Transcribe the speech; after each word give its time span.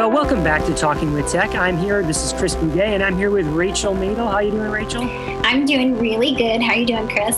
Well, 0.00 0.10
welcome 0.10 0.42
back 0.42 0.64
to 0.64 0.72
Talking 0.72 1.12
with 1.12 1.30
Tech. 1.30 1.54
I'm 1.54 1.76
here. 1.76 2.02
This 2.02 2.24
is 2.24 2.32
Chris 2.32 2.56
Bugaj, 2.56 2.86
and 2.86 3.02
I'm 3.02 3.18
here 3.18 3.30
with 3.30 3.44
Rachel 3.48 3.92
Madel. 3.92 4.16
How 4.16 4.36
are 4.36 4.42
you 4.42 4.50
doing, 4.50 4.70
Rachel? 4.70 5.02
I'm 5.44 5.66
doing 5.66 5.98
really 5.98 6.32
good. 6.32 6.62
How 6.62 6.72
are 6.72 6.78
you 6.78 6.86
doing, 6.86 7.06
Chris? 7.06 7.36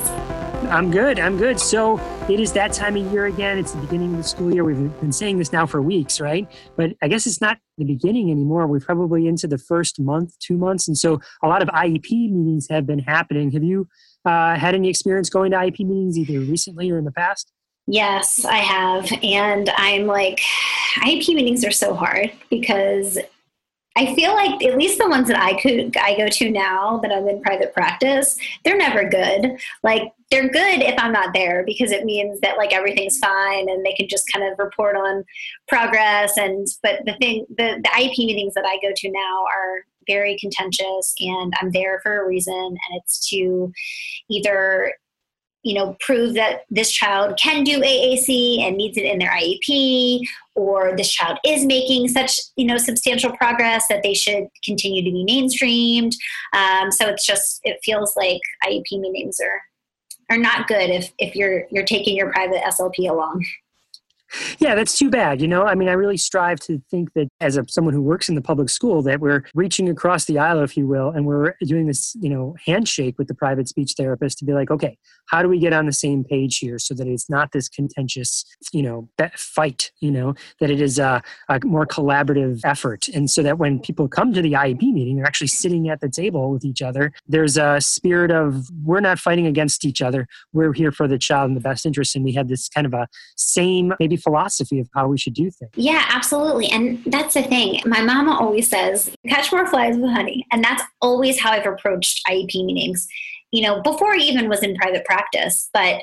I'm 0.71 0.93
good. 0.93 1.19
I'm 1.19 1.37
good. 1.37 1.59
So 1.59 1.99
it 2.31 2.39
is 2.39 2.53
that 2.53 2.73
time 2.73 2.97
of 2.97 3.13
year 3.13 3.27
again. 3.27 3.59
It's 3.59 3.73
the 3.73 3.81
beginning 3.81 4.13
of 4.13 4.19
the 4.19 4.23
school 4.23 4.55
year. 4.55 4.63
We've 4.63 4.77
been 5.01 5.11
saying 5.11 5.39
this 5.39 5.53
now 5.53 5.67
for 5.67 5.83
weeks, 5.83 6.21
right? 6.21 6.49
But 6.77 6.93
I 7.03 7.09
guess 7.09 7.27
it's 7.27 7.41
not 7.41 7.59
the 7.79 7.85
beginning 7.85 8.31
anymore. 8.31 8.69
We're 8.69 8.79
probably 8.79 9.27
into 9.27 9.49
the 9.49 9.59
first 9.59 9.99
month, 9.99 10.39
two 10.39 10.57
months, 10.57 10.87
and 10.87 10.97
so 10.97 11.21
a 11.43 11.49
lot 11.49 11.63
of 11.63 11.69
IEP 11.71 12.31
meetings 12.31 12.69
have 12.71 12.87
been 12.87 13.01
happening. 13.01 13.51
Have 13.51 13.65
you 13.65 13.89
uh, 14.25 14.55
had 14.55 14.77
any 14.77 14.89
experience 14.89 15.31
going 15.31 15.51
to 15.51 15.57
IEP 15.57 15.81
meetings 15.81 16.17
either 16.17 16.39
recently 16.39 16.93
or 16.93 16.99
in 16.99 17.07
the 17.07 17.11
past? 17.11 17.51
Yes, 17.87 18.45
I 18.45 18.59
have. 18.59 19.11
And 19.23 19.69
I'm 19.77 20.07
like, 20.07 20.41
IEP 20.99 21.35
meetings 21.35 21.65
are 21.65 21.73
so 21.73 21.95
hard 21.95 22.33
because 22.49 23.19
I 23.97 24.15
feel 24.15 24.33
like 24.33 24.63
at 24.65 24.79
least 24.79 24.99
the 24.99 25.09
ones 25.09 25.29
that 25.29 25.39
I 25.39 25.61
could 25.61 25.97
I 25.99 26.17
go 26.17 26.27
to 26.27 26.51
now 26.51 26.99
that 27.03 27.13
I'm 27.13 27.29
in 27.29 27.43
private 27.43 27.75
practice, 27.75 28.37
they're 28.65 28.77
never 28.77 29.07
good. 29.07 29.59
Like 29.83 30.13
they're 30.31 30.49
good 30.49 30.81
if 30.81 30.95
I'm 30.99 31.13
not 31.13 31.35
there 31.35 31.63
because 31.67 31.93
it 31.93 32.05
means 32.05 32.41
that 32.41 32.57
like 32.57 32.73
everything's 32.73 33.19
fine 33.19 33.69
and 33.69 33.85
they 33.85 33.93
can 33.93 34.09
just 34.09 34.31
kind 34.33 34.51
of 34.51 34.59
report 34.59 34.97
on 34.97 35.25
progress 35.69 36.39
and 36.39 36.67
but 36.83 37.05
the 37.05 37.15
thing 37.21 37.45
the, 37.59 37.83
the 37.83 37.91
IEP 37.91 38.17
meetings 38.19 38.55
that 38.55 38.65
I 38.65 38.79
go 38.81 38.93
to 38.97 39.11
now 39.11 39.45
are 39.45 39.85
very 40.07 40.39
contentious 40.39 41.15
and 41.21 41.53
I'm 41.61 41.71
there 41.71 42.01
for 42.03 42.23
a 42.23 42.27
reason 42.27 42.55
and 42.55 43.01
it's 43.01 43.29
to 43.29 43.71
either 44.31 44.95
you 45.63 45.75
know 45.75 45.97
prove 46.01 46.35
that 46.35 46.65
this 46.71 46.91
child 46.91 47.39
can 47.39 47.65
do 47.65 47.81
AAC 47.81 48.61
and 48.61 48.77
needs 48.77 48.97
it 48.97 49.05
in 49.05 49.19
their 49.19 49.31
IEP 49.31 50.21
or 50.55 50.95
this 50.97 51.11
child 51.11 51.39
is 51.45 51.65
making 51.65 52.09
such 52.09 52.39
you 52.57 52.67
know 52.67 52.77
substantial 52.77 53.33
progress 53.37 53.87
that 53.89 54.03
they 54.03 54.15
should 54.15 54.47
continue 54.65 55.03
to 55.03 55.11
be 55.11 55.25
mainstreamed. 55.25 56.15
Um, 56.53 56.91
so 56.91 57.09
it's 57.09 57.27
just 57.27 57.61
it 57.65 57.79
feels 57.85 58.15
like 58.17 58.41
IEP 58.65 59.01
meetings 59.01 59.39
are 59.41 59.61
are 60.31 60.39
not 60.39 60.67
good 60.67 60.91
if 60.91 61.13
if 61.19 61.35
you're 61.35 61.65
you're 61.71 61.85
taking 61.85 62.17
your 62.17 62.31
private 62.33 62.63
SLP 62.63 63.11
along 63.11 63.45
yeah, 64.59 64.75
that's 64.75 64.99
too 64.99 65.11
bad. 65.11 65.41
You 65.41 65.49
know, 65.49 65.65
I 65.65 65.75
mean, 65.75 65.89
I 65.89 65.93
really 65.93 66.17
strive 66.17 66.61
to 66.61 66.81
think 66.91 67.13
that 67.15 67.29
as 67.41 67.57
a, 67.57 67.65
someone 67.69 67.95
who 67.95 68.03
works 68.03 68.29
in 68.29 68.35
the 68.35 68.43
public 68.43 68.69
school, 68.69 69.03
that 69.03 69.21
we're 69.21 69.45
reaching 69.55 69.89
across 69.89 70.25
the 70.25 70.39
aisle, 70.39 70.63
if 70.63 70.77
you 70.77 70.87
will, 70.87 71.11
and 71.11 71.27
we're 71.27 71.55
doing 71.63 71.87
this, 71.87 72.17
you 72.21 72.29
know, 72.29 72.57
handshake 72.65 73.19
with 73.19 73.29
the 73.29 73.35
private 73.35 73.69
speech 73.69 73.95
therapist 73.97 74.39
to 74.39 74.45
be 74.45 74.53
like, 74.53 74.71
okay, 74.71 74.99
how 75.27 75.43
do 75.43 75.49
we 75.49 75.59
get 75.59 75.73
on 75.73 75.87
the 75.87 75.93
same 75.93 76.25
page 76.25 76.59
here 76.59 76.79
so 76.79 76.95
that 76.95 77.07
it's 77.07 77.31
not 77.31 77.53
this 77.53 77.69
contentious, 77.69 78.45
you 78.73 78.83
know, 78.83 79.09
fight, 79.37 79.91
you 80.01 80.11
know, 80.11 80.35
that 80.61 80.71
it 80.71 80.81
is 80.81 80.99
a, 80.99 81.23
a 81.49 81.61
more 81.65 81.87
collaborative 81.87 82.61
effort. 82.65 83.09
And 83.09 83.31
so 83.31 83.43
that 83.43 83.59
when 83.59 83.81
people 83.81 84.09
come 84.09 84.33
to 84.33 84.43
the 84.43 84.53
IEP 84.53 84.93
meeting, 84.93 85.17
they're 85.17 85.27
actually 85.27 85.49
sitting 85.49 85.89
at 85.89 86.01
the 86.01 86.09
table 86.09 86.51
with 86.51 86.65
each 86.65 86.83
other. 86.83 87.13
There's 87.27 87.57
a 87.57 87.81
spirit 87.81 88.31
of 88.31 88.71
we're 88.85 89.01
not 89.01 89.19
fighting 89.19 89.47
against 89.47 89.85
each 89.85 90.03
other. 90.03 90.27
We're 90.53 90.73
here 90.73 90.93
for 90.93 91.09
the 91.09 91.19
child 91.19 91.49
in 91.49 91.55
the 91.55 91.61
best 91.61 91.87
interest. 91.87 92.15
And 92.15 92.25
we 92.25 92.33
have 92.33 92.49
this 92.49 92.69
kind 92.69 92.87
of 92.87 92.95
a 92.95 93.09
same, 93.37 93.95
maybe 94.01 94.17
philosophy 94.23 94.79
of 94.81 94.89
how 94.95 95.09
we 95.09 95.19
should 95.19 95.35
do 95.35 95.51
things. 95.51 95.73
Yeah, 95.75 96.05
absolutely. 96.09 96.69
And 96.69 97.03
that's 97.07 97.35
the 97.35 97.43
thing. 97.43 97.81
My 97.87 98.03
mama 98.03 98.37
always 98.39 98.69
says, 98.69 99.15
catch 99.29 99.53
more 99.53 99.67
flies 99.67 99.97
with 99.97 100.11
honey. 100.11 100.47
And 100.53 100.63
that's 100.63 100.83
always 101.01 101.41
how 101.41 101.53
I've 101.53 101.67
approached 101.67 102.21
IEP 102.27 102.65
meetings, 102.65 103.07
you 103.51 103.63
know, 103.63 103.81
before 103.83 104.15
I 104.15 104.19
even 104.19 104.49
was 104.49 104.63
in 104.63 104.77
private 104.77 105.05
practice. 105.05 105.69
But 105.73 106.03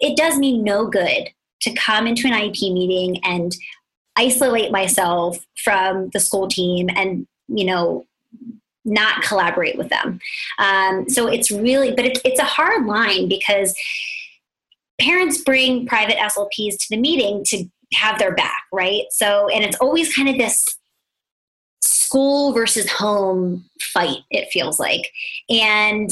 it 0.00 0.16
does 0.16 0.38
me 0.38 0.58
no 0.58 0.86
good 0.86 1.28
to 1.62 1.74
come 1.74 2.06
into 2.06 2.26
an 2.26 2.32
IEP 2.32 2.72
meeting 2.72 3.20
and 3.24 3.54
isolate 4.16 4.72
myself 4.72 5.38
from 5.62 6.10
the 6.12 6.20
school 6.20 6.48
team 6.48 6.88
and, 6.94 7.26
you 7.48 7.64
know, 7.64 8.06
not 8.84 9.22
collaborate 9.22 9.76
with 9.76 9.90
them. 9.90 10.18
Um, 10.58 11.08
so 11.08 11.26
it's 11.26 11.50
really, 11.50 11.92
but 11.94 12.06
it's, 12.06 12.20
it's 12.24 12.40
a 12.40 12.44
hard 12.44 12.86
line 12.86 13.28
because 13.28 13.74
parents 15.00 15.42
bring 15.42 15.86
private 15.86 16.16
SLPs 16.16 16.78
to 16.78 16.86
the 16.90 16.96
meeting 16.96 17.42
to 17.46 17.64
have 17.94 18.18
their 18.18 18.34
back, 18.34 18.62
right? 18.72 19.04
So, 19.10 19.48
and 19.48 19.64
it's 19.64 19.76
always 19.80 20.14
kind 20.14 20.28
of 20.28 20.38
this 20.38 20.64
school 21.80 22.52
versus 22.52 22.90
home 22.90 23.64
fight, 23.80 24.18
it 24.30 24.48
feels 24.52 24.78
like. 24.78 25.10
And 25.48 26.10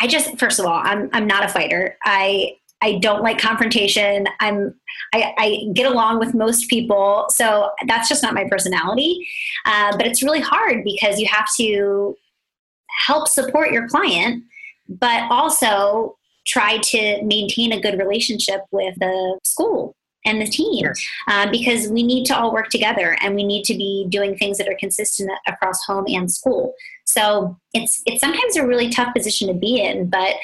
I 0.00 0.06
just, 0.06 0.38
first 0.38 0.58
of 0.58 0.66
all, 0.66 0.80
I'm, 0.82 1.08
I'm 1.12 1.26
not 1.26 1.44
a 1.44 1.48
fighter. 1.48 1.96
I, 2.04 2.56
I 2.80 2.98
don't 2.98 3.22
like 3.22 3.38
confrontation. 3.38 4.26
I'm 4.40 4.74
I, 5.12 5.34
I, 5.38 5.72
get 5.72 5.90
along 5.90 6.18
with 6.18 6.34
most 6.34 6.68
people, 6.68 7.26
so 7.30 7.70
that's 7.86 8.08
just 8.08 8.22
not 8.22 8.34
my 8.34 8.46
personality. 8.48 9.26
Uh, 9.64 9.96
but 9.96 10.06
it's 10.06 10.22
really 10.22 10.40
hard 10.40 10.84
because 10.84 11.18
you 11.18 11.26
have 11.28 11.48
to 11.56 12.14
help 13.06 13.26
support 13.26 13.72
your 13.72 13.88
client, 13.88 14.44
but 14.88 15.30
also 15.30 16.17
try 16.48 16.78
to 16.78 17.22
maintain 17.22 17.72
a 17.72 17.80
good 17.80 17.98
relationship 17.98 18.62
with 18.70 18.94
the 18.98 19.38
school 19.44 19.94
and 20.24 20.40
the 20.40 20.46
team 20.46 20.84
yes. 20.84 21.06
uh, 21.28 21.50
because 21.50 21.88
we 21.88 22.02
need 22.02 22.24
to 22.26 22.36
all 22.36 22.52
work 22.52 22.68
together 22.68 23.16
and 23.20 23.34
we 23.34 23.44
need 23.44 23.64
to 23.64 23.74
be 23.74 24.06
doing 24.08 24.36
things 24.36 24.58
that 24.58 24.68
are 24.68 24.76
consistent 24.78 25.30
across 25.46 25.84
home 25.84 26.04
and 26.08 26.30
school 26.30 26.74
so 27.08 27.56
it's 27.74 28.02
it's 28.06 28.20
sometimes 28.20 28.56
a 28.56 28.66
really 28.66 28.90
tough 28.90 29.14
position 29.14 29.48
to 29.48 29.54
be 29.54 29.80
in, 29.80 30.08
but 30.08 30.36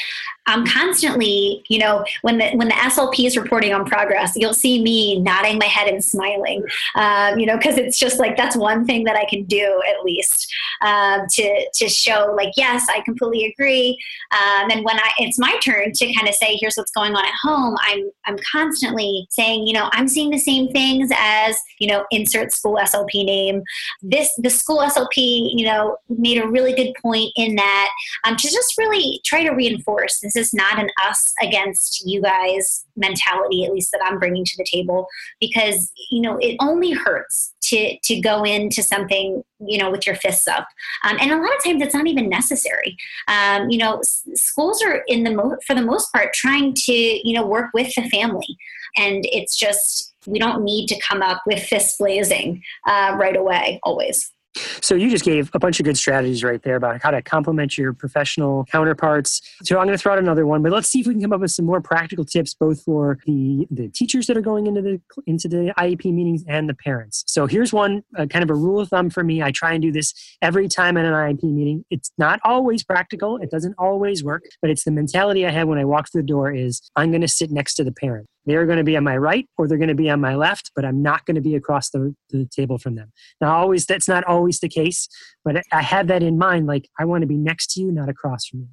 I'm 0.47 0.66
constantly, 0.66 1.64
you 1.69 1.78
know, 1.78 2.04
when 2.20 2.36
the 2.36 2.50
when 2.52 2.69
the 2.69 2.75
SLP 2.75 3.26
is 3.26 3.36
reporting 3.36 3.72
on 3.72 3.86
progress, 3.86 4.34
you'll 4.36 4.52
see 4.52 4.82
me 4.82 5.19
nodding 5.20 5.58
my 5.58 5.64
head 5.64 5.88
and 5.88 6.04
smiling, 6.04 6.62
um, 6.97 7.38
you 7.38 7.47
know, 7.47 7.56
because 7.56 7.78
it's 7.78 7.98
just 7.98 8.19
like 8.19 8.36
that's 8.36 8.56
one 8.56 8.84
thing 8.84 9.04
that 9.04 9.16
I 9.16 9.25
can 9.25 9.44
do 9.44 9.82
at 9.88 10.04
least 10.04 10.52
um, 10.82 11.22
to 11.30 11.70
to 11.72 11.88
show 11.88 12.34
like 12.36 12.52
yes, 12.56 12.86
I 12.91 13.00
completely 13.02 13.46
agree. 13.46 13.98
Um, 14.32 14.70
and 14.70 14.84
when 14.84 14.98
I 14.98 15.10
it's 15.19 15.38
my 15.38 15.58
turn 15.62 15.92
to 15.92 16.12
kind 16.12 16.28
of 16.28 16.34
say 16.34 16.58
here's 16.60 16.75
what's 16.76 16.92
going 16.92 17.14
on 17.14 17.25
at 17.25 17.34
home, 17.42 17.76
I'm 17.81 18.10
I'm 18.26 18.36
constantly 18.52 19.26
saying 19.31 19.66
you 19.66 19.72
know 19.72 19.88
I'm 19.92 20.08
seeing 20.08 20.31
the 20.31 20.38
same 20.38 20.69
things 20.69 21.10
as 21.16 21.56
you 21.78 21.88
know 21.88 22.04
insert 22.10 22.52
school 22.52 22.76
SLP 22.76 23.25
name. 23.25 23.62
This 24.02 24.31
the 24.36 24.50
school 24.50 24.81
SLP 24.81 25.50
you 25.54 25.64
know 25.64 25.96
made 26.10 26.36
a 26.36 26.46
really 26.54 26.72
good 26.72 26.94
point 27.03 27.31
in 27.37 27.56
that 27.56 27.91
um, 28.25 28.37
to 28.37 28.48
just 28.48 28.78
really 28.78 29.20
try 29.25 29.42
to 29.44 29.50
reinforce 29.50 30.20
this 30.20 30.37
is 30.37 30.54
not 30.54 30.78
an 30.78 30.88
us 31.06 31.34
against 31.42 32.06
you 32.06 32.22
guys 32.22 32.87
mentality, 32.97 33.65
at 33.65 33.72
least 33.72 33.91
that 33.92 34.00
I'm 34.04 34.19
bringing 34.19 34.44
to 34.44 34.56
the 34.56 34.64
table, 34.64 35.06
because 35.41 35.93
you 36.10 36.22
know 36.22 36.38
it 36.38 36.56
only 36.60 36.93
hurts 36.93 37.53
to 37.62 37.98
to 38.04 38.20
go 38.20 38.44
into 38.44 38.82
something 38.82 39.43
you 39.60 39.78
know 39.78 39.91
with 39.91 40.06
your 40.06 40.16
fists 40.16 40.48
up, 40.48 40.66
um, 41.04 41.16
and 41.20 41.31
a 41.31 41.37
lot 41.37 41.54
of 41.56 41.64
times 41.64 41.82
it's 41.82 41.94
not 41.94 42.06
even 42.06 42.28
necessary. 42.28 42.97
Um, 43.28 43.70
you 43.70 43.78
know, 43.78 43.98
s- 43.98 44.22
schools 44.34 44.82
are 44.82 45.03
in 45.09 45.25
the 45.25 45.31
mo- 45.31 45.59
for 45.66 45.75
the 45.75 45.82
most 45.82 46.12
part 46.12 46.32
trying 46.32 46.75
to 46.75 46.93
you 46.93 47.34
know 47.34 47.47
work 47.47 47.70
with 47.75 47.93
the 47.94 48.09
family, 48.09 48.56
and 48.97 49.25
it's 49.26 49.56
just 49.56 50.14
we 50.26 50.38
don't 50.38 50.64
need 50.64 50.87
to 50.88 51.00
come 51.00 51.22
up 51.22 51.43
with 51.47 51.62
fists 51.62 51.98
blazing 51.98 52.62
uh, 52.87 53.16
right 53.19 53.37
away 53.37 53.81
always. 53.82 54.33
So 54.81 54.94
you 54.94 55.10
just 55.10 55.25
gave 55.25 55.50
a 55.54 55.59
bunch 55.59 55.81
of 55.81 55.84
good 55.84 55.97
strategies 55.97 56.44
right 56.44 56.62
there 56.62 56.76
about 56.76 57.03
how 57.03 57.10
to 57.10 57.22
complement 57.22 57.76
your 57.76 57.92
professional 57.92 58.65
counterparts. 58.66 59.41
So 59.65 59.78
I'm 59.78 59.87
going 59.87 59.97
to 59.97 60.03
throw 60.03 60.12
out 60.12 60.19
another 60.19 60.47
one, 60.47 60.62
but 60.62 60.72
let's 60.72 60.88
see 60.88 61.00
if 61.00 61.06
we 61.06 61.15
can 61.15 61.22
come 61.22 61.32
up 61.32 61.41
with 61.41 61.50
some 61.50 61.65
more 61.65 61.81
practical 61.81 62.25
tips, 62.25 62.54
both 62.54 62.82
for 62.82 63.19
the 63.26 63.66
the 63.70 63.88
teachers 63.88 64.26
that 64.26 64.37
are 64.37 64.43
going 64.43 64.66
into 64.66 64.82
the 64.82 65.00
into 65.26 65.48
the 65.48 65.72
IEP 65.78 66.12
meetings 66.12 66.44
and 66.47 66.69
the 66.69 66.75
parents. 66.75 67.25
So 67.26 67.47
here's 67.47 67.72
one 67.72 68.03
uh, 68.16 68.26
kind 68.26 68.43
of 68.43 68.50
a 68.50 68.54
rule 68.54 68.81
of 68.81 68.88
thumb 68.88 69.10
for 69.10 69.25
me. 69.25 69.43
I 69.43 69.50
try 69.50 69.72
and 69.72 69.82
do 69.82 69.93
this 69.93 70.14
every 70.43 70.69
time 70.69 70.97
at 70.97 71.04
an 71.04 71.12
IEP 71.12 71.43
meeting. 71.44 71.84
It's 71.91 72.10
not 72.19 72.41
always 72.44 72.84
practical. 72.84 73.38
It 73.38 73.50
doesn't 73.50 73.75
always 73.78 74.22
work, 74.22 74.44
but 74.60 74.70
it's 74.70 74.84
the 74.84 74.91
mentality 74.91 75.47
I 75.47 75.50
have 75.50 75.69
when 75.69 75.78
I 75.78 75.84
walk 75.84 76.10
through 76.10 76.22
the 76.22 76.28
door 76.28 76.53
is 76.53 76.81
I'm 76.97 77.10
going 77.10 77.23
to 77.23 77.28
sit 77.28 77.50
next 77.50 77.75
to 77.75 77.84
the 77.84 77.93
parent. 77.93 78.28
They're 78.46 78.67
going 78.67 78.79
to 78.79 78.85
be 78.85 78.96
on 78.96 79.05
my 79.05 79.17
right 79.17 79.49
or 79.56 79.67
they're 79.67 79.79
going 79.79 79.88
to 79.88 79.94
be 79.94 80.11
on 80.11 80.20
my 80.20 80.35
left, 80.35 80.70
but 80.76 80.85
I'm 80.85 81.02
not 81.02 81.25
going 81.26 81.35
to 81.37 81.41
be 81.41 81.55
across 81.55 81.91
the, 81.91 82.14
the 82.31 82.46
table 82.46 82.79
from 82.79 82.94
them. 82.94 83.12
Now, 83.41 83.56
always 83.56 83.87
that's 83.87 84.08
not 84.08 84.25
always 84.25 84.61
the 84.61 84.69
case, 84.69 85.08
but 85.44 85.62
I 85.73 85.82
have 85.82 86.08
that 86.08 86.23
in 86.23 86.38
mind. 86.38 86.67
Like 86.67 86.88
I 86.99 87.05
want 87.05 87.23
to 87.23 87.26
be 87.26 87.37
next 87.37 87.73
to 87.73 87.81
you, 87.81 87.91
not 87.91 88.08
across 88.08 88.46
from 88.46 88.61
you. 88.61 88.69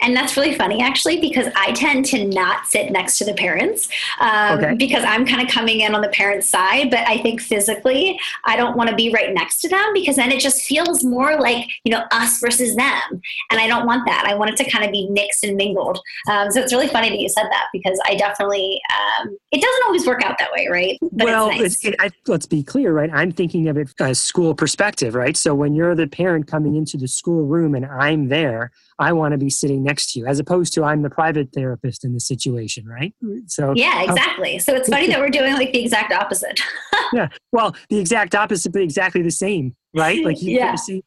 And 0.00 0.16
that's 0.16 0.36
really 0.36 0.54
funny, 0.54 0.80
actually, 0.80 1.20
because 1.20 1.46
I 1.56 1.72
tend 1.72 2.04
to 2.06 2.24
not 2.26 2.66
sit 2.66 2.90
next 2.90 3.18
to 3.18 3.24
the 3.24 3.34
parents 3.34 3.88
um, 4.20 4.58
okay. 4.58 4.74
because 4.74 5.04
I'm 5.04 5.26
kind 5.26 5.42
of 5.42 5.48
coming 5.48 5.80
in 5.80 5.94
on 5.94 6.00
the 6.00 6.08
parents' 6.08 6.48
side. 6.48 6.90
But 6.90 7.00
I 7.06 7.18
think 7.18 7.40
physically, 7.40 8.18
I 8.44 8.56
don't 8.56 8.76
want 8.76 8.90
to 8.90 8.96
be 8.96 9.12
right 9.12 9.32
next 9.32 9.60
to 9.62 9.68
them 9.68 9.92
because 9.92 10.16
then 10.16 10.32
it 10.32 10.40
just 10.40 10.62
feels 10.62 11.04
more 11.04 11.38
like, 11.38 11.68
you 11.84 11.92
know, 11.92 12.04
us 12.10 12.40
versus 12.40 12.74
them. 12.76 13.22
And 13.50 13.60
I 13.60 13.66
don't 13.66 13.86
want 13.86 14.06
that. 14.06 14.24
I 14.26 14.34
want 14.34 14.50
it 14.50 14.56
to 14.64 14.70
kind 14.70 14.84
of 14.84 14.92
be 14.92 15.08
mixed 15.10 15.44
and 15.44 15.56
mingled. 15.56 16.00
Um, 16.28 16.50
so 16.50 16.60
it's 16.60 16.72
really 16.72 16.88
funny 16.88 17.08
that 17.10 17.20
you 17.20 17.28
said 17.28 17.44
that 17.44 17.66
because 17.72 18.00
I 18.06 18.16
definitely, 18.16 18.80
um, 18.90 19.36
it 19.52 19.60
doesn't 19.60 19.84
always 19.86 20.06
work 20.06 20.22
out 20.24 20.38
that 20.38 20.50
way, 20.52 20.68
right? 20.70 20.98
But 21.12 21.26
well, 21.26 21.48
nice. 21.48 21.84
it, 21.84 21.94
I, 21.98 22.10
let's 22.26 22.46
be 22.46 22.62
clear, 22.62 22.92
right? 22.92 23.10
I'm 23.12 23.32
thinking 23.32 23.68
of 23.68 23.76
it 23.76 23.92
as 24.00 24.20
school 24.20 24.54
perspective, 24.54 25.14
right? 25.14 25.36
So 25.36 25.54
when 25.54 25.74
you're 25.74 25.94
the 25.94 26.06
parent 26.06 26.46
coming 26.46 26.76
into 26.76 26.96
the 26.96 27.08
school 27.08 27.46
room 27.46 27.74
and 27.74 27.86
I'm 27.86 28.28
there, 28.28 28.72
I 28.98 29.12
want 29.14 29.32
to 29.32 29.38
be 29.38 29.48
sitting 29.60 29.82
next 29.82 30.12
to 30.12 30.20
you, 30.20 30.26
as 30.26 30.38
opposed 30.38 30.72
to 30.74 30.84
I'm 30.84 31.02
the 31.02 31.10
private 31.10 31.50
therapist 31.52 32.04
in 32.04 32.14
this 32.14 32.26
situation, 32.26 32.86
right? 32.86 33.14
So 33.46 33.72
yeah, 33.76 34.04
um, 34.04 34.10
exactly. 34.10 34.58
So 34.58 34.74
it's 34.74 34.88
funny 34.88 35.06
that 35.08 35.18
we're 35.18 35.30
doing 35.30 35.54
like 35.54 35.72
the 35.72 35.80
exact 35.80 36.12
opposite. 36.12 36.60
yeah, 37.12 37.28
well, 37.52 37.74
the 37.88 37.98
exact 37.98 38.34
opposite, 38.34 38.72
but 38.72 38.82
exactly 38.82 39.22
the 39.22 39.30
same, 39.30 39.74
right? 39.94 40.24
Like 40.30 40.42
you 40.42 40.56
yeah. 40.56 40.74
see 40.76 41.02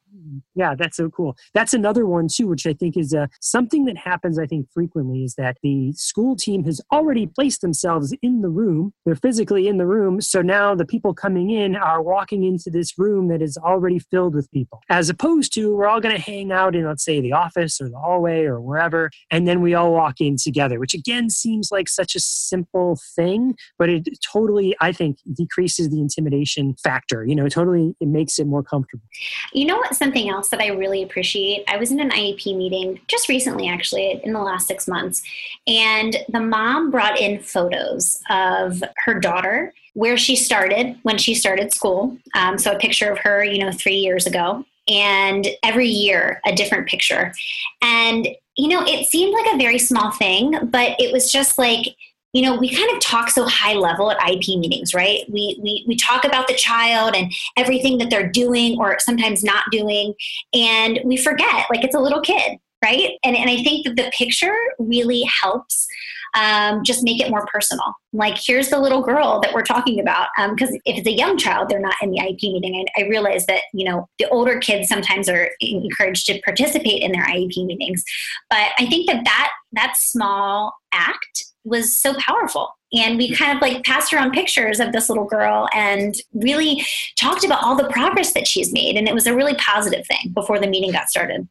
yeah, 0.55 0.75
that's 0.75 0.97
so 0.97 1.09
cool. 1.09 1.35
That's 1.53 1.73
another 1.73 2.05
one 2.05 2.27
too, 2.27 2.47
which 2.47 2.65
I 2.67 2.73
think 2.73 2.97
is 2.97 3.13
uh, 3.13 3.27
something 3.41 3.85
that 3.85 3.97
happens. 3.97 4.37
I 4.37 4.45
think 4.45 4.67
frequently 4.71 5.23
is 5.23 5.35
that 5.35 5.57
the 5.63 5.93
school 5.93 6.35
team 6.35 6.63
has 6.65 6.81
already 6.91 7.27
placed 7.27 7.61
themselves 7.61 8.13
in 8.21 8.41
the 8.41 8.49
room. 8.49 8.93
They're 9.05 9.15
physically 9.15 9.67
in 9.67 9.77
the 9.77 9.85
room, 9.85 10.21
so 10.21 10.41
now 10.41 10.75
the 10.75 10.85
people 10.85 11.13
coming 11.13 11.49
in 11.49 11.75
are 11.75 12.01
walking 12.01 12.43
into 12.43 12.69
this 12.69 12.97
room 12.97 13.27
that 13.29 13.41
is 13.41 13.57
already 13.57 13.99
filled 13.99 14.35
with 14.35 14.49
people, 14.51 14.81
as 14.89 15.09
opposed 15.09 15.53
to 15.53 15.75
we're 15.75 15.87
all 15.87 16.01
going 16.01 16.15
to 16.15 16.21
hang 16.21 16.51
out 16.51 16.75
in, 16.75 16.85
let's 16.85 17.03
say, 17.03 17.19
the 17.19 17.33
office 17.33 17.81
or 17.81 17.89
the 17.89 17.97
hallway 17.97 18.43
or 18.43 18.61
wherever, 18.61 19.09
and 19.31 19.47
then 19.47 19.61
we 19.61 19.73
all 19.73 19.91
walk 19.91 20.21
in 20.21 20.37
together. 20.37 20.79
Which 20.79 20.93
again 20.93 21.29
seems 21.29 21.71
like 21.71 21.89
such 21.89 22.15
a 22.15 22.19
simple 22.19 22.99
thing, 23.15 23.55
but 23.77 23.89
it 23.89 24.07
totally, 24.21 24.75
I 24.81 24.91
think, 24.91 25.17
decreases 25.33 25.89
the 25.89 25.99
intimidation 25.99 26.75
factor. 26.83 27.25
You 27.25 27.35
know, 27.35 27.49
totally, 27.49 27.95
it 27.99 28.07
makes 28.07 28.39
it 28.39 28.45
more 28.45 28.63
comfortable. 28.63 29.05
You 29.53 29.65
know 29.65 29.77
what? 29.77 29.95
Something 29.95 30.29
else 30.29 30.42
that 30.49 30.61
I 30.61 30.67
really 30.67 31.03
appreciate. 31.03 31.63
I 31.67 31.77
was 31.77 31.91
in 31.91 31.99
an 31.99 32.09
IEP 32.09 32.55
meeting 32.55 32.99
just 33.07 33.29
recently, 33.29 33.67
actually, 33.67 34.21
in 34.23 34.33
the 34.33 34.39
last 34.39 34.67
six 34.67 34.87
months, 34.87 35.21
and 35.67 36.15
the 36.29 36.39
mom 36.39 36.91
brought 36.91 37.19
in 37.19 37.39
photos 37.39 38.21
of 38.29 38.83
her 39.05 39.19
daughter 39.19 39.73
where 39.93 40.17
she 40.17 40.35
started 40.35 40.97
when 41.03 41.17
she 41.17 41.35
started 41.35 41.73
school. 41.73 42.17
Um, 42.35 42.57
so 42.57 42.71
a 42.71 42.79
picture 42.79 43.11
of 43.11 43.19
her, 43.19 43.43
you 43.43 43.63
know, 43.63 43.71
three 43.71 43.95
years 43.95 44.25
ago, 44.25 44.65
and 44.87 45.47
every 45.63 45.87
year 45.87 46.41
a 46.45 46.53
different 46.53 46.87
picture. 46.87 47.33
And, 47.81 48.27
you 48.57 48.67
know, 48.67 48.83
it 48.85 49.07
seemed 49.07 49.33
like 49.33 49.53
a 49.53 49.57
very 49.57 49.79
small 49.79 50.11
thing, 50.11 50.57
but 50.63 50.99
it 50.99 51.11
was 51.11 51.31
just 51.31 51.57
like, 51.57 51.95
you 52.33 52.41
know, 52.41 52.55
we 52.55 52.75
kind 52.75 52.91
of 52.91 52.99
talk 52.99 53.29
so 53.29 53.45
high 53.47 53.73
level 53.73 54.11
at 54.11 54.17
IEP 54.19 54.59
meetings, 54.59 54.93
right? 54.93 55.21
We, 55.29 55.59
we, 55.61 55.85
we 55.87 55.95
talk 55.95 56.25
about 56.25 56.47
the 56.47 56.55
child 56.55 57.15
and 57.15 57.31
everything 57.57 57.99
that 57.99 58.09
they're 58.09 58.29
doing 58.29 58.79
or 58.79 58.97
sometimes 58.99 59.43
not 59.43 59.65
doing, 59.71 60.15
and 60.53 60.99
we 61.05 61.15
forget, 61.15 61.67
like, 61.69 61.83
it's 61.83 61.95
a 61.95 61.99
little 61.99 62.21
kid, 62.21 62.57
right? 62.83 63.11
And, 63.23 63.35
and 63.35 63.49
I 63.49 63.63
think 63.63 63.85
that 63.85 63.95
the 63.95 64.11
picture 64.17 64.55
really 64.77 65.23
helps 65.41 65.87
um, 66.35 66.83
just 66.83 67.03
make 67.03 67.21
it 67.21 67.29
more 67.29 67.45
personal. 67.51 67.93
Like, 68.11 68.37
here's 68.43 68.69
the 68.69 68.79
little 68.79 69.01
girl 69.01 69.39
that 69.41 69.53
we're 69.53 69.63
talking 69.63 69.99
about. 69.99 70.29
Because 70.35 70.69
um, 70.69 70.79
if 70.85 70.97
it's 70.97 71.07
a 71.07 71.11
young 71.11 71.37
child, 71.37 71.69
they're 71.69 71.79
not 71.79 71.95
in 72.01 72.11
the 72.11 72.19
IEP 72.19 72.41
meeting. 72.41 72.85
I, 72.97 73.03
I, 73.03 73.07
realize 73.07 73.45
that, 73.45 73.61
you 73.73 73.85
know, 73.85 74.09
the 74.17 74.27
older 74.29 74.59
kids 74.59 74.89
sometimes 74.89 75.29
are 75.29 75.51
encouraged 75.61 76.25
to 76.27 76.41
participate 76.41 77.03
in 77.03 77.11
their 77.11 77.25
IEP 77.25 77.65
meetings. 77.65 78.03
But 78.49 78.71
I 78.79 78.87
think 78.87 79.07
that 79.07 79.23
that, 79.25 79.51
that 79.73 79.93
small 79.95 80.73
act 80.91 81.45
was 81.63 81.97
so 81.97 82.15
powerful. 82.15 82.69
And 82.93 83.17
we 83.17 83.33
kind 83.33 83.55
of 83.55 83.61
like 83.61 83.83
passed 83.83 84.13
around 84.13 84.31
pictures 84.31 84.79
of 84.79 84.91
this 84.91 85.09
little 85.09 85.25
girl 85.25 85.67
and 85.73 86.15
really 86.33 86.85
talked 87.15 87.43
about 87.43 87.63
all 87.63 87.75
the 87.75 87.89
progress 87.89 88.33
that 88.33 88.47
she's 88.47 88.73
made. 88.73 88.97
And 88.97 89.07
it 89.07 89.13
was 89.13 89.27
a 89.27 89.35
really 89.35 89.55
positive 89.55 90.05
thing 90.05 90.31
before 90.33 90.59
the 90.59 90.67
meeting 90.67 90.91
got 90.91 91.09
started. 91.09 91.47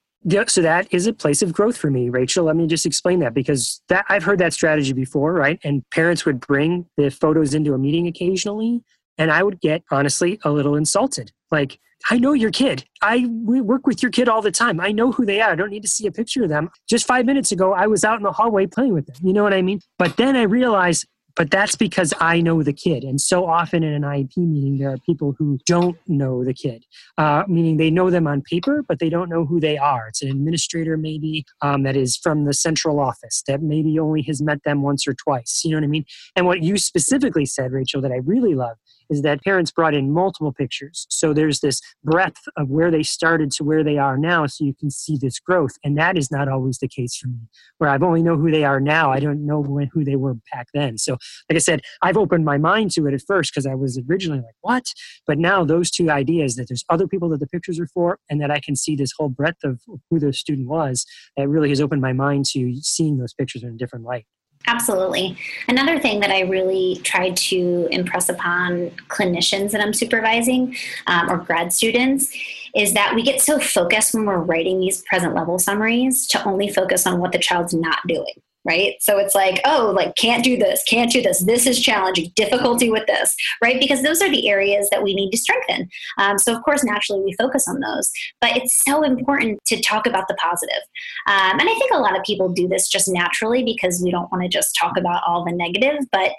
So 0.46 0.62
that 0.62 0.86
is 0.92 1.06
a 1.06 1.12
place 1.12 1.42
of 1.42 1.52
growth 1.52 1.76
for 1.76 1.90
me, 1.90 2.08
Rachel. 2.08 2.44
Let 2.44 2.56
me 2.56 2.66
just 2.66 2.86
explain 2.86 3.18
that 3.20 3.34
because 3.34 3.82
that 3.88 4.04
I've 4.08 4.22
heard 4.22 4.38
that 4.38 4.52
strategy 4.52 4.92
before, 4.92 5.32
right? 5.32 5.58
And 5.64 5.82
parents 5.90 6.24
would 6.24 6.40
bring 6.40 6.86
the 6.96 7.10
photos 7.10 7.54
into 7.54 7.74
a 7.74 7.78
meeting 7.78 8.06
occasionally, 8.06 8.82
and 9.18 9.30
I 9.32 9.42
would 9.42 9.60
get 9.60 9.82
honestly 9.90 10.38
a 10.44 10.50
little 10.50 10.76
insulted. 10.76 11.32
Like, 11.50 11.78
I 12.10 12.18
know 12.18 12.32
your 12.32 12.50
kid. 12.50 12.84
I 13.00 13.26
work 13.28 13.86
with 13.86 14.02
your 14.02 14.10
kid 14.10 14.28
all 14.28 14.42
the 14.42 14.50
time. 14.50 14.80
I 14.80 14.90
know 14.90 15.12
who 15.12 15.24
they 15.24 15.40
are. 15.40 15.52
I 15.52 15.54
don't 15.54 15.70
need 15.70 15.82
to 15.82 15.88
see 15.88 16.06
a 16.06 16.12
picture 16.12 16.42
of 16.42 16.48
them. 16.48 16.70
Just 16.88 17.06
five 17.06 17.26
minutes 17.26 17.52
ago, 17.52 17.72
I 17.72 17.86
was 17.86 18.04
out 18.04 18.16
in 18.16 18.22
the 18.22 18.32
hallway 18.32 18.66
playing 18.66 18.94
with 18.94 19.06
them. 19.06 19.16
You 19.22 19.32
know 19.32 19.42
what 19.42 19.54
I 19.54 19.62
mean? 19.62 19.80
But 19.98 20.16
then 20.16 20.36
I 20.36 20.42
realized, 20.42 21.06
but 21.36 21.50
that's 21.50 21.76
because 21.76 22.12
I 22.20 22.40
know 22.40 22.62
the 22.62 22.72
kid. 22.72 23.04
And 23.04 23.20
so 23.20 23.46
often 23.46 23.82
in 23.82 23.92
an 23.92 24.02
IEP 24.02 24.36
meeting, 24.36 24.78
there 24.78 24.92
are 24.92 24.98
people 24.98 25.34
who 25.38 25.58
don't 25.66 25.96
know 26.06 26.44
the 26.44 26.54
kid, 26.54 26.84
uh, 27.18 27.44
meaning 27.48 27.76
they 27.76 27.90
know 27.90 28.10
them 28.10 28.26
on 28.26 28.42
paper, 28.42 28.82
but 28.86 28.98
they 28.98 29.08
don't 29.08 29.28
know 29.28 29.44
who 29.44 29.60
they 29.60 29.78
are. 29.78 30.08
It's 30.08 30.22
an 30.22 30.30
administrator, 30.30 30.96
maybe, 30.96 31.44
um, 31.60 31.82
that 31.84 31.96
is 31.96 32.16
from 32.16 32.44
the 32.44 32.54
central 32.54 33.00
office 33.00 33.42
that 33.46 33.62
maybe 33.62 33.98
only 33.98 34.22
has 34.22 34.42
met 34.42 34.62
them 34.64 34.82
once 34.82 35.06
or 35.06 35.14
twice. 35.14 35.62
You 35.64 35.72
know 35.72 35.78
what 35.78 35.84
I 35.84 35.88
mean? 35.88 36.04
And 36.36 36.46
what 36.46 36.62
you 36.62 36.76
specifically 36.78 37.46
said, 37.46 37.72
Rachel, 37.72 38.00
that 38.02 38.12
I 38.12 38.16
really 38.24 38.54
love 38.54 38.76
is 39.10 39.22
that 39.22 39.42
parents 39.42 39.70
brought 39.70 39.94
in 39.94 40.12
multiple 40.12 40.52
pictures. 40.52 41.06
So 41.10 41.32
there's 41.32 41.60
this 41.60 41.80
breadth 42.04 42.42
of 42.56 42.68
where 42.70 42.90
they 42.90 43.02
started 43.02 43.50
to 43.52 43.64
where 43.64 43.84
they 43.84 43.98
are 43.98 44.16
now, 44.16 44.46
so 44.46 44.64
you 44.64 44.74
can 44.74 44.90
see 44.90 45.16
this 45.16 45.38
growth. 45.38 45.72
And 45.84 45.96
that 45.98 46.16
is 46.16 46.30
not 46.30 46.48
always 46.48 46.78
the 46.78 46.88
case 46.88 47.16
for 47.16 47.28
me, 47.28 47.48
where 47.78 47.90
I've 47.90 48.02
only 48.02 48.22
know 48.22 48.36
who 48.36 48.50
they 48.50 48.64
are 48.64 48.80
now. 48.80 49.10
I 49.10 49.20
don't 49.20 49.46
know 49.46 49.60
when, 49.60 49.88
who 49.92 50.04
they 50.04 50.16
were 50.16 50.34
back 50.52 50.68
then. 50.74 50.98
So, 50.98 51.12
like 51.48 51.56
I 51.56 51.58
said, 51.58 51.82
I've 52.02 52.16
opened 52.16 52.44
my 52.44 52.58
mind 52.58 52.90
to 52.92 53.06
it 53.06 53.14
at 53.14 53.22
first 53.26 53.52
because 53.52 53.66
I 53.66 53.74
was 53.74 54.00
originally 54.08 54.40
like, 54.40 54.54
what? 54.60 54.84
But 55.26 55.38
now 55.38 55.64
those 55.64 55.90
two 55.90 56.10
ideas 56.10 56.56
that 56.56 56.68
there's 56.68 56.84
other 56.88 57.06
people 57.06 57.28
that 57.30 57.40
the 57.40 57.46
pictures 57.46 57.78
are 57.78 57.88
for, 57.88 58.18
and 58.30 58.40
that 58.40 58.50
I 58.50 58.60
can 58.60 58.76
see 58.76 58.96
this 58.96 59.12
whole 59.16 59.28
breadth 59.28 59.64
of 59.64 59.80
who 60.10 60.18
the 60.18 60.32
student 60.32 60.68
was, 60.68 61.06
that 61.36 61.48
really 61.48 61.68
has 61.68 61.80
opened 61.80 62.02
my 62.02 62.12
mind 62.12 62.46
to 62.46 62.74
seeing 62.82 63.18
those 63.18 63.34
pictures 63.34 63.62
in 63.62 63.70
a 63.70 63.76
different 63.76 64.04
light. 64.04 64.26
Absolutely. 64.66 65.36
Another 65.68 65.98
thing 65.98 66.20
that 66.20 66.30
I 66.30 66.40
really 66.40 67.00
try 67.02 67.30
to 67.30 67.88
impress 67.90 68.28
upon 68.28 68.90
clinicians 69.08 69.72
that 69.72 69.80
I'm 69.80 69.92
supervising 69.92 70.76
um, 71.06 71.30
or 71.30 71.38
grad 71.38 71.72
students 71.72 72.32
is 72.74 72.94
that 72.94 73.14
we 73.14 73.22
get 73.22 73.40
so 73.40 73.58
focused 73.58 74.14
when 74.14 74.24
we're 74.24 74.38
writing 74.38 74.80
these 74.80 75.02
present 75.02 75.34
level 75.34 75.58
summaries 75.58 76.26
to 76.28 76.44
only 76.46 76.68
focus 76.68 77.06
on 77.06 77.18
what 77.18 77.32
the 77.32 77.38
child's 77.38 77.74
not 77.74 77.98
doing 78.06 78.34
right? 78.64 78.94
So 79.00 79.18
it's 79.18 79.34
like, 79.34 79.60
oh, 79.64 79.92
like 79.94 80.14
can't 80.16 80.44
do 80.44 80.56
this, 80.56 80.82
can't 80.84 81.10
do 81.10 81.20
this, 81.22 81.44
this 81.44 81.66
is 81.66 81.80
challenging, 81.80 82.32
difficulty 82.36 82.90
with 82.90 83.06
this, 83.06 83.34
right? 83.62 83.78
Because 83.80 84.02
those 84.02 84.22
are 84.22 84.30
the 84.30 84.48
areas 84.48 84.88
that 84.90 85.02
we 85.02 85.14
need 85.14 85.30
to 85.30 85.38
strengthen. 85.38 85.88
Um, 86.18 86.38
so 86.38 86.54
of 86.54 86.62
course, 86.62 86.84
naturally, 86.84 87.22
we 87.22 87.32
focus 87.34 87.66
on 87.68 87.80
those, 87.80 88.10
but 88.40 88.56
it's 88.56 88.82
so 88.84 89.02
important 89.02 89.64
to 89.66 89.80
talk 89.80 90.06
about 90.06 90.28
the 90.28 90.34
positive. 90.34 90.82
Um, 91.26 91.58
and 91.58 91.68
I 91.68 91.74
think 91.74 91.92
a 91.92 91.98
lot 91.98 92.16
of 92.16 92.22
people 92.24 92.48
do 92.48 92.68
this 92.68 92.88
just 92.88 93.08
naturally 93.08 93.64
because 93.64 94.00
we 94.02 94.10
don't 94.10 94.30
want 94.30 94.42
to 94.44 94.48
just 94.48 94.76
talk 94.76 94.96
about 94.96 95.22
all 95.26 95.44
the 95.44 95.52
negative, 95.52 95.98
but 96.10 96.32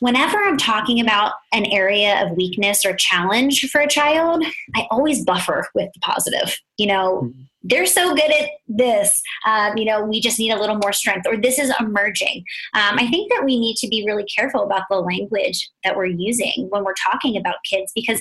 whenever 0.00 0.38
I'm 0.38 0.56
talking 0.56 1.00
about 1.00 1.32
an 1.52 1.66
area 1.66 2.24
of 2.24 2.36
weakness 2.36 2.84
or 2.84 2.94
challenge 2.94 3.68
for 3.70 3.80
a 3.80 3.88
child, 3.88 4.44
I 4.74 4.86
always 4.90 5.24
buffer 5.24 5.68
with 5.74 5.90
the 5.92 6.00
positive. 6.00 6.56
You 6.76 6.86
know, 6.86 7.22
mm-hmm. 7.24 7.40
they're 7.62 7.86
so 7.86 8.14
good 8.14 8.30
at 8.30 8.50
this. 8.68 9.20
Um, 9.46 9.76
you 9.76 9.84
know, 9.84 10.04
we 10.04 10.20
just 10.20 10.38
need 10.38 10.50
a 10.50 10.58
little 10.58 10.76
more 10.76 10.92
strength, 10.92 11.26
or 11.26 11.36
this 11.36 11.58
is 11.58 11.72
emerging. 11.80 12.44
Um, 12.74 12.98
I 12.98 13.08
think 13.08 13.30
that 13.32 13.44
we 13.44 13.58
need 13.58 13.76
to 13.76 13.88
be 13.88 14.04
really 14.06 14.24
careful 14.24 14.62
about 14.62 14.82
the 14.88 15.00
language 15.00 15.68
that 15.84 15.96
we're 15.96 16.06
using 16.06 16.68
when 16.70 16.84
we're 16.84 16.94
talking 16.94 17.36
about 17.36 17.56
kids 17.68 17.92
because 17.94 18.20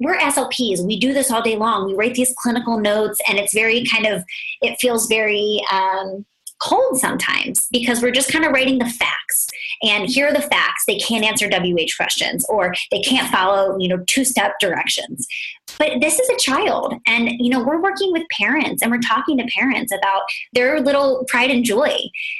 we're 0.00 0.16
SLPs. 0.16 0.84
We 0.84 0.98
do 0.98 1.12
this 1.12 1.30
all 1.30 1.42
day 1.42 1.56
long. 1.56 1.86
We 1.86 1.94
write 1.94 2.14
these 2.14 2.34
clinical 2.38 2.78
notes, 2.78 3.20
and 3.28 3.38
it's 3.38 3.54
very 3.54 3.84
kind 3.84 4.06
of, 4.06 4.24
it 4.62 4.78
feels 4.80 5.06
very, 5.06 5.60
um, 5.70 6.24
cold 6.60 6.98
sometimes 6.98 7.66
because 7.70 8.02
we're 8.02 8.10
just 8.10 8.32
kind 8.32 8.44
of 8.44 8.52
writing 8.52 8.78
the 8.78 8.86
facts. 8.86 9.48
And 9.82 10.08
here 10.08 10.28
are 10.28 10.32
the 10.32 10.42
facts. 10.42 10.84
They 10.86 10.98
can't 10.98 11.24
answer 11.24 11.48
wh 11.48 11.96
questions 11.96 12.44
or 12.48 12.74
they 12.90 13.00
can't 13.00 13.30
follow 13.30 13.76
you 13.78 13.88
know 13.88 14.02
two 14.06 14.24
step 14.24 14.52
directions. 14.60 15.26
But 15.78 16.00
this 16.00 16.18
is 16.18 16.28
a 16.28 16.36
child 16.36 16.94
and 17.06 17.30
you 17.38 17.50
know 17.50 17.62
we're 17.62 17.82
working 17.82 18.12
with 18.12 18.22
parents 18.36 18.82
and 18.82 18.90
we're 18.90 18.98
talking 18.98 19.38
to 19.38 19.46
parents 19.46 19.92
about 19.92 20.22
their 20.52 20.80
little 20.80 21.24
pride 21.28 21.50
and 21.50 21.64
joy. 21.64 21.96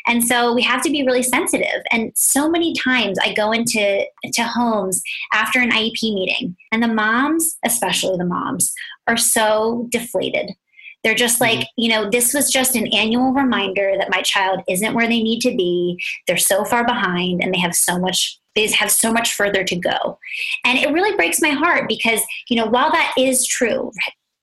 And 0.06 0.24
so 0.24 0.52
we 0.54 0.62
have 0.62 0.82
to 0.82 0.90
be 0.90 1.04
really 1.04 1.22
sensitive. 1.22 1.82
And 1.90 2.12
so 2.14 2.50
many 2.50 2.74
times 2.74 3.18
i 3.22 3.32
go 3.32 3.52
into 3.52 4.04
to 4.32 4.42
homes 4.42 5.02
after 5.32 5.60
an 5.60 5.70
iep 5.70 6.02
meeting 6.02 6.56
and 6.72 6.82
the 6.82 6.88
moms 6.88 7.56
especially 7.64 8.16
the 8.16 8.24
moms 8.24 8.72
are 9.06 9.16
so 9.16 9.86
deflated 9.90 10.50
they're 11.02 11.14
just 11.14 11.40
like, 11.40 11.60
mm-hmm. 11.60 11.80
you 11.80 11.88
know, 11.88 12.10
this 12.10 12.34
was 12.34 12.50
just 12.50 12.76
an 12.76 12.86
annual 12.88 13.32
reminder 13.32 13.94
that 13.98 14.10
my 14.10 14.22
child 14.22 14.60
isn't 14.68 14.94
where 14.94 15.08
they 15.08 15.22
need 15.22 15.40
to 15.40 15.56
be. 15.56 15.98
They're 16.26 16.36
so 16.36 16.64
far 16.64 16.84
behind 16.84 17.42
and 17.42 17.54
they 17.54 17.58
have 17.58 17.74
so 17.74 17.98
much 17.98 18.38
they 18.56 18.68
have 18.72 18.90
so 18.90 19.12
much 19.12 19.34
further 19.34 19.62
to 19.62 19.76
go. 19.76 20.18
And 20.64 20.76
it 20.76 20.92
really 20.92 21.14
breaks 21.14 21.40
my 21.40 21.50
heart 21.50 21.84
because, 21.86 22.20
you 22.48 22.56
know, 22.56 22.66
while 22.66 22.90
that 22.90 23.14
is 23.16 23.46
true, 23.46 23.92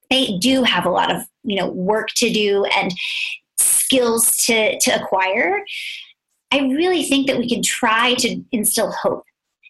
they 0.09 0.37
do 0.37 0.63
have 0.63 0.85
a 0.85 0.89
lot 0.89 1.13
of, 1.13 1.23
you 1.43 1.57
know, 1.57 1.69
work 1.69 2.07
to 2.15 2.31
do 2.31 2.63
and 2.65 2.93
skills 3.57 4.37
to 4.45 4.79
to 4.79 4.91
acquire. 4.91 5.61
I 6.51 6.59
really 6.59 7.03
think 7.03 7.27
that 7.27 7.37
we 7.37 7.49
can 7.49 7.61
try 7.61 8.13
to 8.15 8.41
instill 8.53 8.91
hope 8.91 9.25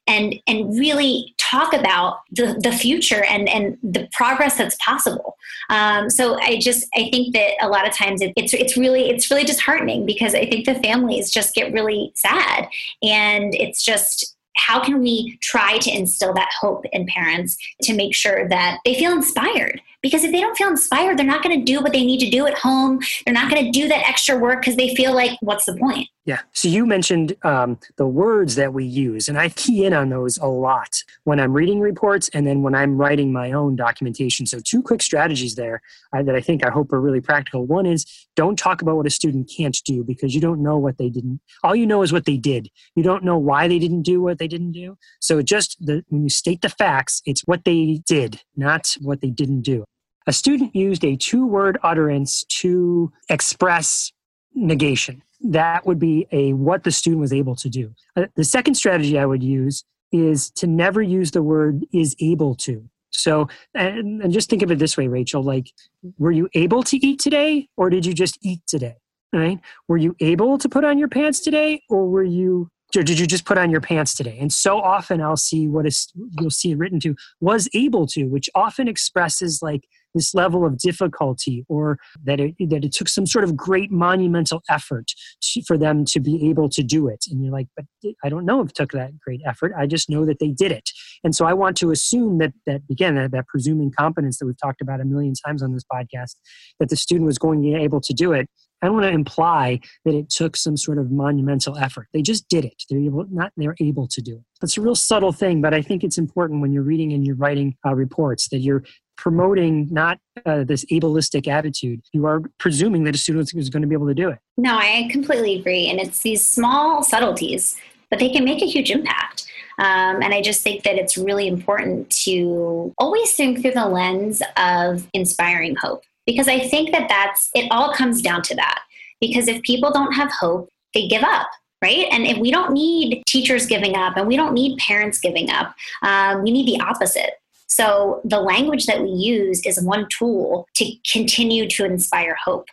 and 0.05 0.35
and 0.47 0.77
really 0.77 1.33
talk 1.49 1.73
about 1.73 2.19
the, 2.31 2.59
the 2.61 2.71
future 2.71 3.23
and 3.23 3.47
and 3.47 3.77
the 3.83 4.07
progress 4.11 4.57
that's 4.57 4.75
possible. 4.83 5.37
Um, 5.69 6.09
so 6.09 6.39
i 6.39 6.59
just 6.59 6.87
i 6.95 7.09
think 7.11 7.33
that 7.33 7.51
a 7.61 7.67
lot 7.67 7.87
of 7.87 7.93
times 7.93 8.21
it, 8.21 8.33
it's 8.35 8.53
it's 8.53 8.77
really 8.77 9.09
it's 9.09 9.29
really 9.29 9.43
disheartening 9.43 10.05
because 10.05 10.33
i 10.33 10.45
think 10.45 10.65
the 10.65 10.75
families 10.75 11.31
just 11.31 11.53
get 11.55 11.73
really 11.73 12.11
sad. 12.15 12.67
And 13.03 13.53
it's 13.55 13.83
just 13.83 14.35
how 14.57 14.83
can 14.83 14.99
we 14.99 15.37
try 15.41 15.77
to 15.77 15.91
instill 15.91 16.33
that 16.33 16.49
hope 16.59 16.85
in 16.91 17.05
parents 17.05 17.57
to 17.83 17.93
make 17.93 18.15
sure 18.15 18.49
that 18.49 18.79
they 18.85 18.95
feel 18.95 19.11
inspired 19.11 19.81
Because 20.01 20.23
if 20.23 20.31
they 20.31 20.41
don't 20.41 20.55
feel 20.55 20.69
inspired, 20.69 21.17
they're 21.17 21.25
not 21.25 21.43
going 21.43 21.57
to 21.57 21.65
do 21.65 21.81
what 21.81 21.91
they 21.91 22.05
need 22.05 22.19
to 22.19 22.29
do 22.29 22.45
at 22.45 22.57
home. 22.57 22.99
They're 23.25 23.33
not 23.33 23.51
going 23.51 23.65
to 23.65 23.71
do 23.71 23.87
that 23.87 24.07
extra 24.07 24.37
work 24.37 24.61
because 24.61 24.75
they 24.75 24.95
feel 24.95 25.13
like, 25.13 25.37
what's 25.41 25.65
the 25.65 25.75
point? 25.75 26.07
Yeah. 26.27 26.41
So 26.51 26.67
you 26.67 26.85
mentioned 26.85 27.37
um, 27.43 27.79
the 27.95 28.05
words 28.05 28.55
that 28.55 28.73
we 28.73 28.83
use, 28.83 29.29
and 29.29 29.39
I 29.39 29.47
key 29.47 29.85
in 29.85 29.93
on 29.93 30.09
those 30.09 30.37
a 30.37 30.45
lot 30.45 31.01
when 31.23 31.39
I'm 31.39 31.53
reading 31.53 31.79
reports 31.79 32.29
and 32.33 32.45
then 32.45 32.63
when 32.63 32.75
I'm 32.75 32.97
writing 32.97 33.31
my 33.31 33.53
own 33.53 33.77
documentation. 33.77 34.45
So, 34.45 34.59
two 34.59 34.81
quick 34.81 35.01
strategies 35.01 35.55
there 35.55 35.81
uh, 36.13 36.23
that 36.23 36.35
I 36.35 36.41
think 36.41 36.65
I 36.65 36.69
hope 36.69 36.91
are 36.91 36.99
really 36.99 37.21
practical. 37.21 37.65
One 37.65 37.85
is 37.85 38.05
don't 38.35 38.59
talk 38.59 38.81
about 38.81 38.97
what 38.97 39.07
a 39.07 39.09
student 39.09 39.49
can't 39.55 39.77
do 39.85 40.03
because 40.03 40.35
you 40.35 40.41
don't 40.41 40.61
know 40.61 40.77
what 40.77 40.97
they 40.97 41.09
didn't. 41.09 41.39
All 41.63 41.77
you 41.77 41.87
know 41.87 42.01
is 42.01 42.11
what 42.11 42.25
they 42.25 42.35
did. 42.35 42.69
You 42.95 43.03
don't 43.03 43.23
know 43.23 43.37
why 43.37 43.69
they 43.69 43.79
didn't 43.79 44.01
do 44.01 44.21
what 44.21 44.37
they 44.37 44.49
didn't 44.49 44.73
do. 44.73 44.97
So, 45.21 45.41
just 45.41 45.77
the, 45.79 46.03
when 46.09 46.23
you 46.23 46.29
state 46.29 46.61
the 46.61 46.67
facts, 46.67 47.21
it's 47.25 47.43
what 47.45 47.63
they 47.63 48.01
did, 48.05 48.41
not 48.57 48.97
what 48.99 49.21
they 49.21 49.29
didn't 49.29 49.61
do. 49.61 49.85
A 50.27 50.33
student 50.33 50.75
used 50.75 51.03
a 51.03 51.15
two 51.15 51.45
word 51.45 51.77
utterance 51.83 52.43
to 52.59 53.11
express 53.29 54.11
negation 54.53 55.21
that 55.41 55.85
would 55.85 55.99
be 55.99 56.27
a 56.31 56.53
what 56.53 56.83
the 56.83 56.91
student 56.91 57.21
was 57.21 57.33
able 57.33 57.55
to 57.55 57.69
do. 57.69 57.93
Uh, 58.15 58.25
the 58.35 58.43
second 58.43 58.75
strategy 58.75 59.17
I 59.17 59.25
would 59.25 59.43
use 59.43 59.83
is 60.11 60.49
to 60.51 60.67
never 60.67 61.01
use 61.01 61.31
the 61.31 61.43
word 61.43 61.85
is 61.93 62.15
able 62.19 62.55
to. 62.55 62.89
So, 63.11 63.47
and, 63.73 64.21
and 64.21 64.33
just 64.33 64.49
think 64.49 64.61
of 64.61 64.71
it 64.71 64.79
this 64.79 64.97
way, 64.97 65.07
Rachel, 65.07 65.43
like, 65.43 65.71
were 66.17 66.31
you 66.31 66.49
able 66.53 66.83
to 66.83 66.97
eat 66.97 67.19
today 67.19 67.67
or 67.77 67.89
did 67.89 68.05
you 68.05 68.13
just 68.13 68.37
eat 68.41 68.61
today? 68.67 68.95
Right? 69.33 69.59
Were 69.87 69.97
you 69.97 70.15
able 70.19 70.57
to 70.57 70.69
put 70.69 70.85
on 70.85 70.97
your 70.97 71.09
pants 71.09 71.39
today 71.39 71.83
or 71.89 72.07
were 72.07 72.23
you 72.23 72.69
did 72.91 73.19
you 73.19 73.27
just 73.27 73.45
put 73.45 73.57
on 73.57 73.69
your 73.69 73.81
pants 73.81 74.13
today? 74.13 74.37
And 74.39 74.51
so 74.51 74.79
often 74.79 75.21
I'll 75.21 75.37
see 75.37 75.67
what 75.67 75.85
is 75.85 76.11
you'll 76.39 76.49
see 76.49 76.73
written 76.75 76.99
to 77.01 77.15
was 77.39 77.69
able 77.73 78.07
to, 78.07 78.25
which 78.25 78.49
often 78.55 78.87
expresses 78.87 79.61
like 79.61 79.83
this 80.17 80.33
level 80.33 80.65
of 80.65 80.77
difficulty 80.77 81.65
or 81.69 81.99
that 82.23 82.39
it, 82.39 82.55
that 82.69 82.83
it 82.83 82.91
took 82.91 83.07
some 83.07 83.25
sort 83.25 83.43
of 83.43 83.55
great 83.55 83.91
monumental 83.91 84.63
effort 84.69 85.11
to, 85.41 85.61
for 85.63 85.77
them 85.77 86.05
to 86.05 86.19
be 86.19 86.49
able 86.49 86.69
to 86.69 86.83
do 86.83 87.07
it. 87.07 87.25
And 87.29 87.43
you're 87.43 87.53
like, 87.53 87.67
but 87.75 87.85
I 88.23 88.29
don't 88.29 88.45
know 88.45 88.61
if 88.61 88.69
it 88.69 88.75
took 88.75 88.91
that 88.93 89.19
great 89.19 89.41
effort. 89.45 89.73
I 89.77 89.85
just 89.85 90.09
know 90.09 90.25
that 90.25 90.39
they 90.39 90.49
did 90.49 90.71
it. 90.71 90.89
And 91.23 91.35
so 91.35 91.45
I 91.45 91.53
want 91.53 91.77
to 91.77 91.91
assume 91.91 92.39
that, 92.39 92.53
that 92.65 92.81
again, 92.89 93.15
that, 93.15 93.31
that 93.31 93.47
presuming 93.47 93.91
competence 93.91 94.39
that 94.39 94.45
we've 94.45 94.59
talked 94.61 94.81
about 94.81 95.01
a 95.01 95.05
million 95.05 95.33
times 95.45 95.61
on 95.61 95.73
this 95.73 95.83
podcast, 95.91 96.35
that 96.79 96.89
the 96.89 96.95
student 96.95 97.27
was 97.27 97.37
going 97.37 97.61
to 97.61 97.67
be 97.67 97.75
able 97.75 98.01
to 98.01 98.13
do 98.13 98.33
it. 98.33 98.49
I 98.81 98.87
don't 98.87 98.95
want 98.95 99.05
to 99.05 99.11
imply 99.13 99.79
that 100.05 100.13
it 100.13 100.29
took 100.29 100.55
some 100.55 100.77
sort 100.77 100.97
of 100.97 101.11
monumental 101.11 101.77
effort. 101.77 102.07
They 102.13 102.21
just 102.21 102.47
did 102.47 102.65
it. 102.65 102.83
They're 102.89 102.99
able, 102.99 103.25
not 103.31 103.51
they're 103.57 103.75
able 103.81 104.07
to 104.07 104.21
do 104.21 104.35
it. 104.35 104.43
That's 104.61 104.77
a 104.77 104.81
real 104.81 104.95
subtle 104.95 105.31
thing, 105.31 105.61
but 105.61 105.73
I 105.73 105.81
think 105.81 106.03
it's 106.03 106.17
important 106.17 106.61
when 106.61 106.71
you're 106.71 106.83
reading 106.83 107.13
and 107.13 107.25
you're 107.25 107.35
writing 107.35 107.75
uh, 107.85 107.95
reports 107.95 108.49
that 108.49 108.59
you're 108.59 108.83
promoting 109.17 109.87
not 109.91 110.19
uh, 110.45 110.63
this 110.63 110.85
ableistic 110.85 111.47
attitude. 111.47 112.01
You 112.13 112.27
are 112.27 112.41
presuming 112.59 113.03
that 113.05 113.15
a 113.15 113.17
student 113.17 113.51
is 113.55 113.69
going 113.69 113.81
to 113.81 113.87
be 113.87 113.95
able 113.95 114.07
to 114.07 114.13
do 114.13 114.29
it. 114.29 114.37
No, 114.57 114.77
I 114.77 115.09
completely 115.11 115.59
agree. 115.59 115.89
And 115.89 115.99
it's 115.99 116.21
these 116.21 116.45
small 116.45 117.03
subtleties, 117.03 117.77
but 118.11 118.19
they 118.19 118.29
can 118.29 118.45
make 118.45 118.61
a 118.61 118.67
huge 118.67 118.91
impact. 118.91 119.47
Um, 119.79 120.21
and 120.23 120.33
I 120.33 120.41
just 120.41 120.63
think 120.63 120.83
that 120.83 120.95
it's 120.95 121.17
really 121.17 121.47
important 121.47 122.09
to 122.23 122.93
always 122.97 123.33
think 123.33 123.61
through 123.61 123.73
the 123.73 123.87
lens 123.87 124.41
of 124.55 125.07
inspiring 125.13 125.75
hope 125.75 126.03
because 126.27 126.47
I 126.47 126.59
think 126.59 126.91
that 126.91 127.09
that's 127.09 127.49
it 127.55 127.67
all 127.71 127.91
comes 127.91 128.21
down 128.21 128.43
to 128.43 128.55
that. 128.55 128.81
Because 129.19 129.47
if 129.47 129.63
people 129.63 129.91
don't 129.91 130.11
have 130.11 130.29
hope, 130.31 130.69
they 130.93 131.07
give 131.07 131.23
up 131.23 131.47
right? 131.81 132.07
And 132.11 132.25
if 132.25 132.37
we 132.37 132.51
don't 132.51 132.73
need 132.73 133.23
teachers 133.27 133.65
giving 133.67 133.95
up 133.95 134.17
and 134.17 134.27
we 134.27 134.35
don't 134.35 134.53
need 134.53 134.77
parents 134.79 135.19
giving 135.19 135.49
up, 135.49 135.75
um, 136.01 136.43
we 136.43 136.51
need 136.51 136.67
the 136.67 136.83
opposite. 136.83 137.39
So 137.67 138.21
the 138.23 138.39
language 138.39 138.85
that 138.85 139.01
we 139.01 139.09
use 139.09 139.65
is 139.65 139.81
one 139.81 140.07
tool 140.09 140.67
to 140.75 140.91
continue 141.11 141.67
to 141.69 141.85
inspire 141.85 142.35
hope. 142.43 142.67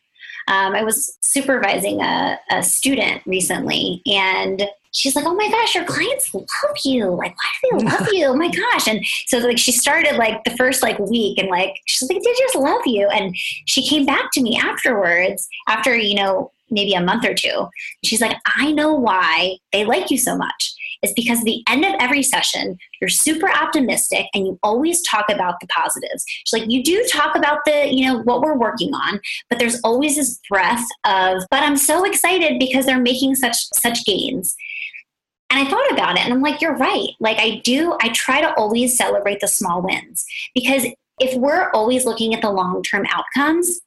Um, 0.48 0.74
I 0.74 0.82
was 0.82 1.16
supervising 1.20 2.00
a, 2.00 2.38
a 2.50 2.62
student 2.62 3.22
recently 3.26 4.02
and 4.06 4.68
she's 4.94 5.14
like, 5.14 5.26
"Oh 5.26 5.34
my 5.34 5.48
gosh, 5.50 5.74
your 5.74 5.84
clients 5.84 6.32
love 6.32 6.76
you! 6.84 7.06
Like, 7.10 7.34
why 7.36 7.50
do 7.62 7.78
they 7.78 7.84
love 7.84 8.08
you? 8.12 8.26
Oh 8.26 8.36
my 8.36 8.48
gosh!" 8.48 8.88
And 8.88 9.04
so 9.26 9.38
like 9.38 9.58
she 9.58 9.72
started 9.72 10.16
like 10.16 10.42
the 10.44 10.56
first 10.56 10.82
like 10.82 10.98
week, 10.98 11.38
and 11.38 11.48
like 11.48 11.74
she's 11.86 12.08
like, 12.08 12.22
"They 12.22 12.34
just 12.38 12.56
love 12.56 12.82
you." 12.86 13.08
And 13.08 13.36
she 13.66 13.86
came 13.86 14.06
back 14.06 14.30
to 14.32 14.42
me 14.42 14.58
afterwards, 14.58 15.46
after 15.68 15.96
you 15.96 16.14
know 16.14 16.50
maybe 16.70 16.94
a 16.94 17.00
month 17.00 17.24
or 17.26 17.34
two. 17.34 17.68
She's 18.02 18.20
like, 18.20 18.36
"I 18.56 18.72
know 18.72 18.94
why 18.94 19.58
they 19.72 19.84
like 19.84 20.10
you 20.10 20.18
so 20.18 20.36
much." 20.36 20.73
Is 21.04 21.12
because 21.14 21.40
at 21.40 21.44
the 21.44 21.62
end 21.68 21.84
of 21.84 21.94
every 22.00 22.22
session, 22.22 22.78
you're 23.00 23.08
super 23.08 23.48
optimistic 23.48 24.26
and 24.34 24.46
you 24.46 24.58
always 24.62 25.02
talk 25.02 25.26
about 25.30 25.60
the 25.60 25.66
positives. 25.68 26.24
She's 26.26 26.58
like, 26.58 26.70
you 26.70 26.82
do 26.82 27.06
talk 27.12 27.36
about 27.36 27.60
the, 27.64 27.92
you 27.92 28.06
know, 28.06 28.22
what 28.22 28.40
we're 28.40 28.58
working 28.58 28.92
on, 28.94 29.20
but 29.48 29.58
there's 29.58 29.80
always 29.84 30.16
this 30.16 30.40
breath 30.48 30.84
of, 31.04 31.42
but 31.50 31.62
I'm 31.62 31.76
so 31.76 32.04
excited 32.04 32.58
because 32.58 32.86
they're 32.86 33.00
making 33.00 33.36
such 33.36 33.56
such 33.74 34.04
gains. 34.04 34.54
And 35.50 35.64
I 35.64 35.70
thought 35.70 35.92
about 35.92 36.16
it 36.16 36.24
and 36.24 36.32
I'm 36.32 36.42
like, 36.42 36.60
you're 36.60 36.76
right. 36.76 37.10
Like 37.20 37.38
I 37.38 37.60
do, 37.62 37.96
I 38.00 38.08
try 38.08 38.40
to 38.40 38.52
always 38.54 38.96
celebrate 38.96 39.40
the 39.40 39.46
small 39.46 39.82
wins 39.82 40.24
because 40.54 40.86
if 41.20 41.36
we're 41.38 41.70
always 41.70 42.04
looking 42.04 42.34
at 42.34 42.42
the 42.42 42.50
long-term 42.50 43.06
outcomes, 43.08 43.80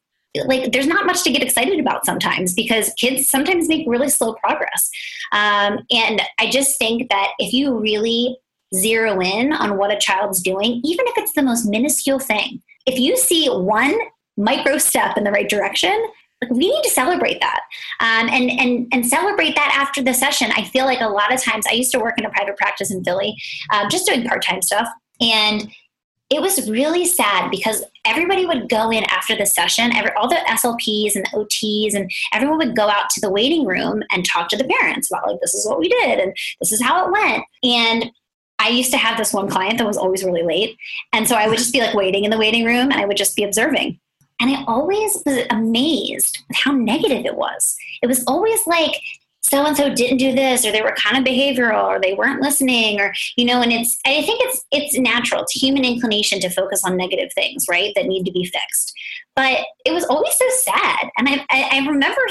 like 0.45 0.71
there's 0.71 0.87
not 0.87 1.05
much 1.05 1.23
to 1.23 1.31
get 1.31 1.43
excited 1.43 1.79
about 1.79 2.05
sometimes 2.05 2.53
because 2.53 2.91
kids 2.97 3.27
sometimes 3.27 3.67
make 3.67 3.87
really 3.87 4.09
slow 4.09 4.33
progress. 4.35 4.89
Um, 5.31 5.79
and 5.91 6.21
i 6.39 6.49
just 6.49 6.77
think 6.79 7.09
that 7.09 7.31
if 7.39 7.53
you 7.53 7.77
really 7.77 8.37
zero 8.73 9.19
in 9.21 9.53
on 9.53 9.77
what 9.77 9.91
a 9.91 9.97
child's 9.97 10.41
doing 10.41 10.81
even 10.83 11.05
if 11.07 11.17
it's 11.17 11.33
the 11.33 11.41
most 11.41 11.65
minuscule 11.65 12.19
thing 12.19 12.61
if 12.85 12.99
you 12.99 13.15
see 13.17 13.47
one 13.47 13.97
micro 14.35 14.77
step 14.77 15.17
in 15.17 15.23
the 15.23 15.31
right 15.31 15.49
direction 15.49 15.97
like 16.41 16.51
we 16.51 16.69
need 16.69 16.83
to 16.83 16.89
celebrate 16.89 17.39
that. 17.41 17.61
Um, 17.99 18.29
and 18.29 18.51
and 18.51 18.87
and 18.91 19.05
celebrate 19.05 19.55
that 19.55 19.75
after 19.75 20.03
the 20.03 20.13
session. 20.13 20.51
I 20.55 20.63
feel 20.65 20.85
like 20.85 21.01
a 21.01 21.07
lot 21.07 21.33
of 21.33 21.41
times 21.41 21.65
i 21.67 21.73
used 21.73 21.91
to 21.91 21.99
work 21.99 22.17
in 22.17 22.25
a 22.25 22.29
private 22.29 22.57
practice 22.57 22.91
in 22.91 23.03
philly 23.03 23.35
um, 23.73 23.89
just 23.89 24.05
doing 24.05 24.23
part-time 24.23 24.61
stuff. 24.61 24.87
And 25.19 25.69
it 26.29 26.41
was 26.41 26.69
really 26.69 27.05
sad 27.05 27.49
because 27.49 27.83
everybody 28.03 28.45
would 28.45 28.67
go 28.67 28.89
in 28.89 29.03
after 29.05 29.35
the 29.35 29.45
session, 29.45 29.95
every, 29.95 30.11
all 30.13 30.27
the 30.27 30.35
SLPs 30.47 31.15
and 31.15 31.25
the 31.25 31.37
OTs, 31.37 31.95
and 31.95 32.11
everyone 32.33 32.57
would 32.57 32.75
go 32.75 32.89
out 32.89 33.09
to 33.11 33.21
the 33.21 33.29
waiting 33.29 33.65
room 33.65 34.03
and 34.11 34.25
talk 34.25 34.49
to 34.49 34.57
the 34.57 34.65
parents 34.65 35.09
about, 35.09 35.27
like, 35.27 35.39
this 35.39 35.53
is 35.53 35.65
what 35.65 35.79
we 35.79 35.87
did 35.87 36.19
and 36.19 36.35
this 36.59 36.71
is 36.71 36.81
how 36.81 37.05
it 37.05 37.11
went. 37.11 37.43
And 37.63 38.11
I 38.59 38.69
used 38.69 38.91
to 38.91 38.97
have 38.97 39.17
this 39.17 39.33
one 39.33 39.49
client 39.49 39.77
that 39.77 39.87
was 39.87 39.97
always 39.97 40.23
really 40.23 40.43
late. 40.43 40.75
And 41.13 41.27
so 41.27 41.35
I 41.35 41.47
would 41.47 41.59
just 41.59 41.73
be 41.73 41.79
like 41.79 41.93
waiting 41.93 42.25
in 42.25 42.31
the 42.31 42.37
waiting 42.37 42.65
room 42.65 42.91
and 42.91 42.95
I 42.95 43.05
would 43.05 43.17
just 43.17 43.35
be 43.35 43.43
observing. 43.43 43.99
And 44.41 44.51
I 44.51 44.63
always 44.67 45.21
was 45.25 45.45
amazed 45.49 46.39
with 46.47 46.57
how 46.57 46.71
negative 46.71 47.25
it 47.25 47.35
was. 47.35 47.75
It 48.01 48.07
was 48.07 48.23
always 48.27 48.65
like 48.67 48.99
so 49.49 49.65
and 49.65 49.77
so 49.77 49.93
didn't 49.93 50.17
do 50.17 50.33
this 50.33 50.65
or 50.65 50.71
they 50.71 50.81
were 50.81 50.95
kind 50.97 51.17
of 51.17 51.23
behavioral 51.23 51.85
or 51.85 51.99
they 51.99 52.13
weren't 52.13 52.41
listening 52.41 52.99
or 52.99 53.13
you 53.37 53.45
know 53.45 53.61
and 53.61 53.71
it's 53.71 53.97
i 54.05 54.21
think 54.21 54.41
it's 54.43 54.65
it's 54.71 54.97
natural. 54.97 55.41
It's 55.41 55.53
human 55.53 55.85
inclination 55.85 56.39
to 56.41 56.49
focus 56.49 56.83
on 56.83 56.97
negative 56.97 57.31
things 57.33 57.65
right 57.69 57.93
that 57.95 58.05
need 58.05 58.25
to 58.25 58.31
be 58.31 58.45
fixed. 58.45 58.93
But 59.35 59.59
it 59.85 59.91
was 59.91 60.05
always 60.05 60.33
so 60.35 60.45
sad. 60.49 61.09
And 61.17 61.29
i 61.29 61.45
i, 61.49 61.69
I 61.73 61.87
remember 61.87 62.21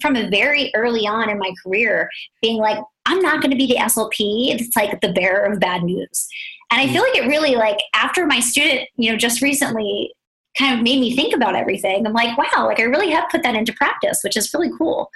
from 0.00 0.16
a 0.16 0.28
very 0.30 0.70
early 0.74 1.06
on 1.06 1.28
in 1.28 1.38
my 1.38 1.52
career 1.62 2.08
being 2.40 2.58
like 2.58 2.78
i'm 3.06 3.20
not 3.20 3.42
going 3.42 3.50
to 3.50 3.56
be 3.56 3.66
the 3.66 3.76
slp 3.76 4.14
it's 4.18 4.74
like 4.74 4.98
the 5.00 5.12
bearer 5.12 5.44
of 5.44 5.60
bad 5.60 5.82
news. 5.82 6.28
And 6.70 6.80
i 6.80 6.86
mm. 6.86 6.92
feel 6.92 7.02
like 7.02 7.16
it 7.16 7.28
really 7.28 7.56
like 7.56 7.78
after 7.94 8.26
my 8.26 8.40
student 8.40 8.88
you 8.96 9.10
know 9.10 9.18
just 9.18 9.42
recently 9.42 10.14
kind 10.56 10.78
of 10.78 10.82
made 10.82 11.00
me 11.00 11.14
think 11.14 11.34
about 11.34 11.54
everything 11.54 12.06
i'm 12.06 12.12
like 12.12 12.36
wow 12.38 12.66
like 12.66 12.80
i 12.80 12.84
really 12.84 13.10
have 13.10 13.28
put 13.30 13.42
that 13.42 13.54
into 13.54 13.72
practice 13.74 14.20
which 14.22 14.36
is 14.36 14.52
really 14.54 14.70
cool 14.78 15.10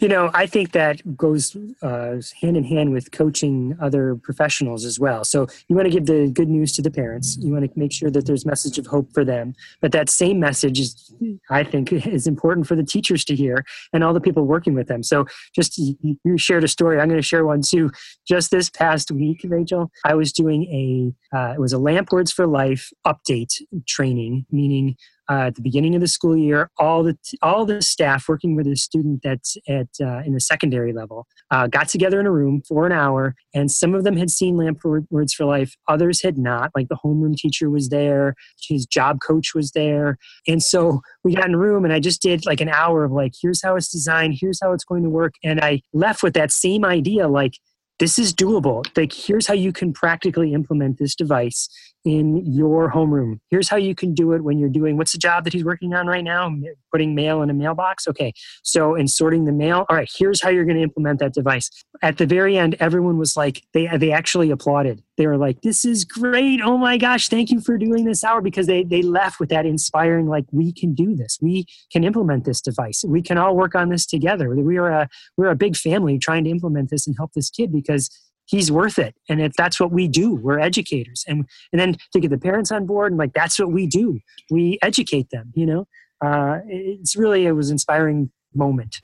you 0.00 0.08
know, 0.08 0.30
I 0.34 0.46
think 0.46 0.72
that 0.72 1.16
goes 1.16 1.56
uh, 1.82 2.20
hand 2.40 2.56
in 2.56 2.64
hand 2.64 2.92
with 2.92 3.12
coaching 3.12 3.76
other 3.80 4.16
professionals 4.16 4.84
as 4.84 4.98
well. 4.98 5.24
So 5.24 5.46
you 5.68 5.76
want 5.76 5.86
to 5.86 5.92
give 5.92 6.06
the 6.06 6.28
good 6.28 6.48
news 6.48 6.72
to 6.72 6.82
the 6.82 6.90
parents. 6.90 7.36
You 7.38 7.52
want 7.52 7.64
to 7.64 7.78
make 7.78 7.92
sure 7.92 8.10
that 8.10 8.26
there's 8.26 8.44
message 8.44 8.78
of 8.78 8.86
hope 8.86 9.12
for 9.12 9.24
them. 9.24 9.54
But 9.80 9.92
that 9.92 10.08
same 10.08 10.40
message 10.40 10.80
is, 10.80 11.12
I 11.50 11.64
think, 11.64 11.92
is 11.92 12.26
important 12.26 12.66
for 12.66 12.76
the 12.76 12.84
teachers 12.84 13.24
to 13.26 13.36
hear 13.36 13.64
and 13.92 14.02
all 14.02 14.12
the 14.12 14.20
people 14.20 14.44
working 14.44 14.74
with 14.74 14.88
them. 14.88 15.02
So 15.02 15.26
just 15.54 15.78
you 15.78 16.38
shared 16.38 16.64
a 16.64 16.68
story. 16.68 17.00
I'm 17.00 17.08
going 17.08 17.20
to 17.20 17.26
share 17.26 17.44
one 17.44 17.62
too. 17.62 17.90
Just 18.26 18.50
this 18.50 18.70
past 18.70 19.10
week, 19.10 19.44
Rachel, 19.44 19.90
I 20.04 20.14
was 20.14 20.32
doing 20.32 20.64
a 20.64 21.36
uh, 21.36 21.54
it 21.54 21.60
was 21.60 21.72
a 21.72 21.78
Lamp 21.78 22.12
Words 22.12 22.32
for 22.32 22.46
Life 22.46 22.92
update 23.06 23.62
training, 23.86 24.46
meaning 24.50 24.96
uh, 25.30 25.46
at 25.46 25.54
the 25.54 25.62
beginning 25.62 25.94
of 25.94 26.00
the 26.00 26.08
school 26.08 26.36
year, 26.36 26.70
all 26.78 27.02
the 27.02 27.16
all 27.42 27.64
the 27.64 27.80
staff 27.82 28.28
working 28.28 28.56
with 28.56 28.66
a 28.66 28.76
student 28.76 29.20
that's 29.22 29.56
at 29.68 29.88
uh, 30.00 30.22
in 30.24 30.34
the 30.34 30.40
secondary 30.40 30.92
level 30.92 31.26
uh, 31.50 31.66
got 31.66 31.88
together 31.88 32.20
in 32.20 32.26
a 32.26 32.30
room 32.30 32.62
for 32.66 32.86
an 32.86 32.92
hour, 32.92 33.34
and 33.54 33.70
some 33.70 33.94
of 33.94 34.04
them 34.04 34.16
had 34.16 34.30
seen 34.30 34.56
Lamp 34.56 34.80
Words 35.10 35.34
for 35.34 35.44
Life, 35.44 35.76
others 35.88 36.22
had 36.22 36.38
not. 36.38 36.70
Like 36.74 36.88
the 36.88 36.98
homeroom 37.04 37.36
teacher 37.36 37.70
was 37.70 37.88
there, 37.88 38.34
his 38.68 38.86
job 38.86 39.18
coach 39.20 39.54
was 39.54 39.72
there, 39.72 40.18
and 40.46 40.62
so 40.62 41.00
we 41.24 41.34
got 41.34 41.46
in 41.46 41.54
a 41.54 41.58
room, 41.58 41.84
and 41.84 41.92
I 41.92 42.00
just 42.00 42.22
did 42.22 42.46
like 42.46 42.60
an 42.60 42.68
hour 42.68 43.04
of 43.04 43.12
like, 43.12 43.32
here's 43.40 43.62
how 43.62 43.76
it's 43.76 43.90
designed, 43.90 44.36
here's 44.40 44.60
how 44.62 44.72
it's 44.72 44.84
going 44.84 45.02
to 45.02 45.10
work, 45.10 45.34
and 45.44 45.60
I 45.60 45.82
left 45.92 46.22
with 46.22 46.34
that 46.34 46.52
same 46.52 46.84
idea, 46.84 47.28
like 47.28 47.54
this 47.98 48.18
is 48.18 48.34
doable. 48.34 48.84
Like, 48.96 49.12
here's 49.12 49.46
how 49.46 49.54
you 49.54 49.72
can 49.72 49.92
practically 49.92 50.54
implement 50.54 50.98
this 50.98 51.14
device 51.14 51.68
in 52.04 52.44
your 52.52 52.90
homeroom. 52.90 53.38
Here's 53.50 53.68
how 53.68 53.76
you 53.76 53.94
can 53.94 54.14
do 54.14 54.32
it 54.32 54.42
when 54.42 54.58
you're 54.58 54.68
doing 54.68 54.96
what's 54.96 55.12
the 55.12 55.18
job 55.18 55.44
that 55.44 55.52
he's 55.52 55.64
working 55.64 55.94
on 55.94 56.06
right 56.06 56.24
now? 56.24 56.52
Putting 56.90 57.14
mail 57.14 57.42
in 57.42 57.50
a 57.50 57.54
mailbox. 57.54 58.08
Okay. 58.08 58.32
So, 58.62 58.94
in 58.94 59.08
sorting 59.08 59.44
the 59.44 59.52
mail, 59.52 59.86
all 59.88 59.96
right, 59.96 60.10
here's 60.12 60.42
how 60.42 60.50
you're 60.50 60.64
going 60.64 60.76
to 60.76 60.82
implement 60.82 61.20
that 61.20 61.32
device. 61.32 61.70
At 62.02 62.18
the 62.18 62.26
very 62.26 62.56
end, 62.56 62.76
everyone 62.80 63.18
was 63.18 63.36
like, 63.36 63.62
they, 63.72 63.86
they 63.96 64.10
actually 64.10 64.50
applauded. 64.50 65.02
They 65.16 65.26
were 65.26 65.36
like, 65.36 65.62
this 65.62 65.84
is 65.84 66.04
great. 66.04 66.60
Oh 66.62 66.76
my 66.76 66.98
gosh, 66.98 67.28
thank 67.28 67.50
you 67.50 67.60
for 67.60 67.78
doing 67.78 68.04
this 68.04 68.24
hour 68.24 68.40
because 68.40 68.66
they, 68.66 68.82
they 68.82 69.02
left 69.02 69.38
with 69.38 69.50
that 69.50 69.66
inspiring, 69.66 70.26
like, 70.26 70.46
we 70.50 70.72
can 70.72 70.94
do 70.94 71.14
this. 71.14 71.38
We 71.40 71.66
can 71.92 72.02
implement 72.02 72.44
this 72.44 72.60
device. 72.60 73.04
We 73.06 73.22
can 73.22 73.38
all 73.38 73.54
work 73.54 73.74
on 73.74 73.90
this 73.90 74.06
together. 74.06 74.54
We 74.54 74.78
are 74.78 74.90
a, 74.90 75.08
we're 75.36 75.50
a 75.50 75.56
big 75.56 75.76
family 75.76 76.18
trying 76.18 76.44
to 76.44 76.50
implement 76.50 76.90
this 76.90 77.06
and 77.06 77.16
help 77.16 77.32
this 77.34 77.50
kid 77.50 77.72
because 77.72 78.10
he's 78.52 78.70
worth 78.70 78.98
it. 78.98 79.14
And 79.28 79.40
if 79.42 79.52
that's 79.54 79.80
what 79.80 79.90
we 79.90 80.06
do. 80.06 80.36
We're 80.36 80.60
educators. 80.60 81.24
And 81.26 81.44
and 81.72 81.80
then 81.80 81.96
to 82.12 82.20
get 82.20 82.30
the 82.30 82.38
parents 82.38 82.70
on 82.70 82.86
board 82.86 83.10
and 83.12 83.18
like 83.18 83.32
that's 83.32 83.58
what 83.58 83.72
we 83.72 83.86
do. 83.86 84.20
We 84.50 84.78
educate 84.82 85.30
them 85.30 85.52
you 85.54 85.66
know? 85.66 85.88
Uh, 86.24 86.60
it's 86.68 87.16
really 87.16 87.46
it 87.46 87.52
was 87.52 87.70
inspiring 87.70 88.30
moment 88.54 89.00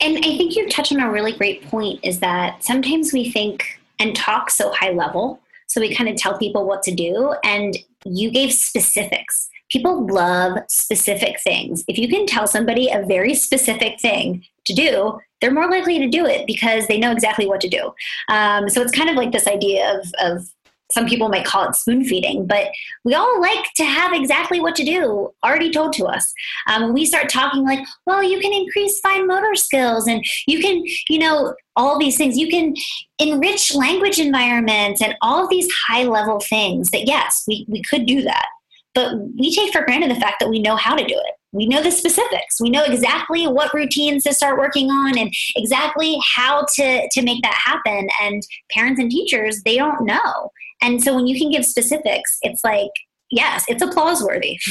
and 0.00 0.18
i 0.18 0.36
think 0.36 0.56
you 0.56 0.68
touched 0.68 0.92
on 0.92 1.00
a 1.00 1.10
really 1.10 1.32
great 1.32 1.64
point 1.70 1.98
is 2.02 2.18
that 2.18 2.62
sometimes 2.62 3.12
we 3.12 3.30
think 3.30 3.80
and 4.00 4.16
talk 4.16 4.50
so 4.50 4.72
high 4.72 4.90
level 4.90 5.40
so 5.68 5.80
we 5.80 5.94
kind 5.94 6.10
of 6.10 6.16
tell 6.16 6.36
people 6.36 6.66
what 6.66 6.82
to 6.82 6.94
do 6.94 7.34
and 7.44 7.76
you 8.04 8.30
gave 8.30 8.52
specifics. 8.52 9.48
People 9.70 10.06
love 10.06 10.58
specific 10.68 11.40
things. 11.42 11.84
If 11.88 11.98
you 11.98 12.08
can 12.08 12.26
tell 12.26 12.46
somebody 12.46 12.90
a 12.90 13.04
very 13.04 13.34
specific 13.34 14.00
thing 14.00 14.44
to 14.68 14.74
do 14.74 15.18
they're 15.40 15.52
more 15.52 15.70
likely 15.70 15.98
to 15.98 16.08
do 16.08 16.26
it 16.26 16.46
because 16.46 16.86
they 16.86 16.98
know 16.98 17.12
exactly 17.12 17.46
what 17.46 17.60
to 17.60 17.68
do. 17.68 17.92
Um, 18.28 18.68
so 18.68 18.82
it's 18.82 18.96
kind 18.96 19.10
of 19.10 19.16
like 19.16 19.32
this 19.32 19.46
idea 19.46 19.98
of, 19.98 20.12
of 20.20 20.48
some 20.90 21.06
people 21.06 21.28
might 21.28 21.44
call 21.44 21.68
it 21.68 21.74
spoon 21.74 22.02
feeding, 22.04 22.46
but 22.46 22.68
we 23.04 23.14
all 23.14 23.40
like 23.40 23.64
to 23.76 23.84
have 23.84 24.14
exactly 24.14 24.58
what 24.58 24.74
to 24.76 24.84
do 24.84 25.30
already 25.44 25.70
told 25.70 25.92
to 25.92 26.06
us. 26.06 26.32
Um, 26.66 26.94
we 26.94 27.04
start 27.04 27.28
talking 27.28 27.62
like, 27.62 27.80
well, 28.06 28.22
you 28.22 28.40
can 28.40 28.54
increase 28.54 28.98
fine 29.00 29.26
motor 29.26 29.54
skills 29.54 30.08
and 30.08 30.24
you 30.46 30.60
can, 30.60 30.82
you 31.10 31.18
know, 31.18 31.54
all 31.76 31.98
these 31.98 32.16
things, 32.16 32.38
you 32.38 32.48
can 32.48 32.74
enrich 33.18 33.74
language 33.74 34.18
environments 34.18 35.02
and 35.02 35.14
all 35.20 35.44
of 35.44 35.50
these 35.50 35.70
high 35.86 36.04
level 36.04 36.40
things 36.40 36.90
that, 36.90 37.06
yes, 37.06 37.44
we, 37.46 37.66
we 37.68 37.82
could 37.82 38.06
do 38.06 38.22
that. 38.22 38.46
But 38.94 39.14
we 39.38 39.54
take 39.54 39.72
for 39.72 39.84
granted 39.84 40.10
the 40.10 40.20
fact 40.20 40.40
that 40.40 40.48
we 40.48 40.58
know 40.58 40.74
how 40.74 40.96
to 40.96 41.04
do 41.04 41.14
it 41.14 41.34
we 41.52 41.66
know 41.66 41.82
the 41.82 41.90
specifics. 41.90 42.60
We 42.60 42.70
know 42.70 42.84
exactly 42.84 43.46
what 43.46 43.72
routines 43.72 44.24
to 44.24 44.34
start 44.34 44.58
working 44.58 44.90
on 44.90 45.18
and 45.18 45.32
exactly 45.56 46.18
how 46.34 46.66
to 46.74 47.08
to 47.10 47.22
make 47.22 47.42
that 47.42 47.54
happen. 47.54 48.08
And 48.22 48.42
parents 48.70 49.00
and 49.00 49.10
teachers 49.10 49.62
they 49.64 49.76
don't 49.76 50.04
know. 50.04 50.50
And 50.82 51.02
so 51.02 51.14
when 51.14 51.26
you 51.26 51.38
can 51.38 51.50
give 51.50 51.64
specifics 51.64 52.38
it's 52.42 52.62
like 52.64 52.90
yes 53.30 53.64
it's 53.68 53.82
applause 53.82 54.22
worthy. 54.22 54.58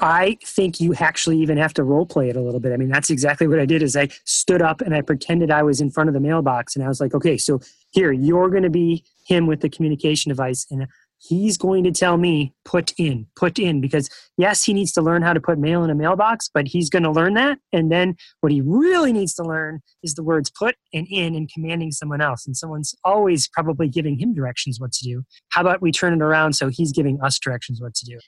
I 0.00 0.38
think 0.44 0.80
you 0.80 0.94
actually 0.94 1.38
even 1.38 1.56
have 1.56 1.72
to 1.74 1.84
role 1.84 2.04
play 2.04 2.28
it 2.28 2.36
a 2.36 2.40
little 2.40 2.58
bit. 2.58 2.72
I 2.72 2.76
mean, 2.76 2.88
that's 2.88 3.10
exactly 3.10 3.46
what 3.46 3.60
I 3.60 3.66
did 3.66 3.80
is 3.80 3.96
I 3.96 4.08
stood 4.24 4.60
up 4.60 4.80
and 4.80 4.92
I 4.92 5.02
pretended 5.02 5.52
I 5.52 5.62
was 5.62 5.80
in 5.80 5.88
front 5.88 6.08
of 6.08 6.14
the 6.14 6.20
mailbox 6.20 6.74
and 6.74 6.84
I 6.84 6.88
was 6.88 7.00
like, 7.00 7.14
okay, 7.14 7.36
so 7.36 7.60
here, 7.92 8.10
you're 8.10 8.50
going 8.50 8.64
to 8.64 8.70
be 8.70 9.04
him 9.26 9.46
with 9.46 9.60
the 9.60 9.68
communication 9.68 10.30
device 10.30 10.66
and 10.70 10.88
he's 11.18 11.56
going 11.58 11.84
to 11.84 11.92
tell 11.92 12.16
me 12.16 12.54
put 12.64 12.92
in 12.98 13.26
put 13.36 13.58
in 13.58 13.80
because 13.80 14.08
yes 14.36 14.62
he 14.62 14.74
needs 14.74 14.92
to 14.92 15.00
learn 15.00 15.22
how 15.22 15.32
to 15.32 15.40
put 15.40 15.58
mail 15.58 15.82
in 15.82 15.90
a 15.90 15.94
mailbox 15.94 16.48
but 16.52 16.66
he's 16.68 16.90
going 16.90 17.02
to 17.02 17.10
learn 17.10 17.34
that. 17.34 17.58
And 17.72 17.90
then 17.90 18.16
what 18.40 18.52
he 18.52 18.60
really 18.60 19.12
needs 19.12 19.34
to 19.34 19.42
learn 19.42 19.80
is 20.02 20.14
the 20.14 20.22
words 20.22 20.50
put 20.50 20.76
and 20.92 21.06
in 21.10 21.34
and 21.34 21.50
commanding 21.52 21.92
someone 21.92 22.20
else. 22.20 22.46
And 22.46 22.56
someone's 22.56 22.94
always 23.04 23.48
probably 23.48 23.88
giving 23.88 24.18
him 24.18 24.34
directions 24.34 24.80
what 24.80 24.92
to 24.92 25.04
do. 25.04 25.22
How 25.50 25.60
about 25.60 25.82
we 25.82 25.92
turn 25.92 26.14
it 26.14 26.22
around 26.22 26.54
so 26.54 26.68
he's 26.68 26.92
giving 26.92 27.20
us 27.22 27.38
directions 27.38 27.80
what 27.80 27.94
to 27.94 28.06
do? 28.06 28.18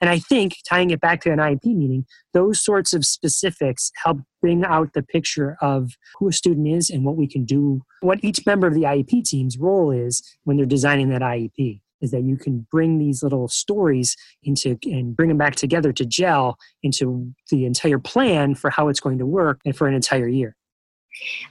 And 0.00 0.10
i 0.10 0.18
think 0.18 0.56
tying 0.68 0.90
it 0.90 1.00
back 1.00 1.22
to 1.22 1.32
an 1.32 1.38
iep 1.38 1.64
meeting 1.64 2.04
those 2.34 2.62
sorts 2.62 2.92
of 2.92 3.06
specifics 3.06 3.90
help 4.04 4.18
bring 4.42 4.62
out 4.62 4.92
the 4.92 5.02
picture 5.02 5.56
of 5.62 5.92
who 6.18 6.28
a 6.28 6.32
student 6.32 6.68
is 6.68 6.90
and 6.90 7.04
what 7.04 7.16
we 7.16 7.26
can 7.26 7.46
do 7.46 7.80
what 8.02 8.22
each 8.22 8.44
member 8.44 8.66
of 8.66 8.74
the 8.74 8.82
iep 8.82 9.24
team's 9.24 9.56
role 9.56 9.90
is 9.90 10.22
when 10.44 10.58
they're 10.58 10.66
designing 10.66 11.08
that 11.08 11.22
iep 11.22 11.80
is 12.00 12.10
that 12.10 12.22
you 12.22 12.36
can 12.36 12.66
bring 12.70 12.98
these 12.98 13.22
little 13.22 13.48
stories 13.48 14.16
into 14.42 14.78
and 14.84 15.16
bring 15.16 15.28
them 15.28 15.38
back 15.38 15.56
together 15.56 15.92
to 15.92 16.04
gel 16.04 16.58
into 16.82 17.32
the 17.50 17.64
entire 17.64 17.98
plan 17.98 18.54
for 18.54 18.70
how 18.70 18.88
it's 18.88 19.00
going 19.00 19.18
to 19.18 19.26
work 19.26 19.60
and 19.64 19.76
for 19.76 19.86
an 19.86 19.94
entire 19.94 20.28
year. 20.28 20.56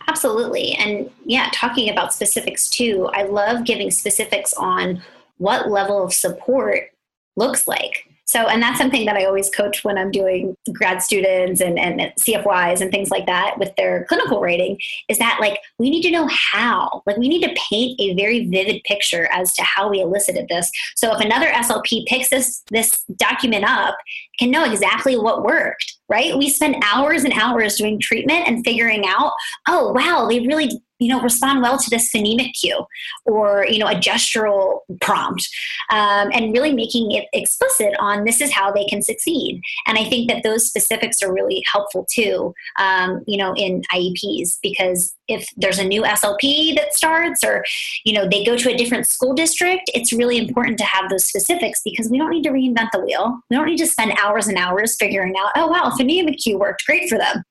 Absolutely. 0.08 0.74
And 0.74 1.10
yeah, 1.26 1.50
talking 1.54 1.90
about 1.90 2.14
specifics 2.14 2.70
too, 2.70 3.10
I 3.14 3.24
love 3.24 3.66
giving 3.66 3.92
specifics 3.92 4.54
on 4.54 5.02
what 5.38 5.70
level 5.70 6.04
of 6.04 6.14
support 6.14 6.92
looks 7.36 7.68
like. 7.68 8.09
So, 8.30 8.46
and 8.46 8.62
that's 8.62 8.78
something 8.78 9.08
that 9.08 9.16
I 9.16 9.26
always 9.26 9.50
coach 9.50 9.84
when 9.84 9.98
I'm 9.98 10.12
doing 10.12 10.56
grad 10.72 11.02
students 11.02 11.62
and, 11.62 11.80
and 11.80 12.00
CFYs 12.20 12.80
and 12.80 12.92
things 12.92 13.10
like 13.10 13.26
that 13.26 13.58
with 13.58 13.76
their 13.76 14.06
clinical 14.06 14.40
writing 14.40 14.78
is 15.08 15.18
that 15.18 15.40
like 15.42 15.58
we 15.80 15.90
need 15.90 16.04
to 16.04 16.12
know 16.12 16.28
how, 16.28 17.02
like 17.08 17.18
we 17.18 17.28
need 17.28 17.42
to 17.42 17.56
paint 17.72 18.00
a 18.00 18.14
very 18.14 18.46
vivid 18.46 18.84
picture 18.84 19.28
as 19.32 19.52
to 19.54 19.64
how 19.64 19.90
we 19.90 20.00
elicited 20.00 20.48
this. 20.48 20.70
So 20.96 21.12
if 21.12 21.22
another 21.22 21.48
SLP 21.48 22.06
picks 22.06 22.30
this, 22.30 22.62
this 22.70 23.04
document 23.16 23.66
up, 23.68 23.98
can 24.38 24.52
know 24.52 24.64
exactly 24.64 25.18
what 25.18 25.44
worked, 25.44 25.98
right? 26.08 26.38
We 26.38 26.50
spend 26.50 26.84
hours 26.86 27.24
and 27.24 27.34
hours 27.34 27.78
doing 27.78 28.00
treatment 28.00 28.48
and 28.48 28.64
figuring 28.64 29.08
out, 29.08 29.34
oh, 29.68 29.92
wow, 29.92 30.28
they 30.30 30.42
really 30.42 30.70
you 31.00 31.08
know 31.08 31.22
respond 31.22 31.62
well 31.62 31.78
to 31.78 31.90
this 31.90 32.12
phonemic 32.12 32.54
cue 32.54 32.86
or 33.26 33.66
you 33.68 33.80
know 33.80 33.88
a 33.88 33.96
gestural 33.96 34.80
prompt 35.02 35.48
um, 35.90 36.30
and 36.34 36.54
really 36.54 36.74
making 36.74 37.12
it 37.12 37.26
explicit 37.34 37.94
on 38.00 38.26
this 38.26 38.42
is 38.42 38.52
how 38.52 38.72
they 38.72 38.86
can 38.86 39.02
succeed. 39.02 39.62
And 39.88 39.98
i 39.98 40.04
think 40.04 40.30
that 40.30 40.44
those 40.44 40.68
specifics 40.68 41.22
are 41.22 41.34
really 41.34 41.64
helpful 41.66 42.06
too 42.12 42.54
um, 42.78 43.24
you 43.28 43.38
know 43.38 43.54
in 43.56 43.82
ieps 43.94 44.58
because 44.62 45.16
if 45.28 45.48
there's 45.58 45.80
a 45.80 45.84
new 45.84 46.04
slp 46.04 46.76
that 46.76 46.94
starts 46.94 47.44
or 47.44 47.64
you 48.04 48.14
know 48.14 48.28
they 48.28 48.44
go 48.44 48.58
to 48.58 48.70
a 48.70 48.78
different 48.78 49.08
school 49.08 49.34
district 49.34 49.90
it's 49.94 50.12
really 50.12 50.38
important 50.38 50.78
to 50.78 50.84
have 50.84 51.10
those 51.10 51.26
specifics 51.26 51.82
because 51.84 52.10
we 52.10 52.18
don't 52.18 52.30
need 52.30 52.44
to 52.44 52.50
reinvent 52.50 52.90
the 52.92 53.00
wheel. 53.00 53.40
We 53.50 53.56
don't 53.56 53.66
need 53.66 53.78
to 53.78 53.88
spend 53.88 54.14
hours 54.22 54.48
and 54.48 54.58
hours 54.58 54.96
figuring 54.98 55.36
out 55.40 55.52
oh 55.56 55.68
wow 55.68 55.94
phonemic 55.98 56.38
cue 56.38 56.58
worked 56.58 56.86
great 56.86 57.10
for 57.10 57.18
them. 57.18 57.44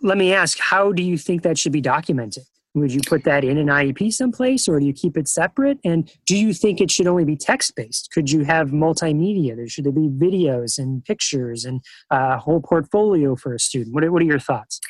Let 0.00 0.18
me 0.18 0.32
ask 0.32 0.58
how 0.58 0.92
do 0.92 1.02
you 1.02 1.16
think 1.16 1.42
that 1.42 1.58
should 1.58 1.72
be 1.72 1.80
documented 1.80 2.44
would 2.74 2.92
you 2.92 3.00
put 3.06 3.24
that 3.24 3.44
in 3.44 3.58
an 3.58 3.66
IEP 3.66 4.12
someplace 4.12 4.68
or 4.68 4.80
do 4.80 4.86
you 4.86 4.92
keep 4.92 5.16
it 5.16 5.28
separate? 5.28 5.78
And 5.84 6.10
do 6.26 6.36
you 6.36 6.54
think 6.54 6.80
it 6.80 6.90
should 6.90 7.06
only 7.06 7.24
be 7.24 7.36
text 7.36 7.74
based? 7.76 8.10
Could 8.12 8.30
you 8.30 8.44
have 8.44 8.70
multimedia? 8.70 9.54
There 9.56 9.68
should 9.68 9.84
there 9.84 9.92
be 9.92 10.08
videos 10.08 10.78
and 10.78 11.04
pictures 11.04 11.64
and 11.64 11.82
a 12.10 12.38
whole 12.38 12.60
portfolio 12.60 13.36
for 13.36 13.54
a 13.54 13.58
student? 13.58 13.94
What 13.94 14.04
are, 14.04 14.12
what 14.12 14.22
are 14.22 14.26
your 14.26 14.38
thoughts? 14.38 14.80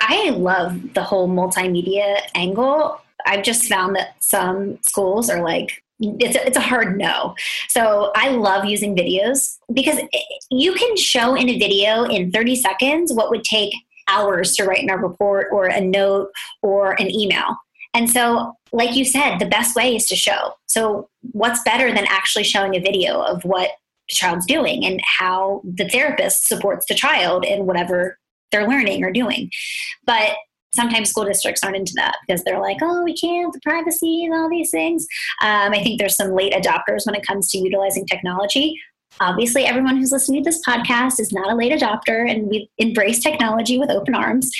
I 0.00 0.30
love 0.30 0.94
the 0.94 1.02
whole 1.02 1.28
multimedia 1.28 2.20
angle. 2.34 3.00
I've 3.26 3.42
just 3.42 3.64
found 3.64 3.96
that 3.96 4.22
some 4.22 4.78
schools 4.82 5.28
are 5.28 5.42
like, 5.42 5.82
it's 6.00 6.36
a, 6.36 6.46
it's 6.46 6.56
a 6.56 6.60
hard 6.60 6.98
no. 6.98 7.34
So 7.68 8.10
I 8.16 8.30
love 8.30 8.64
using 8.64 8.96
videos 8.96 9.58
because 9.72 10.00
you 10.50 10.72
can 10.74 10.96
show 10.96 11.34
in 11.34 11.48
a 11.48 11.58
video 11.58 12.04
in 12.04 12.32
30 12.32 12.56
seconds 12.56 13.12
what 13.12 13.30
would 13.30 13.44
take 13.44 13.72
hours 14.08 14.54
to 14.56 14.64
write 14.64 14.82
in 14.82 14.90
a 14.90 14.96
report 14.96 15.48
or 15.52 15.66
a 15.66 15.80
note 15.80 16.30
or 16.62 16.92
an 17.00 17.10
email. 17.10 17.56
And 17.94 18.10
so, 18.10 18.54
like 18.72 18.94
you 18.94 19.04
said, 19.04 19.38
the 19.38 19.46
best 19.46 19.76
way 19.76 19.94
is 19.96 20.06
to 20.06 20.16
show. 20.16 20.54
So, 20.66 21.08
what's 21.32 21.62
better 21.62 21.92
than 21.92 22.06
actually 22.08 22.44
showing 22.44 22.74
a 22.74 22.80
video 22.80 23.20
of 23.20 23.44
what 23.44 23.70
the 24.08 24.14
child's 24.14 24.46
doing 24.46 24.84
and 24.84 25.00
how 25.04 25.62
the 25.64 25.88
therapist 25.88 26.48
supports 26.48 26.86
the 26.88 26.94
child 26.94 27.44
in 27.44 27.66
whatever 27.66 28.18
they're 28.50 28.68
learning 28.68 29.04
or 29.04 29.12
doing? 29.12 29.50
But 30.06 30.36
sometimes 30.74 31.10
school 31.10 31.24
districts 31.24 31.62
aren't 31.62 31.76
into 31.76 31.92
that 31.96 32.16
because 32.26 32.42
they're 32.44 32.60
like, 32.60 32.78
oh, 32.80 33.04
we 33.04 33.14
can't, 33.14 33.52
the 33.52 33.60
privacy 33.60 34.24
and 34.24 34.34
all 34.34 34.48
these 34.48 34.70
things. 34.70 35.06
Um, 35.42 35.72
I 35.72 35.82
think 35.82 35.98
there's 35.98 36.16
some 36.16 36.34
late 36.34 36.54
adopters 36.54 37.04
when 37.04 37.14
it 37.14 37.26
comes 37.26 37.50
to 37.50 37.58
utilizing 37.58 38.06
technology. 38.06 38.80
Obviously, 39.20 39.64
everyone 39.64 39.96
who's 39.96 40.12
listening 40.12 40.42
to 40.42 40.50
this 40.50 40.60
podcast 40.66 41.20
is 41.20 41.32
not 41.32 41.52
a 41.52 41.54
late 41.54 41.72
adopter, 41.72 42.28
and 42.28 42.48
we 42.48 42.68
embrace 42.78 43.20
technology 43.20 43.78
with 43.78 43.90
open 43.90 44.14
arms. 44.14 44.50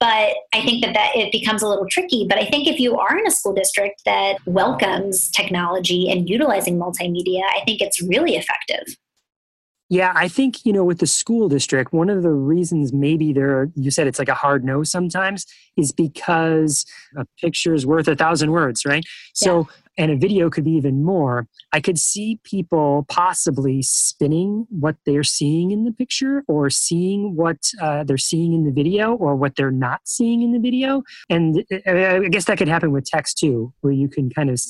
But 0.00 0.34
I 0.52 0.62
think 0.62 0.84
that, 0.84 0.94
that 0.94 1.14
it 1.14 1.30
becomes 1.32 1.62
a 1.62 1.68
little 1.68 1.86
tricky. 1.90 2.26
But 2.28 2.38
I 2.38 2.46
think 2.46 2.66
if 2.66 2.80
you 2.80 2.96
are 2.96 3.18
in 3.18 3.26
a 3.26 3.30
school 3.30 3.52
district 3.52 4.02
that 4.04 4.38
welcomes 4.46 5.30
technology 5.30 6.10
and 6.10 6.28
utilizing 6.28 6.78
multimedia, 6.78 7.42
I 7.42 7.62
think 7.64 7.80
it's 7.80 8.02
really 8.02 8.36
effective. 8.36 8.96
Yeah, 9.90 10.12
I 10.14 10.28
think, 10.28 10.66
you 10.66 10.72
know, 10.72 10.84
with 10.84 10.98
the 10.98 11.06
school 11.06 11.48
district, 11.48 11.94
one 11.94 12.10
of 12.10 12.22
the 12.22 12.30
reasons 12.30 12.92
maybe 12.92 13.32
there, 13.32 13.70
you 13.74 13.90
said 13.90 14.06
it's 14.06 14.18
like 14.18 14.28
a 14.28 14.34
hard 14.34 14.62
no 14.62 14.82
sometimes, 14.82 15.46
is 15.78 15.92
because 15.92 16.84
a 17.16 17.24
picture 17.40 17.72
is 17.72 17.86
worth 17.86 18.06
a 18.06 18.14
thousand 18.14 18.50
words, 18.52 18.84
right? 18.84 19.02
So, 19.32 19.60
yeah. 19.60 20.04
and 20.04 20.10
a 20.12 20.16
video 20.16 20.50
could 20.50 20.64
be 20.64 20.72
even 20.72 21.02
more. 21.02 21.46
I 21.72 21.80
could 21.80 21.98
see 21.98 22.40
people 22.44 23.04
possibly 23.08 23.82
spinning 23.82 24.66
what 24.70 24.96
they're 25.04 25.22
seeing 25.22 25.70
in 25.70 25.84
the 25.84 25.92
picture 25.92 26.42
or 26.48 26.70
seeing 26.70 27.36
what 27.36 27.58
uh, 27.80 28.04
they're 28.04 28.16
seeing 28.16 28.54
in 28.54 28.64
the 28.64 28.72
video 28.72 29.14
or 29.14 29.36
what 29.36 29.56
they're 29.56 29.70
not 29.70 30.00
seeing 30.04 30.42
in 30.42 30.52
the 30.52 30.58
video. 30.58 31.02
And 31.28 31.64
uh, 31.86 31.90
I 31.92 32.28
guess 32.28 32.46
that 32.46 32.56
could 32.56 32.68
happen 32.68 32.90
with 32.90 33.04
text 33.04 33.38
too, 33.38 33.72
where 33.82 33.92
you 33.92 34.08
can 34.08 34.30
kind 34.30 34.48
of, 34.48 34.60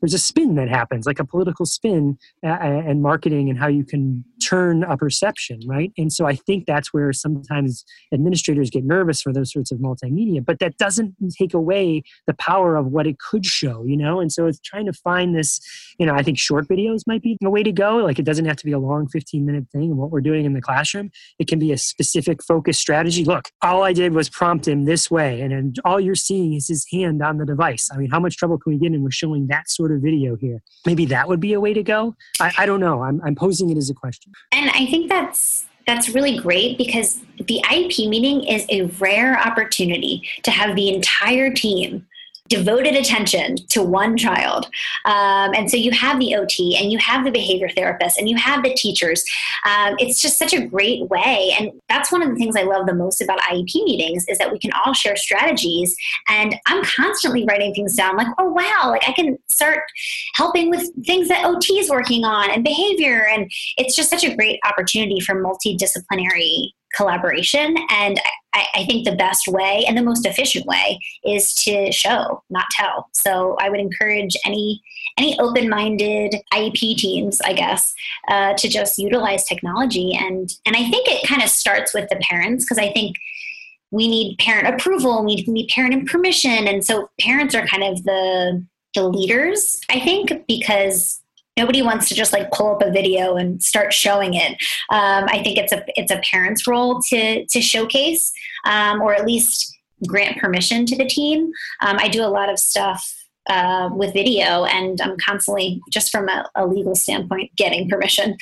there's 0.00 0.14
a 0.14 0.18
spin 0.18 0.56
that 0.56 0.68
happens, 0.68 1.06
like 1.06 1.18
a 1.18 1.24
political 1.24 1.64
spin 1.64 2.18
uh, 2.44 2.48
and 2.48 3.02
marketing 3.02 3.48
and 3.48 3.58
how 3.58 3.68
you 3.68 3.84
can 3.84 4.24
turn 4.44 4.84
a 4.84 4.96
perception, 4.96 5.60
right? 5.66 5.92
And 5.96 6.12
so 6.12 6.26
I 6.26 6.34
think 6.34 6.66
that's 6.66 6.92
where 6.92 7.12
sometimes 7.12 7.84
administrators 8.12 8.70
get 8.70 8.84
nervous 8.84 9.22
for 9.22 9.32
those 9.32 9.52
sorts 9.52 9.72
of 9.72 9.78
multimedia, 9.78 10.44
but 10.44 10.58
that 10.58 10.76
doesn't 10.76 11.14
take 11.38 11.54
away 11.54 12.02
the 12.26 12.34
power 12.34 12.76
of 12.76 12.86
what 12.86 13.06
it 13.06 13.18
could 13.18 13.46
show, 13.46 13.84
you 13.84 13.96
know? 13.96 14.20
And 14.20 14.30
so 14.30 14.46
it's 14.46 14.60
trying 14.60 14.86
to 14.86 14.92
find 14.92 15.34
this, 15.34 15.60
you 15.98 16.04
know, 16.04 16.14
I 16.14 16.22
think 16.26 16.38
short 16.38 16.68
videos 16.68 17.02
might 17.06 17.22
be 17.22 17.38
the 17.40 17.48
way 17.48 17.62
to 17.62 17.72
go. 17.72 17.96
Like 17.96 18.18
it 18.18 18.24
doesn't 18.24 18.44
have 18.44 18.56
to 18.56 18.66
be 18.66 18.72
a 18.72 18.78
long 18.78 19.08
15 19.08 19.46
minute 19.46 19.66
thing. 19.72 19.84
And 19.84 19.96
what 19.96 20.10
we're 20.10 20.20
doing 20.20 20.44
in 20.44 20.52
the 20.52 20.60
classroom, 20.60 21.10
it 21.38 21.48
can 21.48 21.58
be 21.58 21.72
a 21.72 21.78
specific 21.78 22.42
focus 22.42 22.78
strategy. 22.78 23.24
Look, 23.24 23.48
all 23.62 23.82
I 23.82 23.92
did 23.92 24.12
was 24.12 24.28
prompt 24.28 24.68
him 24.68 24.84
this 24.84 25.10
way, 25.10 25.40
and 25.40 25.52
then 25.52 25.74
all 25.84 25.98
you're 25.98 26.14
seeing 26.14 26.52
is 26.54 26.68
his 26.68 26.86
hand 26.92 27.22
on 27.22 27.38
the 27.38 27.46
device. 27.46 27.88
I 27.92 27.96
mean, 27.96 28.10
how 28.10 28.20
much 28.20 28.36
trouble 28.36 28.58
can 28.58 28.72
we 28.72 28.78
get 28.78 28.92
in 28.92 29.02
with 29.02 29.14
showing 29.14 29.46
that 29.46 29.70
sort 29.70 29.92
of 29.92 30.02
video 30.02 30.36
here? 30.36 30.62
Maybe 30.84 31.06
that 31.06 31.28
would 31.28 31.40
be 31.40 31.54
a 31.54 31.60
way 31.60 31.72
to 31.72 31.82
go. 31.82 32.16
I, 32.40 32.52
I 32.58 32.66
don't 32.66 32.80
know. 32.80 33.02
I'm, 33.02 33.22
I'm 33.24 33.36
posing 33.36 33.70
it 33.70 33.78
as 33.78 33.88
a 33.88 33.94
question. 33.94 34.32
And 34.52 34.70
I 34.70 34.86
think 34.86 35.08
that's 35.08 35.64
that's 35.86 36.08
really 36.08 36.36
great 36.36 36.76
because 36.76 37.20
the 37.38 37.62
IEP 37.66 38.08
meeting 38.08 38.42
is 38.42 38.66
a 38.68 38.86
rare 38.98 39.38
opportunity 39.38 40.28
to 40.42 40.50
have 40.50 40.74
the 40.74 40.92
entire 40.92 41.52
team 41.52 42.04
devoted 42.48 42.94
attention 42.94 43.56
to 43.68 43.82
one 43.82 44.16
child. 44.16 44.66
Um, 45.04 45.54
and 45.54 45.70
so 45.70 45.76
you 45.76 45.90
have 45.92 46.18
the 46.18 46.34
OT 46.36 46.76
and 46.76 46.92
you 46.92 46.98
have 46.98 47.24
the 47.24 47.30
behavior 47.30 47.68
therapist 47.68 48.18
and 48.18 48.28
you 48.28 48.36
have 48.36 48.62
the 48.62 48.74
teachers. 48.74 49.24
Um, 49.64 49.96
it's 49.98 50.20
just 50.20 50.38
such 50.38 50.52
a 50.52 50.64
great 50.64 51.08
way. 51.08 51.54
And 51.58 51.72
that's 51.88 52.12
one 52.12 52.22
of 52.22 52.28
the 52.30 52.36
things 52.36 52.56
I 52.56 52.62
love 52.62 52.86
the 52.86 52.94
most 52.94 53.20
about 53.20 53.40
IEP 53.40 53.74
meetings 53.84 54.24
is 54.28 54.38
that 54.38 54.52
we 54.52 54.58
can 54.58 54.70
all 54.72 54.92
share 54.92 55.16
strategies. 55.16 55.96
And 56.28 56.56
I'm 56.66 56.84
constantly 56.84 57.44
writing 57.44 57.74
things 57.74 57.94
down 57.94 58.16
like, 58.16 58.28
oh, 58.38 58.48
wow, 58.50 58.90
like 58.90 59.08
I 59.08 59.12
can 59.12 59.38
start 59.48 59.80
helping 60.34 60.70
with 60.70 60.90
things 61.04 61.28
that 61.28 61.44
OT 61.44 61.78
is 61.78 61.90
working 61.90 62.24
on 62.24 62.50
and 62.50 62.64
behavior. 62.64 63.26
And 63.28 63.50
it's 63.76 63.94
just 63.94 64.10
such 64.10 64.24
a 64.24 64.34
great 64.34 64.60
opportunity 64.64 65.20
for 65.20 65.34
multidisciplinary 65.34 66.70
collaboration. 66.96 67.76
And 67.90 68.20
I, 68.54 68.66
I, 68.74 68.84
think 68.86 69.04
the 69.04 69.14
best 69.14 69.46
way 69.48 69.84
and 69.86 69.96
the 69.96 70.02
most 70.02 70.24
efficient 70.26 70.66
way 70.66 70.98
is 71.24 71.52
to 71.64 71.92
show, 71.92 72.42
not 72.48 72.64
tell. 72.72 73.08
So 73.12 73.56
I 73.60 73.68
would 73.68 73.80
encourage 73.80 74.36
any 74.44 74.82
any 75.18 75.38
open-minded 75.38 76.34
IEP 76.52 76.96
teams, 76.96 77.40
I 77.40 77.54
guess, 77.54 77.94
uh, 78.28 78.52
to 78.54 78.68
just 78.68 78.98
utilize 78.98 79.44
technology. 79.44 80.14
And 80.14 80.52
and 80.66 80.76
I 80.76 80.90
think 80.90 81.08
it 81.08 81.26
kind 81.26 81.42
of 81.42 81.48
starts 81.48 81.94
with 81.94 82.08
the 82.08 82.16
parents 82.16 82.64
because 82.64 82.78
I 82.78 82.92
think 82.92 83.16
we 83.90 84.08
need 84.08 84.38
parent 84.38 84.74
approval, 84.74 85.24
we 85.24 85.36
need 85.46 85.68
parent 85.68 86.08
permission, 86.08 86.66
and 86.66 86.84
so 86.84 87.08
parents 87.20 87.54
are 87.54 87.66
kind 87.66 87.84
of 87.84 88.02
the 88.04 88.64
the 88.94 89.08
leaders. 89.08 89.80
I 89.90 90.00
think 90.00 90.46
because 90.48 91.20
nobody 91.56 91.82
wants 91.82 92.08
to 92.08 92.14
just 92.14 92.32
like 92.32 92.50
pull 92.52 92.74
up 92.74 92.82
a 92.82 92.90
video 92.90 93.36
and 93.36 93.62
start 93.62 93.92
showing 93.92 94.34
it. 94.34 94.52
Um, 94.90 95.24
I 95.28 95.42
think 95.42 95.58
it's 95.58 95.72
a 95.72 95.84
it's 95.96 96.12
a 96.12 96.20
parent's 96.30 96.66
role 96.66 97.00
to 97.08 97.46
to 97.46 97.60
showcase 97.60 98.32
um, 98.64 99.00
or 99.00 99.14
at 99.14 99.26
least 99.26 99.76
grant 100.06 100.38
permission 100.38 100.86
to 100.86 100.96
the 100.96 101.06
team. 101.06 101.50
Um, 101.80 101.96
I 101.98 102.08
do 102.08 102.22
a 102.22 102.28
lot 102.28 102.50
of 102.50 102.58
stuff 102.58 103.12
uh, 103.48 103.88
with 103.92 104.12
video, 104.12 104.64
and 104.64 105.00
I'm 105.00 105.16
constantly, 105.18 105.80
just 105.90 106.10
from 106.10 106.28
a, 106.28 106.48
a 106.54 106.66
legal 106.66 106.94
standpoint, 106.94 107.54
getting 107.56 107.88
permission 107.88 108.36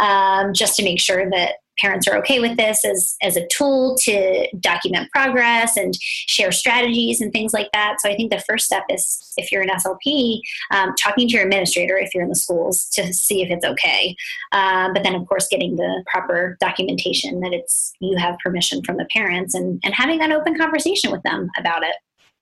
um, 0.00 0.52
just 0.52 0.76
to 0.76 0.84
make 0.84 1.00
sure 1.00 1.28
that 1.30 1.54
parents 1.80 2.06
are 2.08 2.16
okay 2.18 2.40
with 2.40 2.56
this 2.56 2.84
as, 2.84 3.16
as 3.22 3.36
a 3.36 3.46
tool 3.48 3.96
to 4.02 4.48
document 4.58 5.10
progress 5.10 5.76
and 5.76 5.94
share 6.00 6.52
strategies 6.52 7.20
and 7.20 7.32
things 7.32 7.52
like 7.52 7.70
that. 7.72 7.96
So 8.00 8.08
I 8.08 8.16
think 8.16 8.30
the 8.30 8.42
first 8.48 8.66
step 8.66 8.84
is 8.90 9.32
if 9.36 9.50
you're 9.50 9.62
an 9.62 9.68
SLP, 9.68 10.40
um, 10.70 10.94
talking 11.00 11.28
to 11.28 11.34
your 11.34 11.44
administrator 11.44 11.96
if 11.98 12.14
you're 12.14 12.22
in 12.22 12.28
the 12.28 12.34
schools 12.34 12.88
to 12.90 13.12
see 13.12 13.42
if 13.42 13.50
it's 13.50 13.64
okay. 13.64 14.14
Um, 14.52 14.92
but 14.92 15.02
then, 15.02 15.14
of 15.14 15.26
course, 15.26 15.48
getting 15.50 15.76
the 15.76 16.04
proper 16.06 16.56
documentation 16.60 17.40
that 17.40 17.52
it's 17.52 17.92
you 18.00 18.16
have 18.18 18.36
permission 18.42 18.82
from 18.82 18.96
the 18.96 19.06
parents 19.12 19.54
and, 19.54 19.80
and 19.84 19.94
having 19.94 20.18
that 20.18 20.32
open 20.32 20.56
conversation 20.56 21.10
with 21.10 21.22
them 21.22 21.48
about 21.58 21.82
it. 21.82 21.94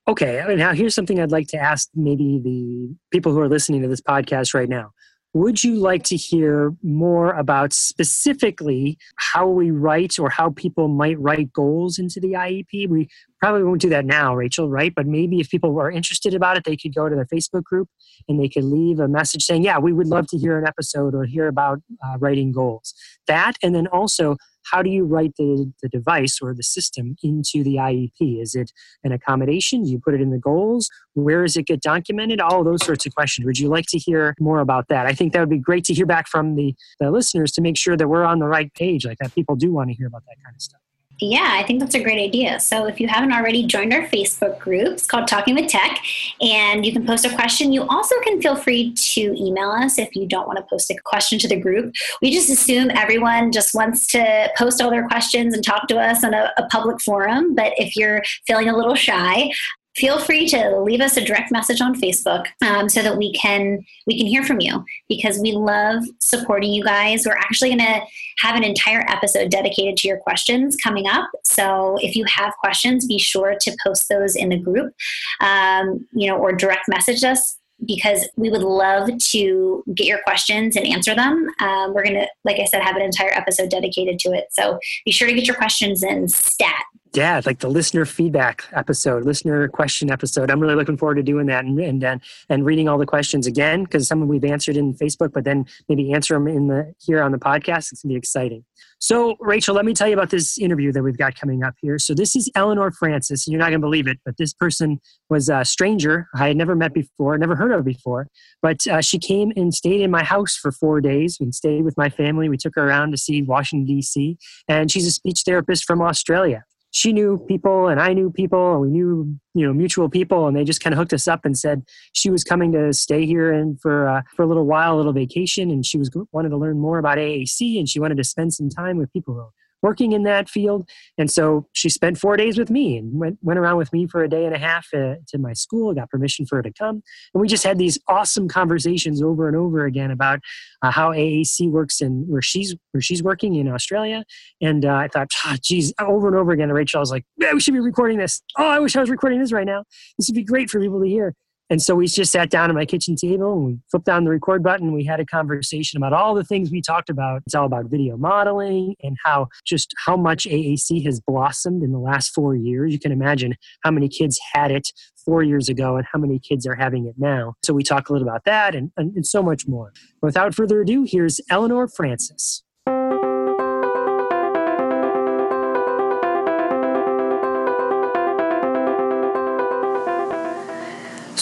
Okay, 0.08 0.42
now 0.56 0.72
here's 0.72 0.94
something 0.94 1.20
I'd 1.20 1.30
like 1.30 1.48
to 1.48 1.58
ask 1.58 1.90
maybe 1.94 2.40
the 2.42 2.96
people 3.10 3.32
who 3.32 3.40
are 3.40 3.48
listening 3.48 3.82
to 3.82 3.88
this 3.88 4.00
podcast 4.00 4.54
right 4.54 4.68
now 4.68 4.92
would 5.38 5.62
you 5.62 5.76
like 5.76 6.02
to 6.04 6.16
hear 6.16 6.74
more 6.82 7.32
about 7.32 7.72
specifically 7.72 8.98
how 9.16 9.46
we 9.46 9.70
write 9.70 10.18
or 10.18 10.28
how 10.28 10.50
people 10.50 10.88
might 10.88 11.18
write 11.20 11.52
goals 11.52 11.96
into 11.98 12.18
the 12.18 12.32
IEP? 12.32 12.88
We 12.88 13.08
probably 13.40 13.62
won't 13.62 13.80
do 13.80 13.88
that 13.90 14.04
now, 14.04 14.34
Rachel, 14.34 14.68
right? 14.68 14.92
But 14.92 15.06
maybe 15.06 15.38
if 15.38 15.48
people 15.48 15.72
were 15.72 15.92
interested 15.92 16.34
about 16.34 16.56
it, 16.56 16.64
they 16.64 16.76
could 16.76 16.92
go 16.92 17.08
to 17.08 17.14
the 17.14 17.24
Facebook 17.32 17.62
group 17.62 17.88
and 18.28 18.40
they 18.40 18.48
could 18.48 18.64
leave 18.64 18.98
a 18.98 19.06
message 19.06 19.44
saying, 19.44 19.62
Yeah, 19.62 19.78
we 19.78 19.92
would 19.92 20.08
love 20.08 20.26
to 20.28 20.38
hear 20.38 20.58
an 20.58 20.66
episode 20.66 21.14
or 21.14 21.24
hear 21.24 21.46
about 21.46 21.78
uh, 22.04 22.18
writing 22.18 22.50
goals. 22.50 22.92
That, 23.28 23.52
and 23.62 23.74
then 23.76 23.86
also, 23.86 24.36
how 24.70 24.82
do 24.82 24.90
you 24.90 25.04
write 25.04 25.34
the, 25.36 25.72
the 25.82 25.88
device 25.88 26.38
or 26.40 26.54
the 26.54 26.62
system 26.62 27.16
into 27.22 27.62
the 27.62 27.76
IEP? 27.76 28.40
Is 28.40 28.54
it 28.54 28.72
an 29.04 29.12
accommodation? 29.12 29.84
Do 29.84 29.90
you 29.90 29.98
put 29.98 30.14
it 30.14 30.20
in 30.20 30.30
the 30.30 30.38
goals? 30.38 30.88
Where 31.14 31.42
does 31.42 31.56
it 31.56 31.66
get 31.66 31.80
documented? 31.80 32.40
All 32.40 32.64
those 32.64 32.84
sorts 32.84 33.06
of 33.06 33.14
questions. 33.14 33.46
Would 33.46 33.58
you 33.58 33.68
like 33.68 33.86
to 33.88 33.98
hear 33.98 34.34
more 34.40 34.60
about 34.60 34.88
that? 34.88 35.06
I 35.06 35.12
think 35.12 35.32
that 35.32 35.40
would 35.40 35.50
be 35.50 35.58
great 35.58 35.84
to 35.84 35.94
hear 35.94 36.06
back 36.06 36.28
from 36.28 36.56
the, 36.56 36.74
the 37.00 37.10
listeners 37.10 37.52
to 37.52 37.60
make 37.60 37.76
sure 37.76 37.96
that 37.96 38.08
we're 38.08 38.24
on 38.24 38.38
the 38.38 38.46
right 38.46 38.72
page, 38.74 39.04
like 39.04 39.18
that 39.18 39.34
people 39.34 39.56
do 39.56 39.72
want 39.72 39.90
to 39.90 39.94
hear 39.94 40.06
about 40.06 40.24
that 40.26 40.36
kind 40.44 40.54
of 40.54 40.62
stuff. 40.62 40.80
Yeah, 41.20 41.50
I 41.54 41.64
think 41.64 41.80
that's 41.80 41.96
a 41.96 42.02
great 42.02 42.20
idea. 42.20 42.60
So 42.60 42.86
if 42.86 43.00
you 43.00 43.08
haven't 43.08 43.32
already 43.32 43.64
joined 43.64 43.92
our 43.92 44.06
Facebook 44.06 44.60
group, 44.60 44.92
it's 44.92 45.06
called 45.06 45.26
Talking 45.26 45.56
with 45.56 45.68
Tech, 45.68 45.98
and 46.40 46.86
you 46.86 46.92
can 46.92 47.04
post 47.04 47.24
a 47.24 47.34
question. 47.34 47.72
You 47.72 47.82
also 47.88 48.14
can 48.22 48.40
feel 48.40 48.54
free 48.54 48.92
to 48.92 49.20
email 49.36 49.70
us 49.70 49.98
if 49.98 50.14
you 50.14 50.26
don't 50.26 50.46
want 50.46 50.58
to 50.58 50.64
post 50.64 50.90
a 50.90 50.96
question 51.04 51.40
to 51.40 51.48
the 51.48 51.58
group. 51.58 51.92
We 52.22 52.30
just 52.30 52.48
assume 52.50 52.92
everyone 52.92 53.50
just 53.50 53.74
wants 53.74 54.06
to 54.08 54.48
post 54.56 54.80
all 54.80 54.90
their 54.90 55.08
questions 55.08 55.54
and 55.54 55.64
talk 55.64 55.88
to 55.88 55.98
us 55.98 56.22
on 56.22 56.34
a, 56.34 56.52
a 56.56 56.68
public 56.68 57.00
forum. 57.00 57.56
But 57.56 57.72
if 57.78 57.96
you're 57.96 58.22
feeling 58.46 58.68
a 58.68 58.76
little 58.76 58.94
shy, 58.94 59.50
feel 59.98 60.20
free 60.20 60.48
to 60.48 60.80
leave 60.80 61.00
us 61.00 61.16
a 61.16 61.24
direct 61.24 61.50
message 61.50 61.80
on 61.80 61.94
Facebook 61.94 62.46
um, 62.62 62.88
so 62.88 63.02
that 63.02 63.16
we 63.16 63.32
can 63.32 63.84
we 64.06 64.16
can 64.16 64.26
hear 64.26 64.44
from 64.44 64.60
you 64.60 64.84
because 65.08 65.38
we 65.40 65.52
love 65.52 66.04
supporting 66.20 66.72
you 66.72 66.84
guys. 66.84 67.24
We're 67.26 67.36
actually 67.36 67.70
going 67.70 67.80
to 67.80 68.00
have 68.38 68.56
an 68.56 68.64
entire 68.64 69.04
episode 69.08 69.50
dedicated 69.50 69.96
to 69.98 70.08
your 70.08 70.18
questions 70.18 70.76
coming 70.76 71.06
up. 71.08 71.28
So 71.44 71.98
if 72.00 72.14
you 72.14 72.24
have 72.26 72.52
questions, 72.60 73.06
be 73.06 73.18
sure 73.18 73.56
to 73.60 73.76
post 73.84 74.08
those 74.08 74.36
in 74.36 74.50
the 74.50 74.58
group, 74.58 74.94
um, 75.40 76.06
you 76.12 76.28
know, 76.28 76.36
or 76.36 76.52
direct 76.52 76.88
message 76.88 77.24
us 77.24 77.58
because 77.84 78.28
we 78.36 78.50
would 78.50 78.62
love 78.62 79.08
to 79.18 79.84
get 79.94 80.06
your 80.06 80.20
questions 80.24 80.76
and 80.76 80.86
answer 80.86 81.14
them. 81.14 81.48
Um, 81.60 81.94
we're 81.94 82.02
going 82.02 82.16
to, 82.16 82.26
like 82.44 82.58
I 82.58 82.64
said, 82.64 82.82
have 82.82 82.96
an 82.96 83.02
entire 83.02 83.32
episode 83.32 83.70
dedicated 83.70 84.18
to 84.20 84.30
it. 84.30 84.46
So 84.50 84.78
be 85.04 85.12
sure 85.12 85.28
to 85.28 85.34
get 85.34 85.46
your 85.46 85.56
questions 85.56 86.02
in 86.02 86.28
stat 86.28 86.82
yeah, 87.14 87.40
like 87.46 87.60
the 87.60 87.68
listener 87.68 88.04
feedback 88.04 88.64
episode, 88.72 89.24
listener 89.24 89.68
question 89.68 90.10
episode. 90.10 90.50
I'm 90.50 90.60
really 90.60 90.74
looking 90.74 90.96
forward 90.96 91.16
to 91.16 91.22
doing 91.22 91.46
that 91.46 91.64
and 91.64 91.78
and 91.80 92.22
and, 92.48 92.64
reading 92.66 92.88
all 92.88 92.98
the 92.98 93.06
questions 93.06 93.46
again 93.46 93.84
because 93.84 94.06
some 94.06 94.22
of 94.22 94.28
we've 94.28 94.44
answered 94.44 94.76
in 94.76 94.94
Facebook, 94.94 95.32
but 95.32 95.44
then 95.44 95.66
maybe 95.88 96.12
answer 96.12 96.34
them 96.34 96.48
in 96.48 96.68
the 96.68 96.92
here 96.98 97.22
on 97.22 97.32
the 97.32 97.38
podcast. 97.38 97.92
It's 97.92 98.02
gonna 98.02 98.12
be 98.12 98.18
exciting. 98.18 98.64
So, 99.00 99.36
Rachel, 99.40 99.76
let 99.76 99.84
me 99.84 99.94
tell 99.94 100.08
you 100.08 100.14
about 100.14 100.30
this 100.30 100.58
interview 100.58 100.90
that 100.92 101.02
we've 101.02 101.16
got 101.16 101.36
coming 101.36 101.62
up 101.62 101.74
here. 101.80 101.98
So, 101.98 102.14
this 102.14 102.34
is 102.34 102.50
Eleanor 102.54 102.90
Francis. 102.90 103.46
You're 103.46 103.58
not 103.58 103.70
going 103.70 103.80
to 103.80 103.86
believe 103.86 104.08
it, 104.08 104.18
but 104.24 104.36
this 104.38 104.52
person 104.52 105.00
was 105.30 105.48
a 105.48 105.64
stranger 105.64 106.26
I 106.34 106.48
had 106.48 106.56
never 106.56 106.74
met 106.74 106.92
before, 106.92 107.38
never 107.38 107.54
heard 107.54 107.70
of 107.70 107.84
before. 107.84 108.26
But 108.60 108.86
uh, 108.88 109.00
she 109.00 109.18
came 109.18 109.52
and 109.54 109.72
stayed 109.72 110.00
in 110.00 110.10
my 110.10 110.24
house 110.24 110.56
for 110.56 110.72
four 110.72 111.00
days 111.00 111.36
and 111.38 111.54
stayed 111.54 111.84
with 111.84 111.96
my 111.96 112.10
family. 112.10 112.48
We 112.48 112.56
took 112.56 112.74
her 112.74 112.88
around 112.88 113.12
to 113.12 113.18
see 113.18 113.42
Washington, 113.42 113.86
D.C., 113.86 114.36
and 114.66 114.90
she's 114.90 115.06
a 115.06 115.12
speech 115.12 115.42
therapist 115.46 115.84
from 115.84 116.02
Australia 116.02 116.64
she 116.90 117.12
knew 117.12 117.38
people 117.46 117.88
and 117.88 118.00
I 118.00 118.12
knew 118.12 118.30
people 118.30 118.72
and 118.72 118.80
we 118.80 118.88
knew 118.88 119.38
you 119.54 119.66
know 119.66 119.72
mutual 119.72 120.08
people 120.08 120.46
and 120.46 120.56
they 120.56 120.64
just 120.64 120.80
kind 120.80 120.94
of 120.94 120.98
hooked 120.98 121.12
us 121.12 121.28
up 121.28 121.44
and 121.44 121.58
said 121.58 121.82
she 122.14 122.30
was 122.30 122.44
coming 122.44 122.72
to 122.72 122.92
stay 122.92 123.26
here 123.26 123.52
and 123.52 123.80
for 123.80 124.08
uh, 124.08 124.22
for 124.34 124.42
a 124.42 124.46
little 124.46 124.66
while, 124.66 124.94
a 124.94 124.96
little 124.96 125.12
vacation, 125.12 125.70
and 125.70 125.84
she 125.84 125.98
was 125.98 126.10
wanted 126.32 126.50
to 126.50 126.56
learn 126.56 126.78
more 126.78 126.98
about 126.98 127.18
AAC 127.18 127.78
and 127.78 127.88
she 127.88 128.00
wanted 128.00 128.16
to 128.16 128.24
spend 128.24 128.54
some 128.54 128.70
time 128.70 128.96
with 128.96 129.12
people 129.12 129.52
working 129.82 130.12
in 130.12 130.24
that 130.24 130.48
field. 130.48 130.88
And 131.16 131.30
so 131.30 131.66
she 131.72 131.88
spent 131.88 132.18
four 132.18 132.36
days 132.36 132.58
with 132.58 132.70
me 132.70 132.96
and 132.96 133.18
went, 133.18 133.38
went 133.42 133.58
around 133.58 133.76
with 133.76 133.92
me 133.92 134.06
for 134.06 134.22
a 134.22 134.28
day 134.28 134.44
and 134.44 134.54
a 134.54 134.58
half 134.58 134.86
uh, 134.94 135.14
to 135.28 135.38
my 135.38 135.52
school, 135.52 135.94
got 135.94 136.10
permission 136.10 136.46
for 136.46 136.56
her 136.56 136.62
to 136.62 136.72
come. 136.72 137.02
And 137.34 137.40
we 137.40 137.48
just 137.48 137.64
had 137.64 137.78
these 137.78 137.98
awesome 138.08 138.48
conversations 138.48 139.22
over 139.22 139.46
and 139.48 139.56
over 139.56 139.84
again 139.84 140.10
about 140.10 140.40
uh, 140.82 140.90
how 140.90 141.12
AAC 141.12 141.70
works 141.70 142.00
and 142.00 142.28
where 142.28 142.42
she's, 142.42 142.74
where 142.92 143.00
she's 143.00 143.22
working 143.22 143.54
in 143.54 143.68
Australia. 143.68 144.24
And 144.60 144.84
uh, 144.84 144.94
I 144.94 145.08
thought, 145.08 145.28
oh, 145.46 145.56
geez, 145.62 145.92
over 146.00 146.28
and 146.28 146.36
over 146.36 146.52
again, 146.52 146.70
Rachel, 146.72 146.98
I 146.98 147.00
was 147.00 147.10
like, 147.10 147.24
yeah, 147.36 147.52
we 147.52 147.60
should 147.60 147.74
be 147.74 147.80
recording 147.80 148.18
this. 148.18 148.42
Oh, 148.56 148.68
I 148.68 148.78
wish 148.80 148.96
I 148.96 149.00
was 149.00 149.10
recording 149.10 149.40
this 149.40 149.52
right 149.52 149.66
now. 149.66 149.84
This 150.18 150.28
would 150.28 150.36
be 150.36 150.44
great 150.44 150.70
for 150.70 150.80
people 150.80 151.00
to 151.00 151.08
hear. 151.08 151.34
And 151.70 151.82
so 151.82 151.94
we 151.94 152.06
just 152.06 152.32
sat 152.32 152.50
down 152.50 152.70
at 152.70 152.74
my 152.74 152.86
kitchen 152.86 153.14
table 153.14 153.52
and 153.52 153.64
we 153.64 153.78
flipped 153.90 154.08
on 154.08 154.24
the 154.24 154.30
record 154.30 154.62
button. 154.62 154.92
We 154.92 155.04
had 155.04 155.20
a 155.20 155.26
conversation 155.26 155.98
about 155.98 156.12
all 156.12 156.34
the 156.34 156.44
things 156.44 156.70
we 156.70 156.80
talked 156.80 157.10
about. 157.10 157.42
It's 157.46 157.54
all 157.54 157.66
about 157.66 157.86
video 157.86 158.16
modeling 158.16 158.94
and 159.02 159.16
how 159.22 159.48
just 159.66 159.94
how 160.06 160.16
much 160.16 160.44
AAC 160.44 161.04
has 161.04 161.20
blossomed 161.20 161.82
in 161.82 161.92
the 161.92 161.98
last 161.98 162.30
four 162.34 162.54
years. 162.54 162.92
You 162.92 162.98
can 162.98 163.12
imagine 163.12 163.54
how 163.82 163.90
many 163.90 164.08
kids 164.08 164.38
had 164.52 164.70
it 164.70 164.88
four 165.24 165.42
years 165.42 165.68
ago 165.68 165.96
and 165.96 166.06
how 166.10 166.18
many 166.18 166.38
kids 166.38 166.66
are 166.66 166.74
having 166.74 167.06
it 167.06 167.14
now. 167.18 167.54
So 167.62 167.74
we 167.74 167.82
talk 167.82 168.08
a 168.08 168.12
little 168.12 168.26
about 168.26 168.44
that 168.44 168.74
and, 168.74 168.90
and, 168.96 169.14
and 169.14 169.26
so 169.26 169.42
much 169.42 169.66
more. 169.68 169.92
Without 170.22 170.54
further 170.54 170.80
ado, 170.80 171.04
here's 171.06 171.40
Eleanor 171.50 171.86
Francis. 171.86 172.62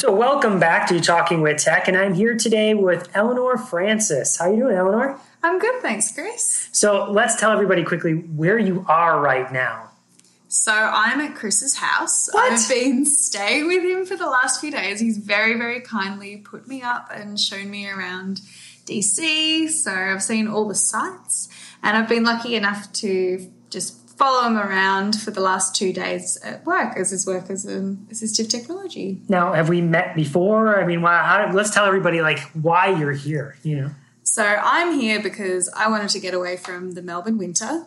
So 0.06 0.14
welcome 0.14 0.60
back 0.60 0.86
to 0.90 1.00
Talking 1.00 1.40
with 1.40 1.58
Tech, 1.58 1.88
and 1.88 1.96
I'm 1.96 2.14
here 2.14 2.36
today 2.36 2.74
with 2.74 3.10
Eleanor 3.12 3.58
Francis. 3.58 4.38
How 4.38 4.44
are 4.44 4.52
you 4.52 4.60
doing, 4.60 4.76
Eleanor? 4.76 5.18
I'm 5.42 5.58
good, 5.58 5.82
thanks, 5.82 6.12
Chris. 6.12 6.68
So 6.70 7.10
let's 7.10 7.34
tell 7.40 7.50
everybody 7.50 7.82
quickly 7.82 8.12
where 8.12 8.56
you 8.56 8.84
are 8.86 9.20
right 9.20 9.52
now. 9.52 9.90
So 10.46 10.70
I'm 10.72 11.20
at 11.20 11.34
Chris's 11.34 11.78
house. 11.78 12.28
What? 12.30 12.52
I've 12.52 12.68
been 12.68 13.04
staying 13.04 13.66
with 13.66 13.82
him 13.82 14.06
for 14.06 14.14
the 14.14 14.28
last 14.28 14.60
few 14.60 14.70
days. 14.70 15.00
He's 15.00 15.18
very, 15.18 15.54
very 15.58 15.80
kindly 15.80 16.36
put 16.36 16.68
me 16.68 16.82
up 16.82 17.10
and 17.12 17.38
shown 17.40 17.68
me 17.68 17.90
around 17.90 18.42
DC. 18.84 19.68
So 19.70 19.90
I've 19.90 20.22
seen 20.22 20.46
all 20.46 20.68
the 20.68 20.76
sites, 20.76 21.48
and 21.82 21.96
I've 21.96 22.08
been 22.08 22.22
lucky 22.22 22.54
enough 22.54 22.92
to 22.92 23.50
just 23.70 24.05
follow 24.16 24.46
him 24.46 24.56
around 24.56 25.20
for 25.20 25.30
the 25.30 25.40
last 25.40 25.74
two 25.74 25.92
days 25.92 26.38
at 26.38 26.64
work 26.64 26.96
as 26.96 27.10
his 27.10 27.26
work 27.26 27.50
as 27.50 27.64
an 27.64 28.06
assistive 28.10 28.48
technology. 28.48 29.20
Now, 29.28 29.52
have 29.52 29.68
we 29.68 29.80
met 29.80 30.14
before? 30.14 30.80
I 30.80 30.86
mean, 30.86 31.02
why, 31.02 31.18
how, 31.18 31.52
let's 31.52 31.70
tell 31.70 31.84
everybody 31.84 32.20
like 32.22 32.40
why 32.52 32.88
you're 32.88 33.12
here. 33.12 33.56
You 33.62 33.80
know, 33.80 33.90
So 34.22 34.42
I'm 34.44 34.98
here 34.98 35.22
because 35.22 35.68
I 35.76 35.88
wanted 35.88 36.08
to 36.10 36.20
get 36.20 36.34
away 36.34 36.56
from 36.56 36.92
the 36.92 37.02
Melbourne 37.02 37.38
winter 37.38 37.84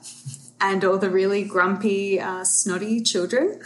and 0.61 0.83
all 0.83 0.97
the 0.97 1.09
really 1.09 1.43
grumpy, 1.43 2.19
uh, 2.19 2.43
snotty 2.43 3.01
children. 3.01 3.61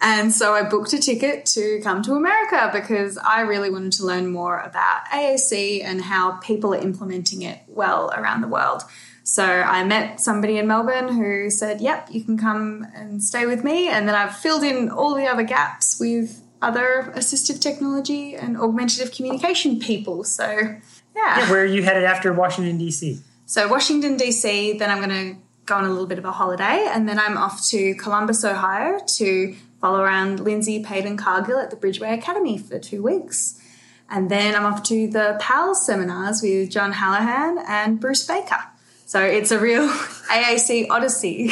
And 0.00 0.32
so 0.32 0.52
I 0.52 0.62
booked 0.62 0.92
a 0.92 0.98
ticket 0.98 1.46
to 1.46 1.80
come 1.82 2.02
to 2.02 2.14
America 2.14 2.68
because 2.72 3.16
I 3.16 3.40
really 3.40 3.70
wanted 3.70 3.92
to 3.92 4.04
learn 4.04 4.26
more 4.26 4.58
about 4.60 5.06
AAC 5.06 5.82
and 5.82 6.02
how 6.02 6.32
people 6.32 6.74
are 6.74 6.78
implementing 6.78 7.42
it 7.42 7.60
well 7.68 8.12
around 8.14 8.42
the 8.42 8.48
world. 8.48 8.82
So 9.24 9.42
I 9.42 9.84
met 9.84 10.20
somebody 10.20 10.58
in 10.58 10.66
Melbourne 10.66 11.08
who 11.08 11.48
said, 11.48 11.80
Yep, 11.80 12.08
you 12.12 12.22
can 12.22 12.38
come 12.38 12.86
and 12.94 13.22
stay 13.22 13.46
with 13.46 13.64
me. 13.64 13.88
And 13.88 14.06
then 14.06 14.14
I've 14.14 14.36
filled 14.36 14.62
in 14.62 14.90
all 14.90 15.14
the 15.14 15.26
other 15.26 15.42
gaps 15.42 15.98
with 15.98 16.42
other 16.60 17.12
assistive 17.16 17.60
technology 17.60 18.36
and 18.36 18.56
augmentative 18.58 19.12
communication 19.12 19.80
people. 19.80 20.24
So, 20.24 20.76
yeah. 21.16 21.50
where 21.50 21.62
are 21.62 21.66
you 21.66 21.82
headed 21.82 22.04
after 22.04 22.32
Washington 22.34 22.76
D.C.? 22.78 23.18
So 23.46 23.66
Washington 23.68 24.16
DC, 24.16 24.78
then 24.78 24.90
I'm 24.90 24.98
going 24.98 25.34
to 25.34 25.40
go 25.66 25.76
on 25.76 25.84
a 25.84 25.88
little 25.88 26.06
bit 26.06 26.18
of 26.18 26.24
a 26.24 26.32
holiday, 26.32 26.86
and 26.90 27.08
then 27.08 27.18
I'm 27.18 27.36
off 27.36 27.66
to 27.68 27.94
Columbus, 27.94 28.44
Ohio, 28.44 29.00
to 29.16 29.54
follow 29.80 30.00
around 30.00 30.40
Lindsay 30.40 30.82
Paden 30.82 31.18
Cargill 31.18 31.58
at 31.58 31.70
the 31.70 31.76
Bridgeway 31.76 32.12
Academy 32.12 32.58
for 32.58 32.78
two 32.78 33.02
weeks, 33.02 33.60
and 34.08 34.30
then 34.30 34.54
I'm 34.54 34.64
off 34.64 34.82
to 34.84 35.08
the 35.08 35.36
PAL 35.40 35.74
seminars 35.74 36.42
with 36.42 36.70
John 36.70 36.92
Halloran 36.92 37.64
and 37.66 38.00
Bruce 38.00 38.26
Baker. 38.26 38.58
So 39.06 39.20
it's 39.22 39.50
a 39.50 39.58
real 39.58 39.88
AAC 39.88 40.88
odyssey. 40.90 41.50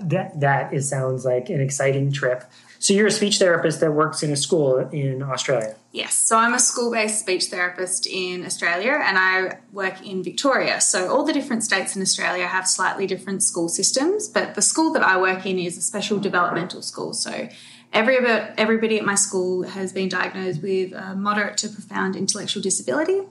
That 0.00 0.40
that 0.40 0.72
is, 0.72 0.88
sounds 0.88 1.24
like 1.24 1.48
an 1.50 1.60
exciting 1.60 2.12
trip. 2.12 2.44
So 2.84 2.92
you're 2.92 3.06
a 3.06 3.10
speech 3.10 3.38
therapist 3.38 3.80
that 3.80 3.92
works 3.92 4.22
in 4.22 4.30
a 4.30 4.36
school 4.36 4.76
in 4.92 5.22
Australia. 5.22 5.74
Yes, 5.92 6.14
so 6.16 6.36
I'm 6.36 6.52
a 6.52 6.58
school 6.58 6.90
based 6.90 7.18
speech 7.18 7.46
therapist 7.46 8.06
in 8.06 8.44
Australia 8.44 9.00
and 9.02 9.16
I 9.16 9.58
work 9.72 10.04
in 10.06 10.22
Victoria. 10.22 10.82
So 10.82 11.10
all 11.10 11.24
the 11.24 11.32
different 11.32 11.64
states 11.64 11.96
in 11.96 12.02
Australia 12.02 12.46
have 12.46 12.68
slightly 12.68 13.06
different 13.06 13.42
school 13.42 13.70
systems, 13.70 14.28
but 14.28 14.54
the 14.54 14.60
school 14.60 14.92
that 14.92 15.02
I 15.02 15.18
work 15.18 15.46
in 15.46 15.58
is 15.58 15.78
a 15.78 15.80
special 15.80 16.18
developmental 16.18 16.82
school. 16.82 17.14
So 17.14 17.48
every, 17.94 18.18
everybody 18.58 18.98
at 18.98 19.04
my 19.06 19.14
school 19.14 19.62
has 19.62 19.90
been 19.94 20.10
diagnosed 20.10 20.60
with 20.60 20.92
a 20.92 21.14
moderate 21.14 21.56
to 21.58 21.70
profound 21.70 22.16
intellectual 22.16 22.62
disability, 22.62 23.22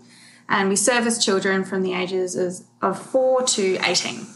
and 0.53 0.69
we 0.69 0.75
service 0.75 1.23
children 1.23 1.63
from 1.63 1.81
the 1.81 1.93
ages 1.93 2.35
of- 2.35 2.59
of 2.81 3.01
4 3.01 3.41
to 3.43 3.77
18. 3.83 4.27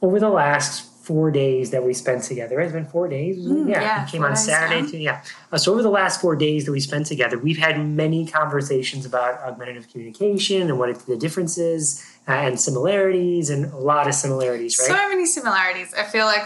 Over 0.00 0.18
the 0.18 0.28
last 0.30 0.84
four 1.02 1.30
days 1.30 1.70
that 1.70 1.82
we 1.84 1.92
spent 1.94 2.22
together, 2.22 2.60
it's 2.60 2.72
been 2.72 2.84
four 2.86 3.08
days. 3.08 3.38
Mm, 3.38 3.68
yeah, 3.70 4.04
it 4.04 4.10
came 4.10 4.24
on 4.24 4.36
Saturday. 4.36 4.80
yeah. 4.82 4.90
Too, 4.90 4.98
yeah. 4.98 5.20
Uh, 5.52 5.58
so 5.58 5.72
over 5.72 5.82
the 5.82 5.90
last 5.90 6.20
four 6.20 6.36
days 6.36 6.64
that 6.66 6.72
we 6.72 6.80
spent 6.80 7.06
together, 7.06 7.38
we've 7.38 7.56
had 7.58 7.74
many 7.84 8.26
conversations 8.26 9.04
about 9.06 9.40
augmentative 9.40 9.90
communication 9.90 10.62
and 10.68 10.78
what 10.78 10.88
it, 10.90 10.98
the 11.06 11.16
differences 11.16 12.04
uh, 12.28 12.32
and 12.32 12.60
similarities, 12.60 13.48
and 13.50 13.72
a 13.72 13.76
lot 13.78 14.06
of 14.06 14.14
similarities, 14.14 14.78
right? 14.78 14.88
So 14.88 15.08
many 15.08 15.24
similarities. 15.26 15.94
I 15.94 16.04
feel 16.04 16.26
like 16.26 16.44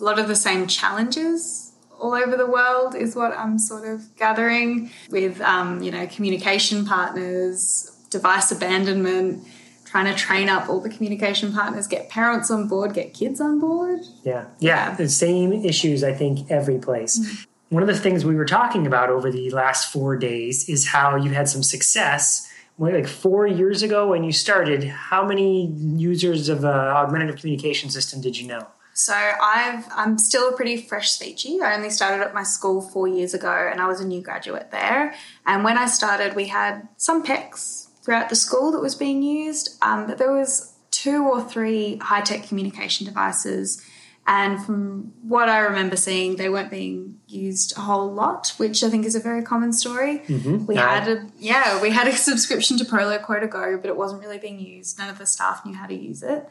a 0.00 0.04
lot 0.04 0.18
of 0.20 0.28
the 0.28 0.36
same 0.36 0.66
challenges 0.68 1.72
all 2.00 2.14
over 2.14 2.36
the 2.36 2.46
world 2.46 2.94
is 2.94 3.16
what 3.16 3.32
I'm 3.36 3.58
sort 3.58 3.84
of 3.84 4.14
gathering 4.16 4.90
with, 5.10 5.40
um, 5.40 5.82
you 5.82 5.90
know, 5.90 6.06
communication 6.06 6.86
partners, 6.86 7.90
device 8.10 8.50
abandonment, 8.50 9.46
trying 9.84 10.04
to 10.04 10.14
train 10.14 10.48
up 10.48 10.68
all 10.68 10.80
the 10.80 10.88
communication 10.88 11.52
partners, 11.52 11.86
get 11.86 12.08
parents 12.10 12.50
on 12.50 12.68
board, 12.68 12.94
get 12.94 13.14
kids 13.14 13.40
on 13.40 13.58
board. 13.58 14.00
Yeah, 14.24 14.46
yeah, 14.60 14.94
the 14.94 15.08
same 15.08 15.52
issues, 15.52 16.04
I 16.04 16.12
think, 16.12 16.50
every 16.50 16.78
place. 16.78 17.46
One 17.70 17.82
of 17.82 17.88
the 17.88 17.98
things 17.98 18.24
we 18.24 18.34
were 18.34 18.46
talking 18.46 18.86
about 18.86 19.10
over 19.10 19.30
the 19.30 19.50
last 19.50 19.92
four 19.92 20.16
days 20.16 20.68
is 20.68 20.88
how 20.88 21.16
you 21.16 21.30
had 21.30 21.48
some 21.48 21.62
success. 21.62 22.50
Like 22.78 23.08
four 23.08 23.46
years 23.46 23.82
ago 23.82 24.08
when 24.08 24.22
you 24.24 24.32
started, 24.32 24.84
how 24.84 25.26
many 25.26 25.66
users 25.66 26.48
of 26.48 26.64
uh, 26.64 26.68
augmentative 26.68 27.40
communication 27.40 27.90
system 27.90 28.20
did 28.20 28.38
you 28.38 28.46
know? 28.46 28.68
So 28.94 29.12
I've 29.14 29.84
I'm 29.94 30.18
still 30.18 30.48
a 30.48 30.56
pretty 30.56 30.76
fresh 30.76 31.16
speechy. 31.16 31.60
I 31.60 31.76
only 31.76 31.90
started 31.90 32.24
at 32.24 32.34
my 32.34 32.42
school 32.42 32.80
four 32.80 33.06
years 33.06 33.32
ago, 33.32 33.68
and 33.70 33.80
I 33.80 33.86
was 33.86 34.00
a 34.00 34.06
new 34.06 34.20
graduate 34.20 34.70
there. 34.72 35.14
And 35.46 35.62
when 35.62 35.78
I 35.78 35.86
started, 35.86 36.34
we 36.34 36.46
had 36.46 36.88
some 36.96 37.24
PECs 37.24 37.87
throughout 38.08 38.30
the 38.30 38.34
school 38.36 38.72
that 38.72 38.80
was 38.80 38.94
being 38.94 39.22
used, 39.22 39.76
um, 39.82 40.06
but 40.06 40.16
there 40.16 40.32
was 40.32 40.72
two 40.90 41.26
or 41.28 41.42
three 41.46 41.98
high 41.98 42.22
tech 42.22 42.42
communication 42.48 43.04
devices. 43.04 43.84
And 44.26 44.64
from 44.64 45.12
what 45.22 45.50
I 45.50 45.58
remember 45.58 45.94
seeing, 45.96 46.36
they 46.36 46.48
weren't 46.48 46.70
being 46.70 47.18
used 47.26 47.76
a 47.76 47.82
whole 47.82 48.10
lot, 48.10 48.54
which 48.56 48.82
I 48.82 48.88
think 48.88 49.04
is 49.04 49.14
a 49.14 49.20
very 49.20 49.42
common 49.42 49.74
story. 49.74 50.22
We 50.26 50.76
Yeah. 50.76 51.00
had 51.00 51.08
a 51.08 51.26
yeah, 51.38 51.82
we 51.82 51.90
had 51.90 52.08
a 52.08 52.16
subscription 52.16 52.78
to 52.78 52.84
Proloquo2Go, 52.86 53.76
but 53.82 53.88
it 53.90 53.96
wasn't 53.98 54.22
really 54.22 54.38
being 54.38 54.58
used. 54.58 54.98
None 54.98 55.10
of 55.10 55.18
the 55.18 55.26
staff 55.26 55.66
knew 55.66 55.74
how 55.74 55.86
to 55.86 55.94
use 55.94 56.22
it. 56.22 56.48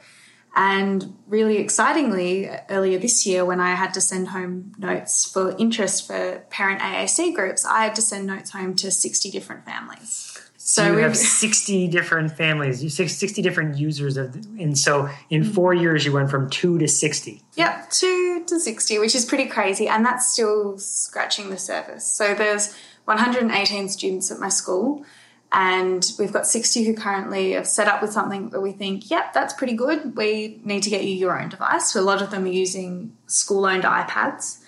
And 0.56 1.16
really 1.28 1.58
excitingly, 1.58 2.52
earlier 2.70 3.00
this 3.00 3.26
year, 3.26 3.44
when 3.46 3.60
I 3.60 3.74
had 3.74 3.96
to 3.96 4.02
send 4.02 4.28
home 4.28 4.74
notes 4.78 5.26
for 5.26 5.56
interest 5.58 6.06
for 6.06 6.44
parent 6.52 6.82
AAC 6.82 7.34
groups, 7.34 7.66
I 7.66 7.84
had 7.86 7.96
to 7.96 8.02
send 8.04 8.28
notes 8.28 8.52
home 8.52 8.76
to 8.76 8.92
60 8.92 9.32
different 9.32 9.66
families. 9.66 10.40
So 10.68 10.94
we 10.94 11.02
have 11.02 11.16
60 11.46 11.88
different 11.88 12.36
families, 12.36 12.84
you 12.84 12.90
60 12.90 13.42
different 13.42 13.78
users 13.78 14.18
of, 14.18 14.36
and 14.36 14.78
so 14.78 15.10
in 15.30 15.46
four 15.46 15.74
years 15.74 16.04
you 16.04 16.12
went 16.12 16.30
from 16.30 16.50
two 16.50 16.78
to 16.78 16.90
60. 16.90 17.42
Yep, 17.56 17.90
two 17.90 18.44
to 18.46 18.60
60, 18.60 19.00
which 19.00 19.16
is 19.16 19.24
pretty 19.24 19.46
crazy. 19.46 19.88
And 19.88 20.06
that's 20.06 20.34
still 20.34 20.78
scratching 20.78 21.50
the 21.50 21.58
surface. 21.58 22.06
So 22.06 22.36
there's 22.36 22.76
118 23.06 23.88
students 23.88 24.30
at 24.30 24.40
my 24.40 24.50
school, 24.50 25.06
and 25.54 26.06
we've 26.20 26.34
got 26.34 26.46
60 26.46 26.84
who 26.84 26.94
currently 26.94 27.52
have 27.52 27.66
set 27.66 27.88
up 27.88 28.02
with 28.02 28.12
something 28.12 28.50
that 28.50 28.60
we 28.60 28.74
think, 28.74 29.10
yep, 29.10 29.32
that's 29.32 29.54
pretty 29.54 29.74
good. 29.74 30.18
We 30.18 30.60
need 30.66 30.84
to 30.84 30.90
get 30.90 31.06
you 31.06 31.14
your 31.14 31.42
own 31.42 31.48
device. 31.48 31.94
So 31.94 32.02
a 32.02 32.04
lot 32.04 32.22
of 32.22 32.30
them 32.30 32.44
are 32.44 32.48
using 32.48 33.16
school 33.28 33.66
owned 33.66 33.86
iPads. 33.86 34.62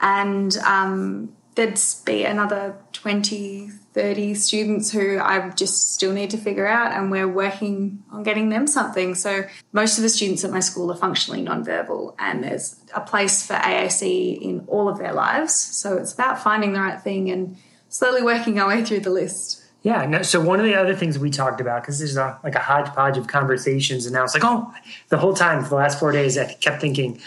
And 0.00 0.56
um, 0.66 1.36
there'd 1.54 1.78
be 2.04 2.24
another 2.24 2.76
20, 2.92 3.68
30 3.92 4.34
students 4.34 4.90
who 4.90 5.18
I 5.18 5.50
just 5.50 5.92
still 5.92 6.12
need 6.12 6.30
to 6.30 6.38
figure 6.38 6.66
out, 6.66 6.92
and 6.92 7.10
we're 7.10 7.28
working 7.28 8.02
on 8.10 8.22
getting 8.22 8.48
them 8.48 8.66
something. 8.66 9.14
So, 9.14 9.44
most 9.72 9.98
of 9.98 10.02
the 10.02 10.08
students 10.08 10.44
at 10.44 10.50
my 10.50 10.60
school 10.60 10.90
are 10.90 10.96
functionally 10.96 11.44
nonverbal, 11.44 12.14
and 12.18 12.42
there's 12.42 12.80
a 12.94 13.00
place 13.00 13.46
for 13.46 13.54
AAC 13.54 14.40
in 14.40 14.64
all 14.66 14.88
of 14.88 14.98
their 14.98 15.12
lives. 15.12 15.54
So, 15.54 15.96
it's 15.96 16.12
about 16.12 16.42
finding 16.42 16.72
the 16.72 16.80
right 16.80 17.00
thing 17.00 17.30
and 17.30 17.56
slowly 17.88 18.22
working 18.22 18.58
our 18.58 18.68
way 18.68 18.84
through 18.84 19.00
the 19.00 19.10
list. 19.10 19.62
Yeah. 19.82 20.06
No, 20.06 20.22
so 20.22 20.40
one 20.40 20.60
of 20.60 20.64
the 20.64 20.76
other 20.76 20.94
things 20.94 21.18
we 21.18 21.30
talked 21.30 21.60
about, 21.60 21.82
because 21.82 21.98
there's 21.98 22.16
a, 22.16 22.38
like 22.44 22.54
a 22.54 22.60
hodgepodge 22.60 23.18
of 23.18 23.26
conversations, 23.26 24.06
and 24.06 24.14
now 24.14 24.24
it's 24.24 24.34
like, 24.34 24.44
oh, 24.44 24.72
the 25.08 25.18
whole 25.18 25.34
time 25.34 25.62
for 25.62 25.70
the 25.70 25.74
last 25.74 25.98
four 25.98 26.12
days, 26.12 26.38
I 26.38 26.54
kept 26.54 26.80
thinking, 26.80 27.20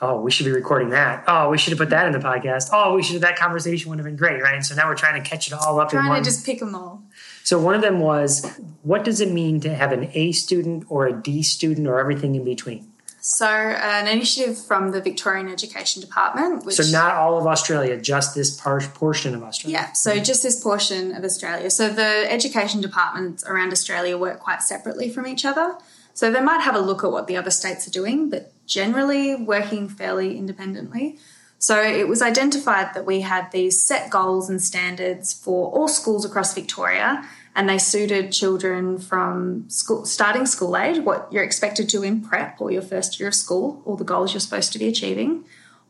oh, 0.00 0.20
we 0.20 0.30
should 0.30 0.46
be 0.46 0.52
recording 0.52 0.90
that. 0.90 1.24
Oh, 1.26 1.50
we 1.50 1.58
should 1.58 1.70
have 1.72 1.78
put 1.78 1.90
that 1.90 2.06
in 2.06 2.12
the 2.12 2.18
podcast. 2.18 2.70
Oh, 2.72 2.94
we 2.94 3.02
should 3.02 3.14
have 3.14 3.22
that 3.22 3.36
conversation 3.36 3.90
would 3.90 3.98
have 3.98 4.06
been 4.06 4.16
great, 4.16 4.42
right? 4.42 4.54
And 4.54 4.64
so 4.64 4.74
now 4.74 4.88
we're 4.88 4.94
trying 4.96 5.22
to 5.22 5.28
catch 5.28 5.46
it 5.46 5.52
all 5.52 5.80
up 5.80 5.92
in 5.92 5.98
Trying 5.98 6.10
one. 6.10 6.18
to 6.18 6.24
just 6.24 6.44
pick 6.44 6.58
them 6.58 6.74
all. 6.74 7.02
so 7.42 7.58
one 7.58 7.74
of 7.74 7.82
them 7.82 8.00
was, 8.00 8.44
what 8.82 9.04
does 9.04 9.20
it 9.20 9.32
mean 9.32 9.60
to 9.60 9.74
have 9.74 9.92
an 9.92 10.10
A 10.14 10.32
student 10.32 10.84
or 10.88 11.06
a 11.06 11.12
D 11.12 11.42
student 11.42 11.86
or 11.86 12.00
everything 12.00 12.34
in 12.34 12.44
between? 12.44 12.90
So, 13.26 13.46
an 13.48 14.06
initiative 14.06 14.62
from 14.62 14.90
the 14.90 15.00
Victorian 15.00 15.48
Education 15.48 16.02
Department. 16.02 16.66
Which, 16.66 16.74
So 16.74 16.92
not 16.92 17.14
all 17.14 17.38
of 17.38 17.46
Australia, 17.46 17.98
just 17.98 18.34
this 18.34 18.60
portion 18.60 19.34
of 19.34 19.42
Australia. 19.42 19.78
Yeah, 19.78 19.92
so 19.92 20.10
mm-hmm. 20.10 20.24
just 20.24 20.42
this 20.42 20.62
portion 20.62 21.16
of 21.16 21.24
Australia. 21.24 21.70
So 21.70 21.88
the 21.88 22.30
education 22.30 22.82
departments 22.82 23.42
around 23.44 23.72
Australia 23.72 24.18
work 24.18 24.40
quite 24.40 24.60
separately 24.60 25.08
from 25.08 25.26
each 25.26 25.46
other. 25.46 25.78
So 26.12 26.30
they 26.30 26.42
might 26.42 26.60
have 26.60 26.74
a 26.74 26.80
look 26.80 27.02
at 27.02 27.10
what 27.10 27.26
the 27.26 27.38
other 27.38 27.50
states 27.50 27.88
are 27.88 27.90
doing, 27.90 28.28
but 28.28 28.52
generally 28.66 29.34
working 29.34 29.88
fairly 29.88 30.36
independently. 30.38 31.18
So 31.58 31.80
it 31.80 32.08
was 32.08 32.20
identified 32.20 32.92
that 32.94 33.06
we 33.06 33.22
had 33.22 33.50
these 33.50 33.82
set 33.82 34.10
goals 34.10 34.50
and 34.50 34.60
standards 34.62 35.32
for 35.32 35.70
all 35.72 35.88
schools 35.88 36.24
across 36.24 36.54
Victoria, 36.54 37.26
and 37.56 37.68
they 37.68 37.78
suited 37.78 38.32
children 38.32 38.98
from 38.98 39.70
school, 39.70 40.04
starting 40.04 40.44
school 40.44 40.76
age, 40.76 40.98
what 41.02 41.28
you're 41.32 41.44
expected 41.44 41.88
to 41.88 42.02
in 42.02 42.20
prep 42.20 42.60
or 42.60 42.70
your 42.70 42.82
first 42.82 43.18
year 43.18 43.28
of 43.28 43.34
school, 43.34 43.80
all 43.86 43.96
the 43.96 44.04
goals 44.04 44.34
you're 44.34 44.40
supposed 44.40 44.72
to 44.72 44.78
be 44.78 44.88
achieving, 44.88 45.44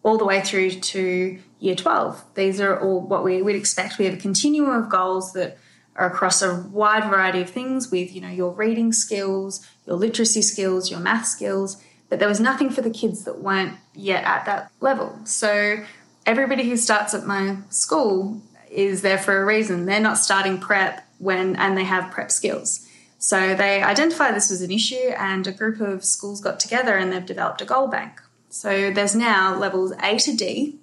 all 0.04 0.18
the 0.18 0.24
way 0.24 0.40
through 0.40 0.70
to 0.70 1.38
year 1.58 1.74
12. 1.74 2.22
These 2.34 2.60
are 2.60 2.78
all 2.78 3.00
what 3.00 3.24
we 3.24 3.42
would 3.42 3.56
expect. 3.56 3.98
We 3.98 4.04
have 4.04 4.14
a 4.14 4.18
continuum 4.18 4.70
of 4.70 4.88
goals 4.88 5.32
that 5.32 5.58
are 5.96 6.06
across 6.06 6.42
a 6.42 6.54
wide 6.70 7.08
variety 7.08 7.40
of 7.40 7.50
things 7.50 7.90
with, 7.90 8.14
you 8.14 8.20
know, 8.20 8.28
your 8.28 8.52
reading 8.52 8.92
skills, 8.92 9.66
your 9.86 9.96
literacy 9.96 10.42
skills, 10.42 10.90
your 10.90 11.00
math 11.00 11.26
skills, 11.26 11.82
but 12.14 12.20
there 12.20 12.28
was 12.28 12.38
nothing 12.38 12.70
for 12.70 12.80
the 12.80 12.90
kids 12.90 13.24
that 13.24 13.40
weren't 13.40 13.76
yet 13.92 14.22
at 14.22 14.44
that 14.44 14.70
level. 14.80 15.18
So 15.24 15.84
everybody 16.24 16.62
who 16.62 16.76
starts 16.76 17.12
at 17.12 17.26
my 17.26 17.56
school 17.70 18.40
is 18.70 19.02
there 19.02 19.18
for 19.18 19.42
a 19.42 19.44
reason. 19.44 19.86
They're 19.86 19.98
not 19.98 20.18
starting 20.18 20.60
prep 20.60 21.04
when 21.18 21.56
and 21.56 21.76
they 21.76 21.82
have 21.82 22.12
prep 22.12 22.30
skills. 22.30 22.88
So 23.18 23.56
they 23.56 23.82
identified 23.82 24.36
this 24.36 24.48
was 24.48 24.62
an 24.62 24.70
issue 24.70 25.10
and 25.18 25.44
a 25.48 25.50
group 25.50 25.80
of 25.80 26.04
schools 26.04 26.40
got 26.40 26.60
together 26.60 26.96
and 26.96 27.12
they've 27.12 27.26
developed 27.26 27.62
a 27.62 27.64
goal 27.64 27.88
bank. 27.88 28.22
So 28.48 28.92
there's 28.92 29.16
now 29.16 29.58
levels 29.58 29.92
A 30.00 30.16
to 30.18 30.36
D, 30.36 30.76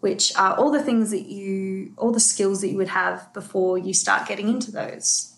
which 0.00 0.34
are 0.34 0.54
all 0.54 0.70
the 0.70 0.82
things 0.82 1.10
that 1.10 1.26
you, 1.26 1.92
all 1.98 2.10
the 2.10 2.20
skills 2.20 2.62
that 2.62 2.68
you 2.68 2.78
would 2.78 2.88
have 2.88 3.30
before 3.34 3.76
you 3.76 3.92
start 3.92 4.26
getting 4.26 4.48
into 4.48 4.72
those 4.72 5.34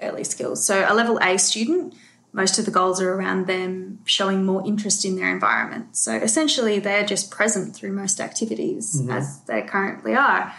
early 0.00 0.24
skills. 0.24 0.64
So 0.64 0.86
a 0.88 0.94
level 0.94 1.18
A 1.20 1.36
student, 1.36 1.92
most 2.32 2.58
of 2.58 2.64
the 2.64 2.70
goals 2.70 3.00
are 3.00 3.12
around 3.12 3.46
them 3.46 3.98
showing 4.04 4.44
more 4.44 4.66
interest 4.66 5.04
in 5.04 5.16
their 5.16 5.30
environment. 5.30 5.96
So 5.96 6.14
essentially, 6.14 6.78
they're 6.78 7.04
just 7.04 7.30
present 7.30 7.76
through 7.76 7.92
most 7.92 8.20
activities 8.20 9.00
mm-hmm. 9.00 9.10
as 9.10 9.40
they 9.42 9.62
currently 9.62 10.14
are. 10.14 10.54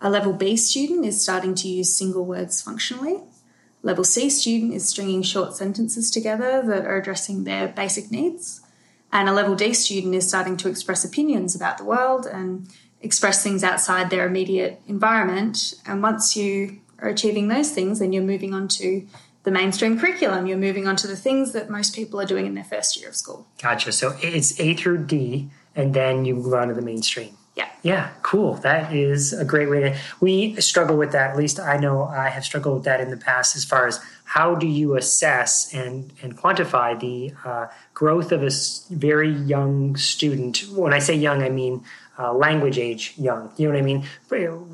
A 0.00 0.10
level 0.10 0.32
B 0.32 0.56
student 0.56 1.04
is 1.04 1.20
starting 1.20 1.54
to 1.56 1.68
use 1.68 1.96
single 1.96 2.24
words 2.24 2.62
functionally. 2.62 3.22
Level 3.82 4.04
C 4.04 4.30
student 4.30 4.74
is 4.74 4.88
stringing 4.88 5.22
short 5.22 5.54
sentences 5.54 6.10
together 6.10 6.62
that 6.62 6.84
are 6.84 6.96
addressing 6.96 7.44
their 7.44 7.68
basic 7.68 8.10
needs. 8.10 8.60
And 9.12 9.28
a 9.28 9.32
level 9.32 9.54
D 9.54 9.72
student 9.72 10.14
is 10.14 10.28
starting 10.28 10.56
to 10.58 10.68
express 10.68 11.04
opinions 11.04 11.54
about 11.54 11.78
the 11.78 11.84
world 11.84 12.26
and 12.26 12.68
express 13.00 13.42
things 13.42 13.64
outside 13.64 14.10
their 14.10 14.26
immediate 14.26 14.80
environment. 14.86 15.74
And 15.86 16.02
once 16.02 16.36
you 16.36 16.80
are 16.98 17.08
achieving 17.08 17.48
those 17.48 17.70
things, 17.70 17.98
then 17.98 18.12
you're 18.12 18.22
moving 18.22 18.54
on 18.54 18.68
to 18.68 19.06
the 19.46 19.52
mainstream 19.52 19.96
curriculum. 19.98 20.48
You're 20.48 20.58
moving 20.58 20.88
on 20.88 20.96
to 20.96 21.06
the 21.06 21.16
things 21.16 21.52
that 21.52 21.70
most 21.70 21.94
people 21.94 22.20
are 22.20 22.26
doing 22.26 22.46
in 22.46 22.54
their 22.54 22.64
first 22.64 22.98
year 22.98 23.08
of 23.08 23.14
school. 23.14 23.46
Gotcha. 23.62 23.92
So 23.92 24.16
it's 24.20 24.58
A 24.60 24.74
through 24.74 25.06
D, 25.06 25.48
and 25.76 25.94
then 25.94 26.24
you 26.24 26.34
move 26.34 26.52
on 26.52 26.66
to 26.66 26.74
the 26.74 26.82
mainstream. 26.82 27.38
Yeah. 27.54 27.68
Yeah, 27.82 28.10
cool. 28.22 28.54
That 28.54 28.92
is 28.92 29.32
a 29.32 29.44
great 29.44 29.70
way 29.70 29.80
to. 29.80 29.96
We 30.20 30.60
struggle 30.60 30.96
with 30.96 31.12
that. 31.12 31.30
At 31.30 31.36
least 31.36 31.60
I 31.60 31.76
know 31.76 32.02
I 32.02 32.28
have 32.28 32.44
struggled 32.44 32.74
with 32.74 32.84
that 32.86 33.00
in 33.00 33.10
the 33.10 33.16
past. 33.16 33.54
As 33.54 33.64
far 33.64 33.86
as 33.86 34.00
how 34.24 34.56
do 34.56 34.66
you 34.66 34.96
assess 34.96 35.72
and 35.72 36.12
and 36.22 36.36
quantify 36.36 36.98
the 36.98 37.32
uh, 37.44 37.68
growth 37.94 38.32
of 38.32 38.42
a 38.42 38.50
very 38.90 39.30
young 39.30 39.96
student? 39.96 40.64
When 40.72 40.92
I 40.92 40.98
say 40.98 41.14
young, 41.14 41.44
I 41.44 41.50
mean 41.50 41.84
uh, 42.18 42.32
language 42.34 42.78
age 42.78 43.14
young. 43.16 43.52
You 43.56 43.68
know 43.68 43.74
what 43.74 43.78
I 43.78 43.84
mean? 43.84 44.04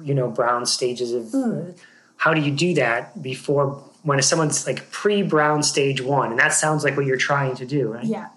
You 0.08 0.14
know, 0.14 0.30
Brown 0.30 0.64
stages 0.64 1.12
of. 1.12 1.34
Uh, 1.34 1.72
how 2.16 2.32
do 2.32 2.40
you 2.40 2.52
do 2.52 2.72
that 2.74 3.20
before 3.20 3.82
when 4.02 4.20
someone's 4.22 4.66
like 4.66 4.90
pre-Brown 4.90 5.62
stage 5.62 6.00
one? 6.00 6.30
And 6.30 6.38
that 6.38 6.52
sounds 6.52 6.84
like 6.84 6.96
what 6.96 7.06
you're 7.06 7.16
trying 7.16 7.54
to 7.56 7.66
do, 7.66 7.88
right? 7.88 8.04
Yeah. 8.04 8.28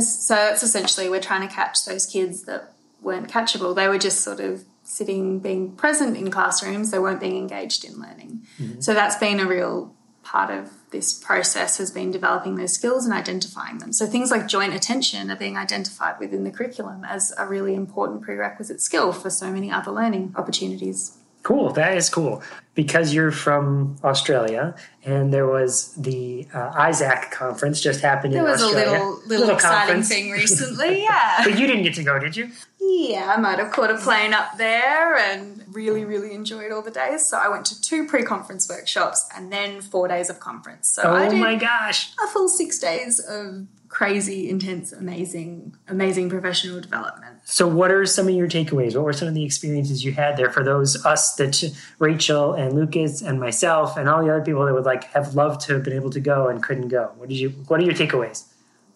So 0.00 0.34
that's 0.34 0.62
essentially 0.62 1.08
we're 1.08 1.20
trying 1.20 1.46
to 1.46 1.52
catch 1.52 1.84
those 1.84 2.06
kids 2.06 2.44
that 2.44 2.72
weren't 3.02 3.28
catchable. 3.28 3.74
They 3.74 3.88
were 3.88 3.98
just 3.98 4.20
sort 4.20 4.40
of 4.40 4.64
sitting, 4.84 5.40
being 5.40 5.72
present 5.72 6.16
in 6.16 6.30
classrooms. 6.30 6.90
They 6.90 6.98
weren't 6.98 7.20
being 7.20 7.36
engaged 7.36 7.84
in 7.84 7.98
learning. 8.00 8.42
Mm-hmm. 8.58 8.80
So 8.80 8.94
that's 8.94 9.16
been 9.16 9.40
a 9.40 9.46
real 9.46 9.94
part 10.22 10.50
of 10.50 10.70
this 10.90 11.12
process 11.12 11.78
has 11.78 11.90
been 11.90 12.10
developing 12.10 12.56
those 12.56 12.72
skills 12.72 13.04
and 13.04 13.14
identifying 13.14 13.78
them. 13.78 13.92
So 13.92 14.06
things 14.06 14.30
like 14.30 14.46
joint 14.46 14.74
attention 14.74 15.30
are 15.30 15.36
being 15.36 15.56
identified 15.56 16.20
within 16.20 16.44
the 16.44 16.50
curriculum 16.50 17.04
as 17.04 17.32
a 17.38 17.46
really 17.46 17.74
important 17.74 18.22
prerequisite 18.22 18.80
skill 18.80 19.12
for 19.12 19.30
so 19.30 19.50
many 19.50 19.70
other 19.70 19.90
learning 19.90 20.34
opportunities. 20.36 21.16
Cool, 21.42 21.72
that 21.72 21.96
is 21.96 22.08
cool. 22.10 22.42
Because 22.74 23.12
you're 23.12 23.32
from 23.32 23.96
Australia, 24.04 24.74
and 25.04 25.32
there 25.34 25.46
was 25.46 25.94
the 25.96 26.46
uh, 26.54 26.70
Isaac 26.74 27.30
conference 27.30 27.80
just 27.80 28.00
happened 28.00 28.32
There 28.34 28.44
in 28.46 28.50
Australia. 28.50 28.74
There 28.74 28.84
was 28.84 28.92
a 28.92 28.96
Australia. 28.96 29.20
little 29.26 29.28
little, 29.40 29.54
exciting 29.56 29.86
conference. 29.86 30.08
thing 30.08 30.30
recently, 30.42 31.02
yeah. 31.02 31.40
But 31.44 31.58
you 31.58 31.66
didn't 31.66 31.82
get 31.82 31.94
to 31.94 32.04
go, 32.04 32.18
did 32.18 32.36
you? 32.36 32.50
Yeah, 32.80 33.32
I 33.36 33.40
might 33.40 33.58
have 33.58 33.70
caught 33.72 33.90
a 33.90 33.96
plane 33.98 34.32
up 34.34 34.56
there 34.56 35.16
and 35.16 35.62
really, 35.72 36.04
really 36.04 36.32
enjoyed 36.34 36.72
all 36.72 36.82
the 36.82 36.90
days. 36.90 37.26
So 37.26 37.38
I 37.38 37.48
went 37.48 37.64
to 37.66 37.80
two 37.80 38.06
pre-conference 38.06 38.68
workshops 38.68 39.28
and 39.36 39.52
then 39.52 39.80
four 39.80 40.08
days 40.08 40.28
of 40.30 40.40
conference. 40.40 40.88
So 40.88 41.02
I 41.02 41.28
Oh 41.28 41.32
my 41.36 41.56
gosh! 41.56 42.12
a 42.22 42.26
full 42.28 42.48
six 42.48 42.78
days 42.78 43.18
of 43.20 43.66
crazy, 43.90 44.48
intense, 44.48 44.92
amazing, 44.92 45.76
amazing 45.88 46.30
professional 46.30 46.80
development. 46.80 47.36
So, 47.44 47.66
what 47.66 47.90
are 47.90 48.06
some 48.06 48.28
of 48.28 48.34
your 48.34 48.48
takeaways? 48.48 48.94
What 48.94 49.04
were 49.04 49.12
some 49.12 49.28
of 49.28 49.34
the 49.34 49.44
experiences 49.44 50.02
you 50.04 50.12
had 50.12 50.36
there 50.38 50.50
for 50.50 50.64
those 50.64 51.04
us 51.04 51.34
that 51.34 51.62
Rachel 51.98 52.54
and 52.54 52.72
Lucas 52.72 53.20
and 53.20 53.38
myself 53.38 53.98
and 53.98 54.08
all 54.08 54.24
the 54.24 54.30
other 54.30 54.42
people 54.42 54.64
that 54.64 54.72
would 54.72 54.86
like 54.86 55.04
have 55.12 55.34
loved 55.34 55.60
to 55.62 55.74
have 55.74 55.82
been 55.82 55.92
able 55.92 56.10
to 56.10 56.20
go 56.20 56.48
and 56.48 56.62
couldn't 56.62 56.88
go? 56.88 57.12
What 57.18 57.28
did 57.28 57.38
you? 57.38 57.50
What 57.50 57.80
are 57.80 57.84
your 57.84 57.94
takeaways? 57.94 58.44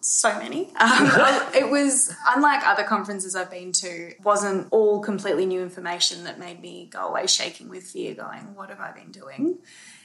so 0.05 0.37
many. 0.37 0.69
Um, 0.85 1.09
it 1.55 1.69
was 1.69 2.13
unlike 2.27 2.65
other 2.65 2.83
conferences 2.83 3.35
I've 3.35 3.49
been 3.49 3.71
to. 3.73 4.13
wasn't 4.23 4.67
all 4.69 4.99
completely 4.99 5.47
new 5.47 5.63
information 5.63 6.25
that 6.25 6.37
made 6.37 6.61
me 6.61 6.89
go 6.91 7.07
away 7.07 7.25
shaking 7.25 7.69
with 7.69 7.83
fear, 7.83 8.13
going, 8.13 8.53
"What 8.53 8.69
have 8.69 8.79
I 8.79 8.91
been 8.91 9.11
doing?" 9.11 9.57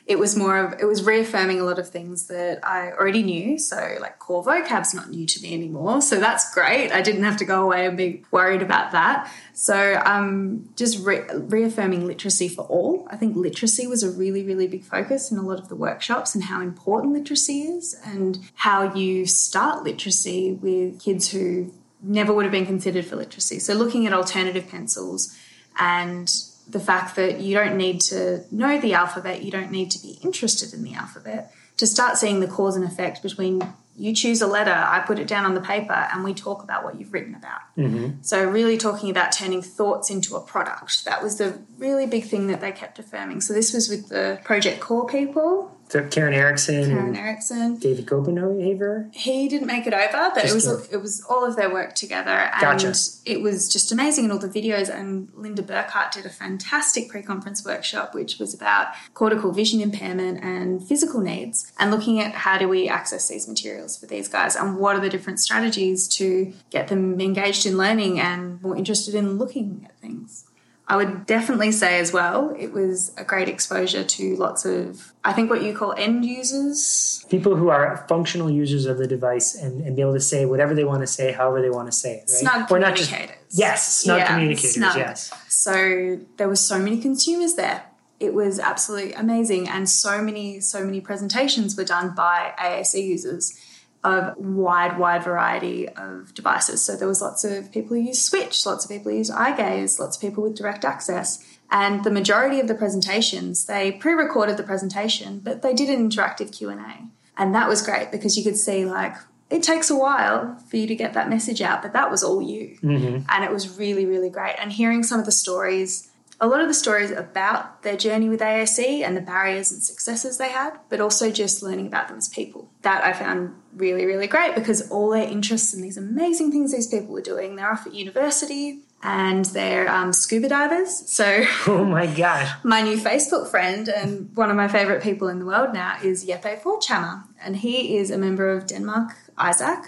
It 0.06 0.18
was 0.18 0.36
more 0.36 0.56
of 0.56 0.80
it 0.80 0.84
was 0.84 1.04
reaffirming 1.04 1.60
a 1.60 1.64
lot 1.64 1.78
of 1.78 1.88
things 1.88 2.26
that 2.26 2.66
I 2.66 2.90
already 2.92 3.22
knew. 3.22 3.58
So 3.58 3.96
like 4.00 4.18
core 4.18 4.42
vocab's 4.42 4.94
not 4.94 5.10
new 5.10 5.26
to 5.26 5.42
me 5.42 5.54
anymore. 5.54 6.00
So 6.02 6.18
that's 6.18 6.52
great. 6.52 6.90
I 6.90 7.00
didn't 7.00 7.22
have 7.24 7.36
to 7.38 7.44
go 7.44 7.62
away 7.62 7.86
and 7.86 7.96
be 7.96 8.24
worried 8.30 8.62
about 8.62 8.92
that. 8.92 9.32
So 9.52 10.00
um, 10.04 10.68
just 10.76 11.04
re- 11.04 11.26
reaffirming 11.32 12.06
literacy 12.06 12.48
for 12.48 12.62
all. 12.62 13.06
I 13.10 13.16
think 13.16 13.36
literacy 13.36 13.86
was 13.86 14.02
a 14.02 14.10
really, 14.10 14.42
really 14.42 14.66
big 14.66 14.84
focus 14.84 15.30
in 15.30 15.38
a 15.38 15.42
lot 15.42 15.58
of 15.58 15.68
the 15.68 15.76
workshops 15.76 16.34
and 16.34 16.44
how 16.44 16.60
important 16.60 17.12
literacy 17.12 17.62
is 17.62 17.94
and 18.04 18.38
how 18.54 18.94
you 18.94 19.26
start 19.26 19.84
literacy 19.84 20.52
with 20.52 21.00
kids 21.00 21.30
who 21.30 21.72
never 22.02 22.32
would 22.32 22.44
have 22.44 22.52
been 22.52 22.66
considered 22.66 23.04
for 23.04 23.16
literacy. 23.16 23.58
So 23.58 23.74
looking 23.74 24.06
at 24.06 24.12
alternative 24.12 24.68
pencils 24.68 25.36
and 25.78 26.32
the 26.70 26.80
fact 26.80 27.16
that 27.16 27.40
you 27.40 27.54
don't 27.54 27.76
need 27.76 28.00
to 28.02 28.44
know 28.50 28.80
the 28.80 28.94
alphabet, 28.94 29.42
you 29.42 29.50
don't 29.50 29.70
need 29.70 29.90
to 29.92 29.98
be 30.00 30.18
interested 30.22 30.72
in 30.72 30.82
the 30.82 30.94
alphabet 30.94 31.52
to 31.76 31.86
start 31.86 32.18
seeing 32.18 32.40
the 32.40 32.46
cause 32.46 32.76
and 32.76 32.84
effect 32.84 33.22
between 33.22 33.62
you 33.96 34.14
choose 34.14 34.40
a 34.40 34.46
letter, 34.46 34.72
I 34.72 35.00
put 35.00 35.18
it 35.18 35.28
down 35.28 35.44
on 35.44 35.54
the 35.54 35.60
paper, 35.60 35.92
and 35.92 36.24
we 36.24 36.32
talk 36.32 36.62
about 36.62 36.84
what 36.84 36.98
you've 36.98 37.12
written 37.12 37.34
about. 37.34 37.60
Mm-hmm. 37.76 38.22
So, 38.22 38.48
really 38.48 38.78
talking 38.78 39.10
about 39.10 39.30
turning 39.32 39.60
thoughts 39.60 40.08
into 40.10 40.36
a 40.36 40.40
product. 40.40 41.04
That 41.04 41.22
was 41.22 41.36
the 41.36 41.58
really 41.76 42.06
big 42.06 42.24
thing 42.24 42.46
that 42.46 42.62
they 42.62 42.72
kept 42.72 42.98
affirming. 42.98 43.42
So, 43.42 43.52
this 43.52 43.74
was 43.74 43.90
with 43.90 44.08
the 44.08 44.40
Project 44.42 44.80
Core 44.80 45.06
people, 45.06 45.76
Karen 46.10 46.32
Erickson 46.34 46.84
Karen 46.90 47.16
Erickson. 47.16 47.76
David 47.76 48.06
Koppenhaver. 48.06 49.12
He 49.14 49.48
didn't 49.48 49.66
make 49.66 49.86
it 49.86 49.94
over, 49.94 50.30
but 50.34 50.44
it 50.44 50.54
was 50.54 50.64
the- 50.64 50.86
it 50.92 50.98
was 51.00 51.22
all 51.28 51.44
of 51.44 51.56
their 51.56 51.70
work 51.72 51.94
together, 51.94 52.30
and 52.30 52.60
Gotcha. 52.60 52.94
it 53.26 53.42
was 53.42 53.68
just 53.68 53.90
amazing. 53.92 54.24
And 54.24 54.32
all 54.32 54.38
the 54.38 54.48
videos, 54.48 54.88
and 54.88 55.28
Linda 55.34 55.62
Burkhart 55.62 56.12
did 56.12 56.26
a 56.26 56.30
fantastic 56.30 57.08
pre-conference 57.08 57.64
workshop, 57.64 58.14
which 58.14 58.38
was 58.38 58.54
about 58.54 58.88
cortical 59.14 59.52
vision 59.52 59.80
impairment 59.80 60.42
and 60.42 60.86
physical 60.86 61.20
needs, 61.20 61.70
and 61.78 61.90
looking 61.90 62.20
at 62.20 62.32
how 62.32 62.56
do 62.58 62.68
we 62.68 62.88
access 62.88 63.28
these 63.28 63.48
materials 63.48 63.96
for 63.98 64.06
these 64.06 64.28
guys, 64.28 64.54
and 64.56 64.76
what 64.78 64.96
are 64.96 65.00
the 65.00 65.08
different 65.10 65.40
strategies 65.40 66.06
to 66.08 66.52
get 66.70 66.88
them 66.88 67.20
engaged 67.20 67.66
in 67.66 67.76
learning 67.76 68.20
and 68.20 68.62
more 68.62 68.76
interested 68.76 69.14
in 69.14 69.38
looking 69.38 69.82
at 69.84 69.98
things. 70.00 70.44
I 70.90 70.96
would 70.96 71.24
definitely 71.24 71.70
say 71.70 72.00
as 72.00 72.12
well, 72.12 72.52
it 72.58 72.72
was 72.72 73.12
a 73.16 73.22
great 73.22 73.48
exposure 73.48 74.02
to 74.02 74.36
lots 74.36 74.64
of, 74.64 75.12
I 75.24 75.32
think, 75.32 75.48
what 75.48 75.62
you 75.62 75.72
call 75.72 75.92
end 75.92 76.24
users, 76.24 77.24
People 77.30 77.54
who 77.54 77.68
are 77.68 78.04
functional 78.08 78.50
users 78.50 78.86
of 78.86 78.98
the 78.98 79.06
device 79.06 79.54
and, 79.54 79.82
and 79.82 79.94
be 79.94 80.02
able 80.02 80.14
to 80.14 80.20
say 80.20 80.46
whatever 80.46 80.74
they 80.74 80.82
want 80.82 81.02
to 81.02 81.06
say, 81.06 81.30
however 81.30 81.62
they 81.62 81.70
want 81.70 81.86
to 81.86 81.92
say 81.92 82.14
it. 82.14 82.18
Right? 82.22 82.28
snug 82.28 82.70
We're 82.72 82.80
not 82.80 82.96
just 82.96 83.10
communicators. 83.10 83.56
yes, 83.56 83.98
snug 83.98 84.18
Yeah, 84.18 84.26
communicators. 84.26 84.74
snug. 84.74 84.96
Yes. 84.96 85.32
So 85.48 86.18
there 86.38 86.48
were 86.48 86.56
so 86.56 86.76
many 86.80 87.00
consumers 87.00 87.54
there. 87.54 87.84
It 88.18 88.34
was 88.34 88.58
absolutely 88.58 89.12
amazing, 89.14 89.68
and 89.68 89.88
so 89.88 90.20
many 90.20 90.60
so 90.60 90.84
many 90.84 91.00
presentations 91.00 91.76
were 91.76 91.84
done 91.84 92.14
by 92.16 92.52
AAC 92.58 92.94
users, 93.14 93.56
of 94.02 94.36
wide, 94.38 94.98
wide 94.98 95.22
variety 95.22 95.88
of 95.88 96.34
devices. 96.34 96.82
So 96.82 96.96
there 96.96 97.08
was 97.08 97.20
lots 97.20 97.44
of 97.44 97.70
people 97.70 97.96
who 97.96 98.02
use 98.02 98.22
Switch, 98.22 98.64
lots 98.64 98.84
of 98.84 98.90
people 98.90 99.12
who 99.12 99.18
use 99.18 99.30
eye 99.30 99.54
gaze, 99.54 100.00
lots 100.00 100.16
of 100.16 100.22
people 100.22 100.42
with 100.42 100.56
direct 100.56 100.84
access. 100.84 101.44
And 101.70 102.02
the 102.02 102.10
majority 102.10 102.60
of 102.60 102.68
the 102.68 102.74
presentations, 102.74 103.66
they 103.66 103.92
pre-recorded 103.92 104.56
the 104.56 104.62
presentation, 104.62 105.40
but 105.40 105.62
they 105.62 105.74
did 105.74 105.90
an 105.90 106.08
interactive 106.08 106.56
Q&A. 106.56 107.04
And 107.36 107.54
that 107.54 107.68
was 107.68 107.82
great 107.82 108.10
because 108.10 108.36
you 108.36 108.44
could 108.44 108.56
see 108.56 108.84
like 108.84 109.14
it 109.50 109.62
takes 109.62 109.90
a 109.90 109.96
while 109.96 110.56
for 110.68 110.76
you 110.76 110.86
to 110.86 110.94
get 110.94 111.14
that 111.14 111.28
message 111.28 111.60
out, 111.60 111.82
but 111.82 111.92
that 111.92 112.10
was 112.10 112.22
all 112.22 112.40
you. 112.40 112.78
Mm-hmm. 112.82 113.24
And 113.28 113.44
it 113.44 113.50
was 113.50 113.78
really, 113.78 114.06
really 114.06 114.30
great. 114.30 114.54
And 114.58 114.72
hearing 114.72 115.02
some 115.02 115.18
of 115.18 115.26
the 115.26 115.32
stories, 115.32 116.09
a 116.40 116.46
lot 116.46 116.60
of 116.60 116.68
the 116.68 116.74
stories 116.74 117.10
about 117.10 117.82
their 117.82 117.96
journey 117.96 118.28
with 118.28 118.40
AAC 118.40 119.02
and 119.02 119.14
the 119.16 119.20
barriers 119.20 119.70
and 119.70 119.82
successes 119.82 120.38
they 120.38 120.48
had, 120.48 120.78
but 120.88 121.00
also 121.00 121.30
just 121.30 121.62
learning 121.62 121.86
about 121.86 122.08
them 122.08 122.16
as 122.16 122.28
people. 122.28 122.70
That 122.82 123.04
I 123.04 123.12
found 123.12 123.54
really, 123.74 124.06
really 124.06 124.26
great 124.26 124.54
because 124.54 124.90
all 124.90 125.10
their 125.10 125.28
interests 125.28 125.74
in 125.74 125.82
these 125.82 125.98
amazing 125.98 126.50
things 126.50 126.72
these 126.72 126.86
people 126.86 127.12
were 127.12 127.20
doing, 127.20 127.56
they're 127.56 127.70
off 127.70 127.86
at 127.86 127.94
university 127.94 128.80
and 129.02 129.44
they're 129.46 129.88
um, 129.88 130.12
scuba 130.14 130.48
divers. 130.48 131.08
So, 131.10 131.44
Oh 131.66 131.84
my 131.84 132.06
gosh. 132.06 132.50
my 132.64 132.80
new 132.80 132.96
Facebook 132.96 133.48
friend 133.50 133.88
and 133.88 134.34
one 134.34 134.50
of 134.50 134.56
my 134.56 134.68
favorite 134.68 135.02
people 135.02 135.28
in 135.28 135.40
the 135.40 135.46
world 135.46 135.74
now 135.74 135.98
is 136.02 136.24
Jeppe 136.24 136.62
Forchhammer, 136.62 137.24
and 137.42 137.56
he 137.56 137.96
is 137.96 138.10
a 138.10 138.18
member 138.18 138.50
of 138.50 138.66
Denmark 138.66 139.14
Isaac, 139.36 139.84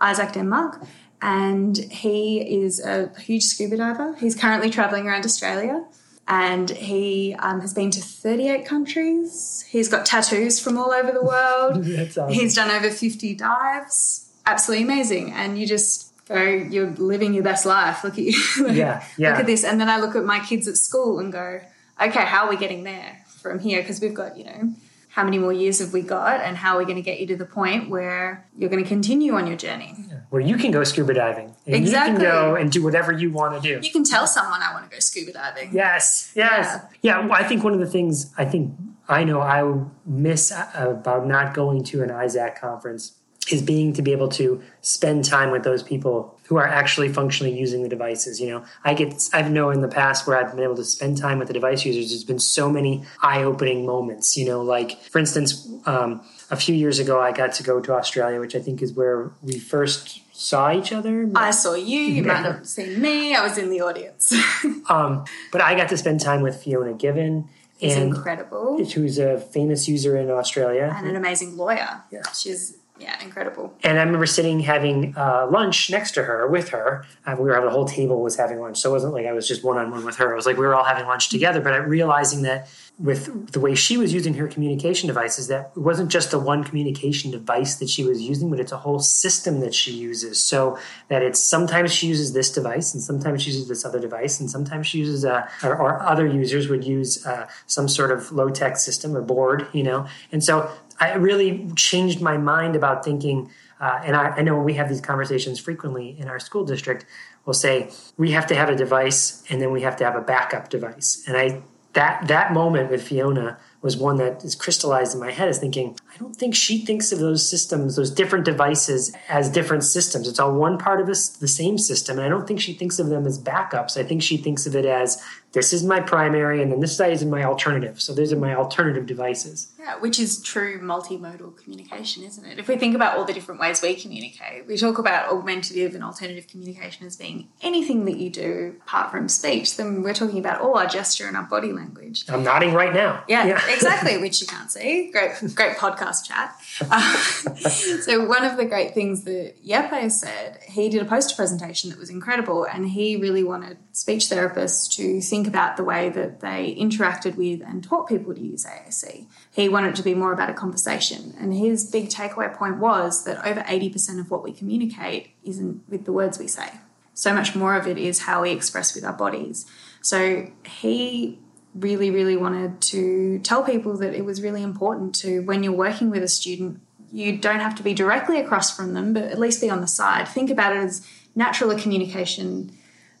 Isaac 0.00 0.32
Denmark, 0.32 0.80
and 1.20 1.76
he 1.76 2.62
is 2.62 2.80
a 2.80 3.10
huge 3.20 3.44
scuba 3.44 3.76
diver. 3.76 4.14
He's 4.16 4.34
currently 4.34 4.70
traveling 4.70 5.06
around 5.06 5.24
Australia. 5.24 5.84
And 6.30 6.68
he 6.68 7.34
um, 7.38 7.62
has 7.62 7.72
been 7.72 7.90
to 7.90 8.02
38 8.02 8.66
countries. 8.66 9.64
He's 9.66 9.88
got 9.88 10.04
tattoos 10.04 10.60
from 10.60 10.76
all 10.76 10.92
over 10.92 11.10
the 11.10 11.22
world. 11.22 11.86
Awesome. 11.98 12.28
He's 12.28 12.54
done 12.54 12.70
over 12.70 12.90
50 12.90 13.34
dives. 13.34 14.30
Absolutely 14.44 14.84
amazing. 14.84 15.32
And 15.32 15.58
you 15.58 15.66
just 15.66 16.12
go, 16.26 16.42
you're 16.42 16.90
living 16.90 17.32
your 17.32 17.42
best 17.42 17.64
life. 17.64 18.04
Look 18.04 18.18
at 18.18 18.24
you. 18.24 18.34
Yeah, 18.70 19.02
yeah. 19.16 19.30
Look 19.30 19.40
at 19.40 19.46
this. 19.46 19.64
And 19.64 19.80
then 19.80 19.88
I 19.88 19.98
look 19.98 20.14
at 20.16 20.24
my 20.24 20.40
kids 20.40 20.68
at 20.68 20.76
school 20.76 21.18
and 21.18 21.32
go, 21.32 21.60
okay, 22.00 22.24
how 22.24 22.44
are 22.44 22.50
we 22.50 22.58
getting 22.58 22.84
there 22.84 23.24
from 23.40 23.58
here? 23.58 23.80
Because 23.80 24.00
we've 24.00 24.14
got, 24.14 24.36
you 24.36 24.44
know, 24.44 24.74
how 25.08 25.24
many 25.24 25.38
more 25.38 25.52
years 25.52 25.78
have 25.78 25.92
we 25.92 26.02
got? 26.02 26.40
And 26.40 26.56
how 26.56 26.74
are 26.74 26.78
we 26.78 26.84
going 26.84 26.96
to 26.96 27.02
get 27.02 27.18
you 27.18 27.26
to 27.28 27.36
the 27.36 27.44
point 27.44 27.88
where 27.88 28.46
you're 28.56 28.70
going 28.70 28.82
to 28.82 28.88
continue 28.88 29.34
on 29.34 29.46
your 29.46 29.56
journey? 29.56 29.94
Where 30.30 30.42
you 30.42 30.56
can 30.56 30.70
go 30.70 30.84
scuba 30.84 31.14
diving. 31.14 31.54
And 31.66 31.74
Exactly. 31.74 32.12
You 32.12 32.18
can 32.18 32.30
go 32.30 32.54
and 32.54 32.70
do 32.70 32.82
whatever 32.82 33.12
you 33.12 33.30
want 33.30 33.60
to 33.60 33.60
do. 33.60 33.84
You 33.84 33.92
can 33.92 34.04
tell 34.04 34.26
someone 34.26 34.62
I 34.62 34.72
want 34.72 34.88
to 34.88 34.94
go 34.94 35.00
scuba 35.00 35.32
diving. 35.32 35.70
Yes, 35.72 36.32
yes. 36.36 36.82
Yeah, 37.02 37.20
well, 37.20 37.32
I 37.32 37.44
think 37.44 37.64
one 37.64 37.72
of 37.72 37.80
the 37.80 37.86
things 37.86 38.32
I 38.36 38.44
think 38.44 38.74
I 39.08 39.24
know 39.24 39.40
I 39.40 39.84
miss 40.04 40.52
about 40.74 41.26
not 41.26 41.54
going 41.54 41.82
to 41.84 42.02
an 42.02 42.10
isaac 42.10 42.60
conference 42.60 43.17
is 43.50 43.62
being 43.62 43.92
to 43.94 44.02
be 44.02 44.12
able 44.12 44.28
to 44.28 44.62
spend 44.82 45.24
time 45.24 45.50
with 45.50 45.62
those 45.62 45.82
people 45.82 46.38
who 46.48 46.56
are 46.56 46.66
actually 46.66 47.08
functionally 47.12 47.56
using 47.58 47.82
the 47.82 47.88
devices. 47.88 48.40
You 48.40 48.50
know, 48.50 48.64
I 48.84 48.94
get 48.94 49.28
I've 49.32 49.50
known 49.50 49.74
in 49.74 49.80
the 49.80 49.88
past 49.88 50.26
where 50.26 50.36
I've 50.36 50.50
been 50.54 50.64
able 50.64 50.76
to 50.76 50.84
spend 50.84 51.18
time 51.18 51.38
with 51.38 51.48
the 51.48 51.54
device 51.54 51.84
users, 51.84 52.10
there's 52.10 52.24
been 52.24 52.38
so 52.38 52.70
many 52.70 53.04
eye 53.22 53.42
opening 53.42 53.84
moments. 53.86 54.36
You 54.36 54.46
know, 54.46 54.62
like 54.62 55.00
for 55.02 55.18
instance, 55.18 55.68
um, 55.86 56.22
a 56.50 56.56
few 56.56 56.74
years 56.74 56.98
ago, 56.98 57.20
I 57.20 57.32
got 57.32 57.52
to 57.54 57.62
go 57.62 57.80
to 57.80 57.92
Australia, 57.94 58.40
which 58.40 58.54
I 58.54 58.60
think 58.60 58.82
is 58.82 58.92
where 58.92 59.30
we 59.42 59.58
first 59.58 60.20
saw 60.34 60.72
each 60.72 60.92
other. 60.92 61.28
I 61.34 61.50
saw 61.50 61.74
you. 61.74 62.00
You 62.00 62.22
might 62.22 62.42
not 62.42 62.54
have 62.56 62.68
seen 62.68 63.00
me. 63.00 63.34
I 63.34 63.42
was 63.42 63.58
in 63.58 63.70
the 63.70 63.80
audience. 63.80 64.32
Um, 64.88 65.26
but 65.52 65.60
I 65.60 65.74
got 65.74 65.90
to 65.90 65.98
spend 65.98 66.22
time 66.22 66.40
with 66.40 66.62
Fiona 66.62 66.94
Given. 66.94 67.46
Incredible. 67.78 68.82
who's 68.82 69.18
a 69.18 69.38
famous 69.38 69.86
user 69.86 70.16
in 70.16 70.30
Australia. 70.30 70.94
And 70.96 71.06
an 71.08 71.14
amazing 71.14 71.58
lawyer. 71.58 72.02
Yeah. 72.10 72.22
She's, 72.32 72.77
yeah, 72.98 73.22
incredible. 73.22 73.74
And 73.82 73.98
I 73.98 74.02
remember 74.02 74.26
sitting 74.26 74.60
having 74.60 75.16
uh, 75.16 75.48
lunch 75.50 75.90
next 75.90 76.12
to 76.12 76.24
her 76.24 76.46
with 76.48 76.70
her. 76.70 77.04
Uh, 77.26 77.36
we 77.38 77.44
were 77.44 77.54
having 77.54 77.68
a 77.68 77.72
whole 77.72 77.86
table 77.86 78.22
was 78.22 78.36
having 78.36 78.60
lunch, 78.60 78.78
so 78.78 78.90
it 78.90 78.92
wasn't 78.92 79.14
like 79.14 79.26
I 79.26 79.32
was 79.32 79.46
just 79.46 79.62
one 79.64 79.78
on 79.78 79.90
one 79.90 80.04
with 80.04 80.16
her. 80.16 80.32
It 80.32 80.36
was 80.36 80.46
like 80.46 80.56
we 80.56 80.66
were 80.66 80.74
all 80.74 80.84
having 80.84 81.06
lunch 81.06 81.28
together. 81.28 81.60
But 81.60 81.74
I 81.74 81.76
realizing 81.76 82.42
that 82.42 82.68
with 82.98 83.52
the 83.52 83.60
way 83.60 83.76
she 83.76 83.96
was 83.96 84.12
using 84.12 84.34
her 84.34 84.48
communication 84.48 85.06
devices, 85.06 85.46
that 85.46 85.70
it 85.76 85.80
wasn't 85.80 86.10
just 86.10 86.32
a 86.32 86.38
one 86.38 86.64
communication 86.64 87.30
device 87.30 87.76
that 87.76 87.88
she 87.88 88.02
was 88.02 88.20
using, 88.20 88.50
but 88.50 88.58
it's 88.58 88.72
a 88.72 88.76
whole 88.76 88.98
system 88.98 89.60
that 89.60 89.72
she 89.72 89.92
uses. 89.92 90.42
So 90.42 90.76
that 91.08 91.22
it's 91.22 91.38
sometimes 91.38 91.92
she 91.92 92.08
uses 92.08 92.32
this 92.32 92.50
device, 92.50 92.92
and 92.92 93.02
sometimes 93.02 93.42
she 93.42 93.50
uses 93.50 93.68
this 93.68 93.84
other 93.84 94.00
device, 94.00 94.40
and 94.40 94.50
sometimes 94.50 94.88
she 94.88 94.98
uses 94.98 95.24
uh, 95.24 95.48
or, 95.62 95.76
or 95.76 96.02
other 96.02 96.26
users 96.26 96.68
would 96.68 96.84
use 96.84 97.24
uh, 97.24 97.46
some 97.66 97.86
sort 97.86 98.10
of 98.10 98.32
low 98.32 98.50
tech 98.50 98.76
system 98.76 99.16
or 99.16 99.22
board, 99.22 99.68
you 99.72 99.84
know. 99.84 100.06
And 100.32 100.42
so 100.42 100.68
I 100.98 101.14
really 101.14 101.70
changed 101.76 102.20
my 102.20 102.36
mind 102.36 102.74
about 102.74 103.04
thinking. 103.04 103.50
Uh, 103.80 104.00
and 104.02 104.16
I, 104.16 104.30
I 104.30 104.42
know 104.42 104.58
we 104.58 104.74
have 104.74 104.88
these 104.88 105.00
conversations 105.00 105.60
frequently 105.60 106.18
in 106.18 106.26
our 106.26 106.40
school 106.40 106.64
district, 106.64 107.06
we'll 107.44 107.54
say 107.54 107.88
we 108.16 108.32
have 108.32 108.44
to 108.48 108.56
have 108.56 108.68
a 108.68 108.74
device 108.74 109.44
and 109.48 109.62
then 109.62 109.70
we 109.70 109.82
have 109.82 109.96
to 109.98 110.04
have 110.04 110.16
a 110.16 110.20
backup 110.20 110.68
device. 110.68 111.22
And 111.28 111.36
I 111.36 111.62
that 111.98 112.28
that 112.28 112.52
moment 112.52 112.92
with 112.92 113.02
Fiona 113.02 113.58
was 113.82 113.96
one 113.96 114.18
that 114.18 114.44
is 114.44 114.54
crystallized 114.54 115.14
in 115.14 115.20
my 115.20 115.32
head 115.32 115.48
as 115.48 115.58
thinking, 115.58 115.96
I 116.14 116.16
don't 116.16 116.34
think 116.34 116.54
she 116.54 116.84
thinks 116.84 117.10
of 117.10 117.18
those 117.18 117.48
systems, 117.48 117.96
those 117.96 118.10
different 118.10 118.44
devices 118.44 119.12
as 119.28 119.48
different 119.48 119.82
systems. 119.82 120.28
It's 120.28 120.38
all 120.38 120.54
one 120.54 120.78
part 120.78 121.00
of 121.00 121.08
the 121.08 121.14
same 121.14 121.76
system. 121.76 122.18
And 122.18 122.24
I 122.24 122.28
don't 122.28 122.46
think 122.46 122.60
she 122.60 122.72
thinks 122.72 123.00
of 123.00 123.08
them 123.08 123.26
as 123.26 123.42
backups. 123.42 123.96
I 123.96 124.04
think 124.04 124.22
she 124.22 124.36
thinks 124.36 124.64
of 124.64 124.76
it 124.76 124.84
as 124.84 125.20
this 125.52 125.72
is 125.72 125.82
my 125.82 126.00
primary 126.00 126.62
and 126.62 126.70
then 126.70 126.80
this 126.80 126.96
side 126.96 127.12
is 127.12 127.24
my 127.24 127.42
alternative. 127.42 128.00
So 128.00 128.14
those 128.14 128.32
are 128.32 128.38
my 128.38 128.54
alternative 128.54 129.06
devices. 129.06 129.72
Yeah, 129.78 129.98
which 129.98 130.18
is 130.18 130.42
true 130.42 130.78
multimodal 130.80 131.56
communication, 131.56 132.22
isn't 132.24 132.44
it? 132.44 132.58
If 132.58 132.68
we 132.68 132.76
think 132.76 132.94
about 132.94 133.16
all 133.16 133.24
the 133.24 133.32
different 133.32 133.60
ways 133.60 133.80
we 133.80 133.94
communicate, 133.94 134.66
we 134.66 134.76
talk 134.76 134.98
about 134.98 135.32
augmentative 135.32 135.94
and 135.94 136.04
alternative 136.04 136.48
communication 136.48 137.06
as 137.06 137.16
being 137.16 137.48
anything 137.62 138.04
that 138.04 138.18
you 138.18 138.28
do 138.28 138.76
apart 138.82 139.10
from 139.10 139.28
speech, 139.28 139.76
then 139.76 140.02
we're 140.02 140.14
talking 140.14 140.38
about 140.38 140.60
all 140.60 140.76
our 140.76 140.86
gesture 140.86 141.26
and 141.26 141.36
our 141.36 141.44
body 141.44 141.72
language. 141.72 142.24
I'm 142.28 142.44
nodding 142.44 142.74
right 142.74 142.92
now. 142.92 143.24
Yeah, 143.28 143.58
exactly, 143.72 144.18
which 144.18 144.40
you 144.42 144.46
can't 144.46 144.70
see. 144.70 145.10
Great, 145.10 145.32
great 145.54 145.76
podcast 145.76 146.26
chat. 146.26 146.54
Uh, 146.90 147.16
so 147.56 148.26
one 148.26 148.44
of 148.44 148.56
the 148.56 148.66
great 148.66 148.92
things 148.92 149.24
that 149.24 149.54
Jeppe 149.64 150.10
said, 150.10 150.58
he 150.68 150.90
did 150.90 151.00
a 151.00 151.06
poster 151.06 151.34
presentation 151.34 151.88
that 151.90 151.98
was 151.98 152.10
incredible, 152.10 152.64
and 152.64 152.88
he 152.90 153.16
really 153.16 153.42
wanted 153.42 153.78
speech 153.92 154.24
therapists 154.24 154.90
to 154.96 155.20
think 155.20 155.37
about 155.46 155.76
the 155.76 155.84
way 155.84 156.08
that 156.08 156.40
they 156.40 156.76
interacted 156.78 157.36
with 157.36 157.60
and 157.62 157.84
taught 157.84 158.08
people 158.08 158.34
to 158.34 158.40
use 158.40 158.64
AAC. 158.64 159.26
He 159.52 159.68
wanted 159.68 159.90
it 159.90 159.96
to 159.96 160.02
be 160.02 160.14
more 160.14 160.32
about 160.32 160.50
a 160.50 160.54
conversation, 160.54 161.34
and 161.38 161.54
his 161.54 161.90
big 161.90 162.08
takeaway 162.08 162.52
point 162.54 162.78
was 162.78 163.24
that 163.24 163.46
over 163.46 163.60
80% 163.60 164.18
of 164.18 164.30
what 164.30 164.42
we 164.42 164.52
communicate 164.52 165.30
isn't 165.44 165.82
with 165.88 166.04
the 166.04 166.12
words 166.12 166.38
we 166.38 166.48
say. 166.48 166.70
So 167.14 167.34
much 167.34 167.54
more 167.54 167.74
of 167.74 167.86
it 167.86 167.98
is 167.98 168.20
how 168.20 168.42
we 168.42 168.50
express 168.50 168.94
with 168.94 169.04
our 169.04 169.12
bodies. 169.12 169.66
So 170.02 170.50
he 170.64 171.38
really, 171.74 172.10
really 172.10 172.36
wanted 172.36 172.80
to 172.80 173.40
tell 173.40 173.62
people 173.62 173.96
that 173.98 174.14
it 174.14 174.24
was 174.24 174.40
really 174.40 174.62
important 174.62 175.14
to, 175.16 175.40
when 175.40 175.62
you're 175.62 175.72
working 175.72 176.10
with 176.10 176.22
a 176.22 176.28
student, 176.28 176.80
you 177.10 177.36
don't 177.36 177.60
have 177.60 177.74
to 177.76 177.82
be 177.82 177.94
directly 177.94 178.40
across 178.40 178.74
from 178.74 178.94
them, 178.94 179.12
but 179.12 179.24
at 179.24 179.38
least 179.38 179.60
be 179.60 179.70
on 179.70 179.80
the 179.80 179.88
side. 179.88 180.28
Think 180.28 180.50
about 180.50 180.76
it 180.76 180.78
as 180.78 181.06
natural 181.34 181.76
communication 181.78 182.70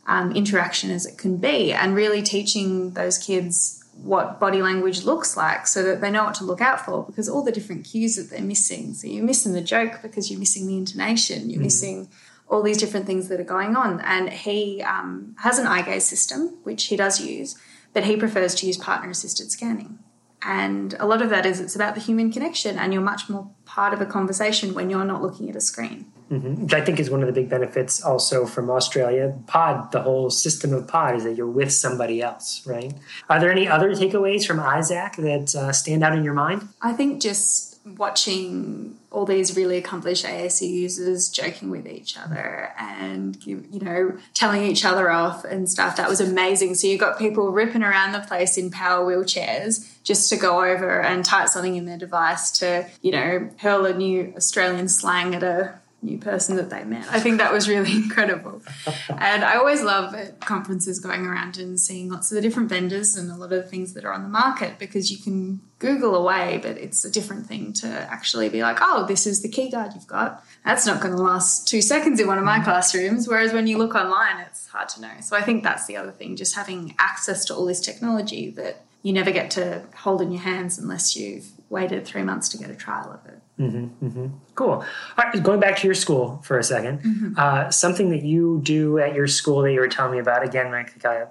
um, 0.08 0.32
interaction 0.32 0.90
as 0.90 1.06
it 1.06 1.16
can 1.16 1.36
be, 1.36 1.72
and 1.72 1.94
really 1.94 2.22
teaching 2.22 2.92
those 2.92 3.18
kids 3.18 3.84
what 4.02 4.38
body 4.38 4.62
language 4.62 5.04
looks 5.04 5.36
like 5.36 5.66
so 5.66 5.82
that 5.82 6.00
they 6.00 6.10
know 6.10 6.24
what 6.24 6.34
to 6.34 6.44
look 6.44 6.60
out 6.60 6.84
for 6.84 7.04
because 7.04 7.28
all 7.28 7.42
the 7.42 7.52
different 7.52 7.84
cues 7.84 8.16
that 8.16 8.30
they're 8.30 8.40
missing. 8.40 8.94
So 8.94 9.06
you're 9.08 9.24
missing 9.24 9.52
the 9.52 9.60
joke 9.60 10.00
because 10.02 10.30
you're 10.30 10.38
missing 10.38 10.66
the 10.66 10.76
intonation, 10.76 11.50
you're 11.50 11.60
missing 11.60 12.08
all 12.48 12.62
these 12.62 12.78
different 12.78 13.06
things 13.06 13.28
that 13.28 13.40
are 13.40 13.44
going 13.44 13.76
on. 13.76 14.00
And 14.00 14.30
he 14.30 14.82
um, 14.82 15.34
has 15.40 15.58
an 15.58 15.66
eye 15.66 15.82
gaze 15.82 16.04
system, 16.04 16.58
which 16.62 16.84
he 16.84 16.96
does 16.96 17.20
use, 17.20 17.56
but 17.92 18.04
he 18.04 18.16
prefers 18.16 18.54
to 18.56 18.66
use 18.66 18.76
partner 18.76 19.10
assisted 19.10 19.50
scanning. 19.50 19.98
And 20.40 20.94
a 21.00 21.06
lot 21.06 21.20
of 21.20 21.30
that 21.30 21.44
is 21.44 21.60
it's 21.60 21.74
about 21.74 21.94
the 21.94 22.00
human 22.00 22.30
connection, 22.30 22.78
and 22.78 22.92
you're 22.92 23.02
much 23.02 23.28
more 23.28 23.50
part 23.64 23.92
of 23.92 24.00
a 24.00 24.06
conversation 24.06 24.72
when 24.72 24.88
you're 24.88 25.04
not 25.04 25.20
looking 25.20 25.50
at 25.50 25.56
a 25.56 25.60
screen. 25.60 26.12
Mhm. 26.30 26.58
Which 26.58 26.74
I 26.74 26.82
think 26.82 27.00
is 27.00 27.10
one 27.10 27.22
of 27.22 27.26
the 27.26 27.32
big 27.32 27.48
benefits 27.48 28.02
also 28.02 28.44
from 28.44 28.70
Australia. 28.70 29.34
PODD, 29.46 29.92
the 29.92 30.02
whole 30.02 30.30
system 30.30 30.74
of 30.74 30.86
PODD 30.86 31.16
is 31.16 31.24
that 31.24 31.36
you're 31.36 31.46
with 31.46 31.72
somebody 31.72 32.20
else, 32.20 32.62
right? 32.66 32.92
Are 33.30 33.40
there 33.40 33.50
any 33.50 33.66
other 33.66 33.90
takeaways 33.92 34.46
from 34.46 34.60
Isaac 34.60 35.14
that 35.16 35.54
uh, 35.54 35.72
stand 35.72 36.04
out 36.04 36.14
in 36.14 36.24
your 36.24 36.34
mind? 36.34 36.68
I 36.82 36.92
think 36.92 37.22
just 37.22 37.78
watching 37.96 38.96
all 39.10 39.24
these 39.24 39.56
really 39.56 39.78
accomplished 39.78 40.26
AAC 40.26 40.68
users 40.68 41.30
joking 41.30 41.70
with 41.70 41.86
each 41.86 42.18
other 42.18 42.74
and 42.78 43.38
you 43.46 43.64
you 43.70 43.80
know 43.80 44.18
telling 44.34 44.62
each 44.62 44.84
other 44.84 45.10
off 45.10 45.44
and 45.44 45.70
stuff 45.70 45.96
that 45.96 46.08
was 46.08 46.20
amazing. 46.20 46.74
So 46.74 46.86
you 46.86 46.98
got 46.98 47.18
people 47.18 47.50
ripping 47.50 47.82
around 47.82 48.12
the 48.12 48.20
place 48.20 48.58
in 48.58 48.70
power 48.70 49.06
wheelchairs 49.10 49.88
just 50.02 50.28
to 50.28 50.36
go 50.36 50.62
over 50.62 51.00
and 51.00 51.24
type 51.24 51.48
something 51.48 51.76
in 51.76 51.86
their 51.86 51.96
device 51.96 52.50
to 52.58 52.86
you 53.00 53.12
know 53.12 53.48
hurl 53.58 53.86
a 53.86 53.94
new 53.94 54.34
Australian 54.36 54.88
slang 54.88 55.34
at 55.34 55.42
a 55.42 55.74
new 56.00 56.18
person 56.18 56.56
that 56.56 56.70
they 56.70 56.84
met. 56.84 57.06
I 57.10 57.18
think 57.18 57.38
that 57.38 57.52
was 57.52 57.68
really 57.68 57.92
incredible. 57.96 58.62
and 59.08 59.44
I 59.44 59.56
always 59.56 59.82
love 59.82 60.14
at 60.14 60.40
conferences 60.40 61.00
going 61.00 61.26
around 61.26 61.58
and 61.58 61.78
seeing 61.78 62.08
lots 62.08 62.30
of 62.30 62.36
the 62.36 62.40
different 62.40 62.68
vendors 62.68 63.16
and 63.16 63.30
a 63.30 63.34
lot 63.34 63.52
of 63.52 63.62
the 63.62 63.68
things 63.68 63.94
that 63.94 64.04
are 64.04 64.12
on 64.12 64.22
the 64.22 64.28
market 64.28 64.78
because 64.78 65.10
you 65.10 65.18
can 65.18 65.60
Google 65.80 66.14
away, 66.14 66.58
but 66.62 66.76
it's 66.76 67.04
a 67.04 67.10
different 67.10 67.46
thing 67.46 67.72
to 67.72 67.88
actually 67.88 68.48
be 68.48 68.62
like, 68.62 68.78
oh, 68.80 69.06
this 69.06 69.26
is 69.26 69.42
the 69.42 69.48
key 69.48 69.70
guard 69.70 69.92
you've 69.94 70.06
got. 70.06 70.44
That's 70.64 70.86
not 70.86 71.00
going 71.00 71.14
to 71.14 71.22
last 71.22 71.66
two 71.68 71.82
seconds 71.82 72.20
in 72.20 72.26
one 72.26 72.38
of 72.38 72.44
my 72.44 72.60
classrooms. 72.60 73.28
Whereas 73.28 73.52
when 73.52 73.66
you 73.66 73.78
look 73.78 73.94
online, 73.94 74.38
it's 74.40 74.68
hard 74.68 74.88
to 74.90 75.00
know. 75.00 75.12
So 75.20 75.36
I 75.36 75.42
think 75.42 75.62
that's 75.62 75.86
the 75.86 75.96
other 75.96 76.12
thing, 76.12 76.36
just 76.36 76.54
having 76.54 76.94
access 76.98 77.44
to 77.46 77.54
all 77.54 77.64
this 77.64 77.80
technology 77.80 78.50
that 78.50 78.84
you 79.02 79.12
never 79.12 79.30
get 79.30 79.50
to 79.52 79.84
hold 79.96 80.20
in 80.20 80.32
your 80.32 80.42
hands 80.42 80.78
unless 80.78 81.16
you've 81.16 81.46
waited 81.70 82.04
three 82.04 82.22
months 82.22 82.48
to 82.50 82.58
get 82.58 82.70
a 82.70 82.74
trial 82.74 83.12
of 83.12 83.24
it. 83.30 83.37
Mm-hmm, 83.58 84.06
mm-hmm. 84.06 84.26
Cool. 84.54 84.70
All 84.70 84.84
right, 85.16 85.42
going 85.42 85.58
back 85.58 85.76
to 85.78 85.86
your 85.86 85.94
school 85.94 86.40
for 86.44 86.58
a 86.58 86.62
2nd 86.62 87.02
mm-hmm. 87.02 87.34
uh, 87.36 87.70
something 87.70 88.10
that 88.10 88.22
you 88.22 88.60
do 88.62 88.98
at 88.98 89.14
your 89.14 89.26
school 89.26 89.62
that 89.62 89.72
you 89.72 89.80
were 89.80 89.88
telling 89.88 90.12
me 90.12 90.18
about 90.18 90.44
again, 90.44 90.70
like 90.70 91.04
a 91.04 91.28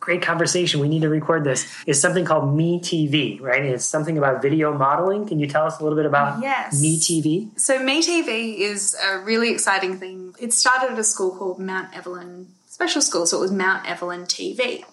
great 0.00 0.22
conversation. 0.22 0.80
We 0.80 0.88
need 0.88 1.02
to 1.02 1.08
record 1.08 1.44
this. 1.44 1.72
Is 1.86 2.00
something 2.00 2.24
called 2.24 2.56
Me 2.56 2.80
TV, 2.80 3.40
right? 3.40 3.64
It's 3.64 3.84
something 3.84 4.18
about 4.18 4.42
video 4.42 4.76
modeling. 4.76 5.26
Can 5.26 5.38
you 5.38 5.46
tell 5.46 5.64
us 5.64 5.78
a 5.78 5.82
little 5.84 5.96
bit 5.96 6.06
about 6.06 6.42
yes. 6.42 6.80
Me 6.80 6.98
TV? 6.98 7.58
So 7.58 7.78
Me 7.82 8.02
TV 8.02 8.58
is 8.58 8.96
a 9.04 9.18
really 9.18 9.50
exciting 9.52 9.98
thing. 9.98 10.34
It 10.40 10.52
started 10.52 10.92
at 10.92 10.98
a 10.98 11.04
school 11.04 11.36
called 11.36 11.60
Mount 11.60 11.96
Evelyn 11.96 12.48
Special 12.66 13.02
School, 13.02 13.26
so 13.26 13.38
it 13.38 13.40
was 13.40 13.52
Mount 13.52 13.88
Evelyn 13.88 14.22
TV. 14.22 14.84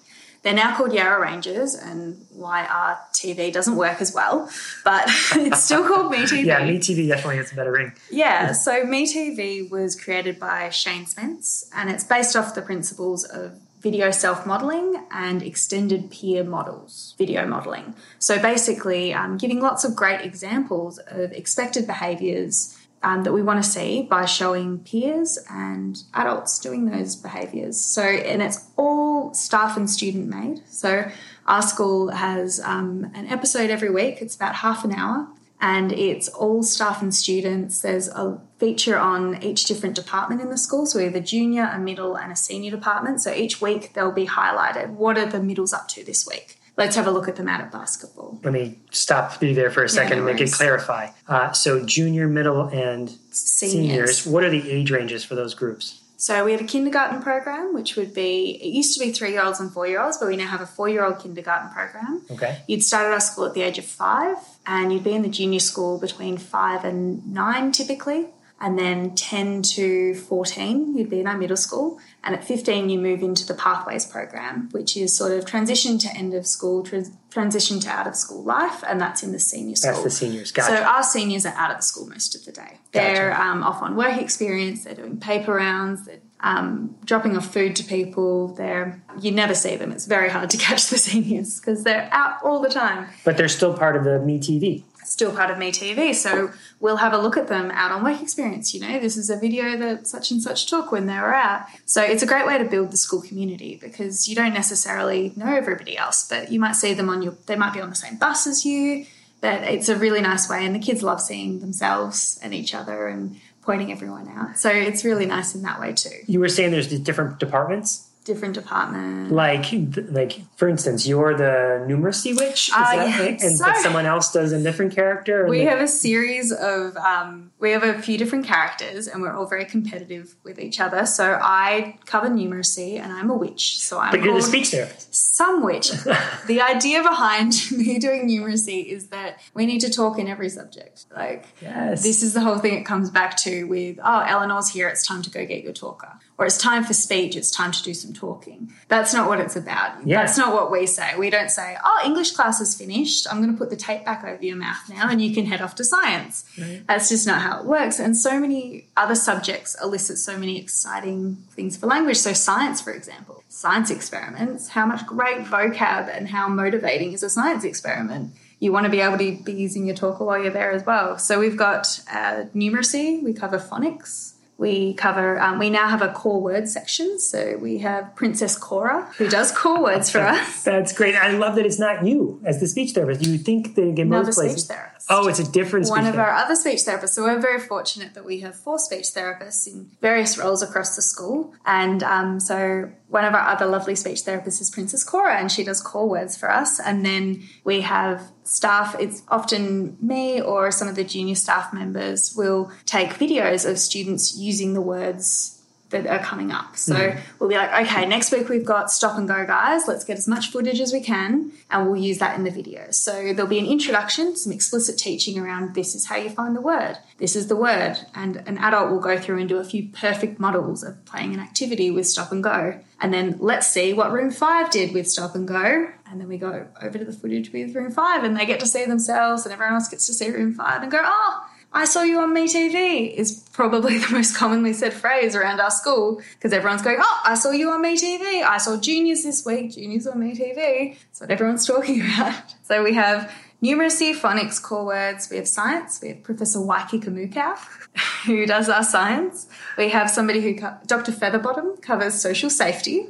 They're 0.41 0.53
now 0.53 0.75
called 0.75 0.93
Yarra 0.93 1.19
Ranges, 1.21 1.75
and 1.75 2.25
YR 2.33 2.97
TV 3.13 3.51
doesn't 3.51 3.75
work 3.75 4.01
as 4.01 4.13
well, 4.13 4.49
but 4.85 5.03
it's 5.35 5.63
still 5.63 5.85
called 5.85 6.11
Me 6.11 6.19
TV. 6.19 6.45
yeah, 6.45 6.63
Me 6.63 6.77
TV 6.77 7.07
definitely 7.07 7.37
has 7.37 7.51
a 7.51 7.55
better 7.55 7.71
ring. 7.73 7.91
Yeah, 8.09 8.53
so 8.53 8.85
Me 8.85 9.05
TV 9.05 9.69
was 9.69 9.99
created 9.99 10.39
by 10.39 10.69
Shane 10.69 11.05
Spence, 11.05 11.69
and 11.75 11.89
it's 11.89 12.03
based 12.05 12.35
off 12.37 12.55
the 12.55 12.61
principles 12.61 13.25
of 13.25 13.59
video 13.81 14.11
self 14.11 14.45
modeling 14.45 15.05
and 15.11 15.41
extended 15.43 16.09
peer 16.11 16.43
models, 16.43 17.15
video 17.17 17.45
modeling. 17.45 17.93
So 18.17 18.39
basically, 18.41 19.13
um, 19.13 19.37
giving 19.37 19.59
lots 19.59 19.83
of 19.83 19.95
great 19.95 20.21
examples 20.21 20.99
of 20.99 21.31
expected 21.33 21.85
behaviors 21.87 22.77
um, 23.01 23.23
that 23.23 23.33
we 23.33 23.41
want 23.41 23.63
to 23.63 23.69
see 23.69 24.01
by 24.03 24.25
showing 24.25 24.79
peers 24.79 25.39
and 25.49 26.03
adults 26.13 26.59
doing 26.59 26.85
those 26.85 27.15
behaviours. 27.15 27.79
So, 27.79 28.01
and 28.01 28.41
it's 28.41 28.69
all 28.75 29.33
staff 29.33 29.77
and 29.77 29.89
student 29.89 30.27
made. 30.27 30.61
So, 30.67 31.09
our 31.47 31.61
school 31.61 32.09
has 32.09 32.59
um, 32.59 33.09
an 33.15 33.27
episode 33.27 33.69
every 33.69 33.89
week, 33.89 34.21
it's 34.21 34.35
about 34.35 34.55
half 34.55 34.83
an 34.83 34.93
hour, 34.93 35.27
and 35.61 35.91
it's 35.91 36.27
all 36.27 36.61
staff 36.61 37.01
and 37.01 37.13
students. 37.13 37.81
There's 37.81 38.07
a 38.09 38.39
feature 38.59 38.97
on 38.97 39.41
each 39.41 39.65
different 39.65 39.95
department 39.95 40.41
in 40.41 40.49
the 40.49 40.57
school. 40.57 40.85
So, 40.85 40.99
we 40.99 41.05
have 41.05 41.15
a 41.15 41.21
junior, 41.21 41.71
a 41.73 41.79
middle, 41.79 42.17
and 42.17 42.31
a 42.31 42.35
senior 42.35 42.71
department. 42.71 43.21
So, 43.21 43.33
each 43.33 43.61
week 43.61 43.93
they'll 43.93 44.11
be 44.11 44.27
highlighted 44.27 44.89
what 44.89 45.17
are 45.17 45.25
the 45.25 45.41
middles 45.41 45.73
up 45.73 45.87
to 45.89 46.03
this 46.03 46.27
week 46.27 46.58
let's 46.79 46.95
have 46.95 47.05
a 47.05 47.11
look 47.11 47.27
at 47.27 47.35
them 47.35 47.47
out 47.47 47.61
of 47.61 47.71
basketball. 47.71 48.39
Let 48.43 48.53
me 48.53 48.79
stop 48.89 49.41
you 49.43 49.53
there 49.53 49.69
for 49.69 49.83
a 49.83 49.89
second 49.89 50.17
yeah, 50.17 50.23
no 50.23 50.27
and 50.27 50.39
make 50.39 50.47
it 50.47 50.51
clarify. 50.51 51.09
Uh, 51.27 51.51
so, 51.51 51.85
junior, 51.85 52.27
middle, 52.27 52.67
and 52.67 53.09
seniors. 53.31 53.71
seniors. 53.71 54.25
What 54.25 54.43
are 54.43 54.49
the 54.49 54.71
age 54.71 54.89
ranges 54.89 55.23
for 55.23 55.35
those 55.35 55.53
groups? 55.53 56.01
So, 56.17 56.43
we 56.43 56.51
have 56.53 56.61
a 56.61 56.65
kindergarten 56.65 57.21
program, 57.21 57.73
which 57.73 57.95
would 57.95 58.13
be, 58.13 58.59
it 58.61 58.69
used 58.69 58.97
to 58.97 59.05
be 59.05 59.11
three 59.11 59.31
year 59.31 59.43
olds 59.43 59.59
and 59.59 59.71
four 59.71 59.87
year 59.87 60.01
olds, 60.01 60.17
but 60.17 60.27
we 60.27 60.37
now 60.37 60.47
have 60.47 60.61
a 60.61 60.65
four 60.65 60.89
year 60.89 61.05
old 61.05 61.19
kindergarten 61.19 61.69
program. 61.69 62.23
Okay. 62.31 62.61
You'd 62.67 62.83
start 62.83 63.05
at 63.05 63.13
our 63.13 63.19
school 63.19 63.45
at 63.45 63.53
the 63.53 63.61
age 63.61 63.77
of 63.77 63.85
five, 63.85 64.37
and 64.65 64.91
you'd 64.91 65.03
be 65.03 65.13
in 65.13 65.21
the 65.21 65.29
junior 65.29 65.59
school 65.59 65.99
between 65.99 66.37
five 66.37 66.83
and 66.83 67.33
nine 67.33 67.71
typically 67.71 68.27
and 68.61 68.77
then 68.77 69.15
10 69.15 69.61
to 69.61 70.15
14 70.15 70.97
you'd 70.97 71.09
be 71.09 71.19
in 71.19 71.27
our 71.27 71.37
middle 71.37 71.57
school. 71.57 71.99
And 72.23 72.35
at 72.35 72.43
15 72.43 72.89
you 72.89 72.99
move 72.99 73.21
into 73.21 73.45
the 73.45 73.53
pathways 73.53 74.05
program 74.05 74.69
which 74.71 74.97
is 74.97 75.15
sort 75.15 75.31
of 75.31 75.45
transition 75.45 75.97
to 75.99 76.15
end 76.15 76.33
of 76.33 76.45
school 76.45 76.85
transition 77.29 77.79
to 77.81 77.89
out 77.89 78.07
of 78.07 78.15
school 78.15 78.43
life 78.43 78.83
and 78.87 78.99
that's 78.99 79.23
in 79.23 79.31
the 79.31 79.39
senior 79.39 79.75
school. 79.75 79.91
that's 79.91 80.03
the 80.03 80.09
seniors. 80.09 80.51
Gotcha. 80.51 80.77
so 80.77 80.83
our 80.83 81.03
seniors 81.03 81.45
are 81.45 81.53
out 81.55 81.71
of 81.71 81.77
the 81.77 81.83
school 81.83 82.07
most 82.07 82.35
of 82.35 82.45
the 82.45 82.51
day. 82.51 82.79
They're 82.91 83.39
um, 83.39 83.63
off 83.63 83.81
on 83.81 83.95
work 83.95 84.17
experience 84.17 84.83
they're 84.83 84.95
doing 84.95 85.17
paper 85.19 85.53
rounds 85.53 86.05
they're 86.05 86.19
um, 86.41 86.95
dropping 87.03 87.35
off 87.35 87.51
food 87.51 87.75
to 87.77 87.83
people 87.83 88.49
they're 88.55 89.01
you 89.19 89.31
never 89.31 89.55
see 89.55 89.75
them. 89.75 89.91
It's 89.91 90.05
very 90.05 90.29
hard 90.29 90.49
to 90.51 90.57
catch 90.67 90.89
the 90.89 90.97
seniors 90.97 91.59
because 91.59 91.83
they're 91.83 92.09
out 92.11 92.43
all 92.43 92.59
the 92.61 92.69
time. 92.69 93.07
But 93.23 93.37
they're 93.37 93.47
still 93.47 93.73
part 93.73 93.95
of 93.95 94.03
the 94.03 94.19
me 94.19 94.39
tv 94.39 94.83
still 95.19 95.35
part 95.35 95.51
of 95.51 95.57
Me 95.57 95.69
TV. 95.69 96.15
So 96.15 96.51
we'll 96.79 96.95
have 96.95 97.11
a 97.11 97.17
look 97.17 97.35
at 97.35 97.49
them 97.49 97.71
out 97.71 97.91
on 97.91 98.05
work 98.05 98.21
experience. 98.21 98.73
You 98.73 98.79
know, 98.79 98.99
this 99.01 99.17
is 99.17 99.29
a 99.29 99.37
video 99.37 99.75
that 99.77 100.07
such 100.07 100.31
and 100.31 100.41
such 100.41 100.67
took 100.67 100.93
when 100.93 101.07
they 101.07 101.15
were 101.15 101.35
out. 101.35 101.65
So 101.85 102.01
it's 102.01 102.23
a 102.23 102.25
great 102.25 102.47
way 102.47 102.57
to 102.57 102.63
build 102.63 102.91
the 102.91 102.97
school 102.97 103.21
community 103.21 103.77
because 103.81 104.29
you 104.29 104.35
don't 104.35 104.53
necessarily 104.53 105.33
know 105.35 105.53
everybody 105.53 105.97
else, 105.97 106.25
but 106.25 106.53
you 106.53 106.59
might 106.61 106.77
see 106.77 106.93
them 106.93 107.09
on 107.09 107.21
your, 107.21 107.35
they 107.47 107.57
might 107.57 107.73
be 107.73 107.81
on 107.81 107.89
the 107.89 107.97
same 107.97 108.15
bus 108.15 108.47
as 108.47 108.65
you. 108.65 109.05
But 109.41 109.63
it's 109.63 109.89
a 109.89 109.95
really 109.95 110.21
nice 110.21 110.49
way, 110.49 110.65
and 110.65 110.75
the 110.75 110.79
kids 110.79 111.01
love 111.01 111.21
seeing 111.21 111.59
themselves 111.59 112.39
and 112.41 112.53
each 112.53 112.73
other 112.73 113.07
and 113.07 113.39
pointing 113.61 113.89
everyone 113.89 114.27
out. 114.27 114.57
So 114.57 114.69
it's 114.69 115.05
really 115.05 115.25
nice 115.25 115.55
in 115.55 115.61
that 115.61 115.79
way 115.79 115.93
too. 115.93 116.09
You 116.27 116.41
were 116.41 116.49
saying 116.49 116.71
there's 116.71 116.87
different 116.99 117.39
departments? 117.39 118.08
Different 118.25 118.53
department. 118.53 119.31
Like, 119.31 119.65
like 120.11 120.39
for 120.55 120.67
instance, 120.67 121.07
you're 121.07 121.35
the 121.35 121.85
numeracy 121.87 122.37
witch, 122.37 122.69
uh, 122.73 122.91
yeah. 122.93 123.21
and 123.21 123.57
so, 123.57 123.65
but 123.65 123.77
someone 123.77 124.05
else 124.05 124.31
does 124.31 124.51
a 124.51 124.61
different 124.61 124.93
character. 124.93 125.47
We 125.47 125.61
have 125.61 125.79
a 125.79 125.87
series 125.87 126.51
of, 126.51 126.95
um, 126.97 127.48
we 127.59 127.71
have 127.71 127.83
a 127.83 128.01
few 128.01 128.17
different 128.17 128.45
characters, 128.45 129.07
and 129.07 129.21
we're 129.21 129.33
all 129.33 129.45
very 129.45 129.65
competitive 129.65 130.35
with 130.43 130.59
each 130.59 130.79
other. 130.79 131.05
So 131.05 131.37
I 131.41 131.97
cover 132.05 132.29
numeracy, 132.29 132.97
and 132.97 133.11
I'm 133.11 133.29
a 133.29 133.35
witch. 133.35 133.79
So 133.79 133.99
I'm. 133.99 134.11
But 134.11 134.23
you're 134.23 134.35
the 134.35 134.41
speech 134.41 134.69
therapist. 134.69 135.13
Some 135.13 135.63
witch. 135.63 135.91
the 136.47 136.61
idea 136.61 137.03
behind 137.03 137.53
me 137.71 137.99
doing 137.99 138.29
numeracy 138.29 138.85
is 138.85 139.07
that 139.07 139.39
we 139.53 139.65
need 139.65 139.79
to 139.81 139.91
talk 139.91 140.17
in 140.17 140.27
every 140.27 140.49
subject. 140.49 141.05
Like, 141.13 141.45
yes. 141.61 142.01
this 142.01 142.23
is 142.23 142.33
the 142.33 142.41
whole 142.41 142.59
thing 142.59 142.75
it 142.75 142.85
comes 142.85 143.09
back 143.09 143.35
to 143.37 143.65
with, 143.65 143.99
oh, 144.03 144.19
Eleanor's 144.21 144.69
here. 144.69 144.87
It's 144.87 145.05
time 145.05 145.21
to 145.23 145.29
go 145.29 145.45
get 145.45 145.63
your 145.63 145.73
talker 145.73 146.19
or 146.39 146.45
it's 146.45 146.57
time 146.57 146.85
for 146.85 146.93
speech, 146.93 147.35
it's 147.35 147.51
time 147.51 147.73
to 147.73 147.83
do 147.83 147.93
some 147.93 148.13
talking. 148.13 148.71
That's 148.87 149.13
not 149.13 149.27
what 149.27 149.41
it's 149.41 149.57
about. 149.57 150.07
Yeah. 150.07 150.21
That's 150.21 150.37
not 150.37 150.53
what 150.53 150.71
we 150.71 150.85
say. 150.85 151.17
We 151.17 151.29
don't 151.29 151.51
say, 151.51 151.75
oh, 151.83 152.01
English 152.05 152.31
class 152.31 152.61
is 152.61 152.73
finished. 152.73 153.27
I'm 153.29 153.41
going 153.41 153.51
to 153.51 153.57
put 153.57 153.69
the 153.69 153.75
tape 153.75 154.05
back 154.05 154.23
over 154.23 154.41
your 154.41 154.55
mouth 154.55 154.77
now 154.87 155.09
and 155.09 155.21
you 155.21 155.35
can 155.35 155.45
head 155.45 155.61
off 155.61 155.75
to 155.75 155.83
science. 155.83 156.45
Right. 156.57 156.81
That's 156.87 157.09
just 157.09 157.27
not 157.27 157.41
how 157.41 157.48
it 157.57 157.65
works. 157.65 157.99
And 157.99 158.15
so 158.15 158.39
many 158.39 158.85
other 158.95 159.15
subjects 159.15 159.75
elicit 159.81 160.19
so 160.19 160.37
many 160.37 160.59
exciting 160.59 161.37
things 161.51 161.75
for 161.75 161.87
language. 161.87 162.17
So, 162.17 162.33
science, 162.33 162.81
for 162.81 162.91
example, 162.91 163.43
science 163.49 163.89
experiments, 163.89 164.69
how 164.69 164.85
much 164.85 165.05
great 165.07 165.45
vocab 165.45 166.15
and 166.15 166.27
how 166.29 166.47
motivating 166.47 167.13
is 167.13 167.23
a 167.23 167.29
science 167.29 167.63
experiment? 167.63 168.33
you 168.59 168.73
want 168.73 168.83
to 168.83 168.89
be 168.89 168.99
able 168.99 169.17
to 169.17 169.41
be 169.43 169.53
using 169.53 169.85
your 169.85 169.95
talker 169.95 170.25
while 170.25 170.41
you're 170.41 170.51
there 170.51 170.71
as 170.71 170.85
well. 170.85 171.17
So 171.17 171.39
we've 171.39 171.55
got 171.55 172.01
uh, 172.11 172.45
numeracy, 172.53 173.23
we 173.23 173.33
cover 173.33 173.57
phonics, 173.57 174.33
we 174.59 174.93
cover, 174.95 175.39
um, 175.39 175.57
we 175.57 175.69
now 175.69 175.87
have 175.87 176.01
a 176.01 176.09
core 176.09 176.41
word 176.41 176.67
section. 176.67 177.17
So 177.17 177.57
we 177.61 177.77
have 177.77 178.13
Princess 178.15 178.57
Cora, 178.57 179.09
who 179.17 179.29
does 179.29 179.53
core 179.53 179.81
words 179.81 180.09
for 180.09 180.19
us. 180.19 180.63
That's 180.63 180.91
great. 180.91 181.15
I 181.15 181.31
love 181.31 181.55
that 181.55 181.65
it's 181.65 181.79
not 181.79 182.05
you 182.05 182.41
as 182.43 182.59
the 182.59 182.67
speech 182.67 182.91
therapist. 182.91 183.25
You 183.25 183.37
think 183.37 183.75
that 183.75 183.97
in 183.97 184.09
most 184.09 184.35
places. 184.35 184.63
speech 184.63 184.75
therapist. 184.75 185.07
Oh, 185.09 185.27
it's 185.29 185.39
a 185.39 185.49
different 185.49 185.87
One 185.87 186.05
of 186.05 186.13
therapist. 186.13 186.19
our 186.19 186.35
other 186.35 186.55
speech 186.55 186.79
therapists. 186.79 187.11
So 187.11 187.23
we're 187.23 187.39
very 187.39 187.59
fortunate 187.59 188.13
that 188.15 188.25
we 188.25 188.41
have 188.41 188.53
four 188.53 188.77
speech 188.77 189.05
therapists 189.15 189.65
in 189.65 189.89
various 190.01 190.37
roles 190.37 190.61
across 190.61 190.95
the 190.97 191.01
school. 191.01 191.53
And 191.65 192.03
um, 192.03 192.41
so 192.41 192.91
one 193.07 193.23
of 193.23 193.33
our 193.33 193.47
other 193.47 193.65
lovely 193.65 193.95
speech 193.95 194.23
therapists 194.25 194.61
is 194.61 194.69
Princess 194.69 195.05
Cora, 195.05 195.37
and 195.37 195.49
she 195.49 195.63
does 195.63 195.81
core 195.81 196.07
words 196.09 196.35
for 196.35 196.51
us. 196.51 196.81
And 196.81 197.05
then 197.05 197.43
we 197.63 197.81
have 197.81 198.23
staff, 198.49 198.95
it's 198.99 199.21
often 199.27 199.97
me 200.01 200.41
or 200.41 200.71
some 200.71 200.87
of 200.87 200.95
the 200.95 201.03
junior 201.03 201.35
staff 201.35 201.71
members 201.71 202.33
will 202.35 202.71
take 202.85 203.11
videos 203.11 203.69
of 203.69 203.77
students 203.77 204.35
using 204.35 204.73
the 204.73 204.81
words 204.81 205.55
that 205.89 206.05
are 206.05 206.19
coming 206.19 206.51
up. 206.51 206.77
So 206.77 206.93
mm. 206.93 207.19
we'll 207.39 207.49
be 207.49 207.55
like, 207.55 207.87
okay, 207.87 208.05
next 208.05 208.31
week 208.31 208.47
we've 208.49 208.65
got 208.65 208.91
stop 208.91 209.17
and 209.17 209.27
go, 209.27 209.45
guys. 209.45 209.87
Let's 209.87 210.03
get 210.03 210.17
as 210.17 210.27
much 210.27 210.51
footage 210.51 210.79
as 210.79 210.93
we 210.93 211.01
can, 211.01 211.51
and 211.69 211.87
we'll 211.87 212.01
use 212.01 212.19
that 212.19 212.37
in 212.37 212.43
the 212.43 212.51
video. 212.51 212.91
So 212.91 213.33
there'll 213.33 213.47
be 213.47 213.59
an 213.59 213.65
introduction, 213.65 214.35
some 214.35 214.53
explicit 214.53 214.97
teaching 214.97 215.39
around 215.39 215.73
this 215.73 215.95
is 215.95 216.05
how 216.05 216.17
you 216.17 216.29
find 216.29 216.55
the 216.55 216.61
word, 216.61 216.97
this 217.17 217.35
is 217.35 217.47
the 217.47 217.55
word, 217.55 217.97
and 218.13 218.37
an 218.47 218.57
adult 218.59 218.91
will 218.91 218.99
go 218.99 219.17
through 219.17 219.39
and 219.39 219.49
do 219.49 219.57
a 219.57 219.63
few 219.63 219.89
perfect 219.89 220.39
models 220.39 220.83
of 220.83 221.03
playing 221.05 221.33
an 221.33 221.39
activity 221.39 221.89
with 221.89 222.07
stop 222.07 222.31
and 222.31 222.43
go. 222.43 222.79
And 223.01 223.13
then 223.13 223.37
let's 223.39 223.67
see 223.67 223.93
what 223.93 224.11
room 224.11 224.29
five 224.29 224.69
did 224.71 224.93
with 224.93 225.09
stop 225.09 225.33
and 225.33 225.47
go. 225.47 225.89
And 226.09 226.19
then 226.19 226.27
we 226.27 226.37
go 226.37 226.67
over 226.81 226.97
to 226.97 227.05
the 227.05 227.13
footage 227.13 227.51
with 227.51 227.75
room 227.75 227.91
five, 227.91 228.23
and 228.23 228.35
they 228.35 228.45
get 228.45 228.59
to 228.61 228.65
see 228.65 228.85
themselves, 228.85 229.45
and 229.45 229.53
everyone 229.53 229.75
else 229.75 229.89
gets 229.89 230.07
to 230.07 230.13
see 230.13 230.29
room 230.31 230.53
five 230.53 230.81
and 230.81 230.91
go, 230.91 231.01
oh, 231.03 231.45
I 231.71 231.85
saw 231.85 232.01
you 232.01 232.19
on 232.19 232.33
Me 232.33 232.47
TV 232.47 233.13
is 233.13 233.47
probably 233.53 233.97
the 233.99 234.11
most 234.11 234.35
commonly 234.35 234.73
said 234.73 234.93
phrase 234.93 235.35
around 235.35 235.59
our 235.59 235.71
school 235.71 236.21
because 236.33 236.51
everyone's 236.51 236.81
going, 236.81 236.97
Oh, 236.99 237.21
I 237.23 237.35
saw 237.35 237.51
you 237.51 237.69
on 237.69 237.81
Me 237.81 237.95
TV. 237.95 238.43
I 238.43 238.57
saw 238.57 238.77
juniors 238.77 239.23
this 239.23 239.45
week, 239.45 239.73
juniors 239.73 240.07
on 240.07 240.19
Me 240.19 240.35
TV. 240.35 240.97
That's 240.97 241.21
what 241.21 241.31
everyone's 241.31 241.67
talking 241.67 242.01
about. 242.01 242.55
So 242.63 242.83
we 242.83 242.93
have 242.95 243.31
numeracy, 243.61 244.15
phonics, 244.15 244.61
core 244.61 244.85
words. 244.85 245.29
We 245.29 245.37
have 245.37 245.47
science. 245.47 245.99
We 246.01 246.09
have 246.09 246.23
Professor 246.23 246.61
Waiki 246.61 246.99
Kamukau, 246.99 247.57
who 248.25 248.45
does 248.45 248.67
our 248.67 248.83
science. 248.83 249.47
We 249.77 249.89
have 249.89 250.09
somebody 250.09 250.41
who, 250.41 250.55
Dr. 250.87 251.11
Featherbottom, 251.11 251.81
covers 251.81 252.19
social 252.19 252.49
safety, 252.49 253.09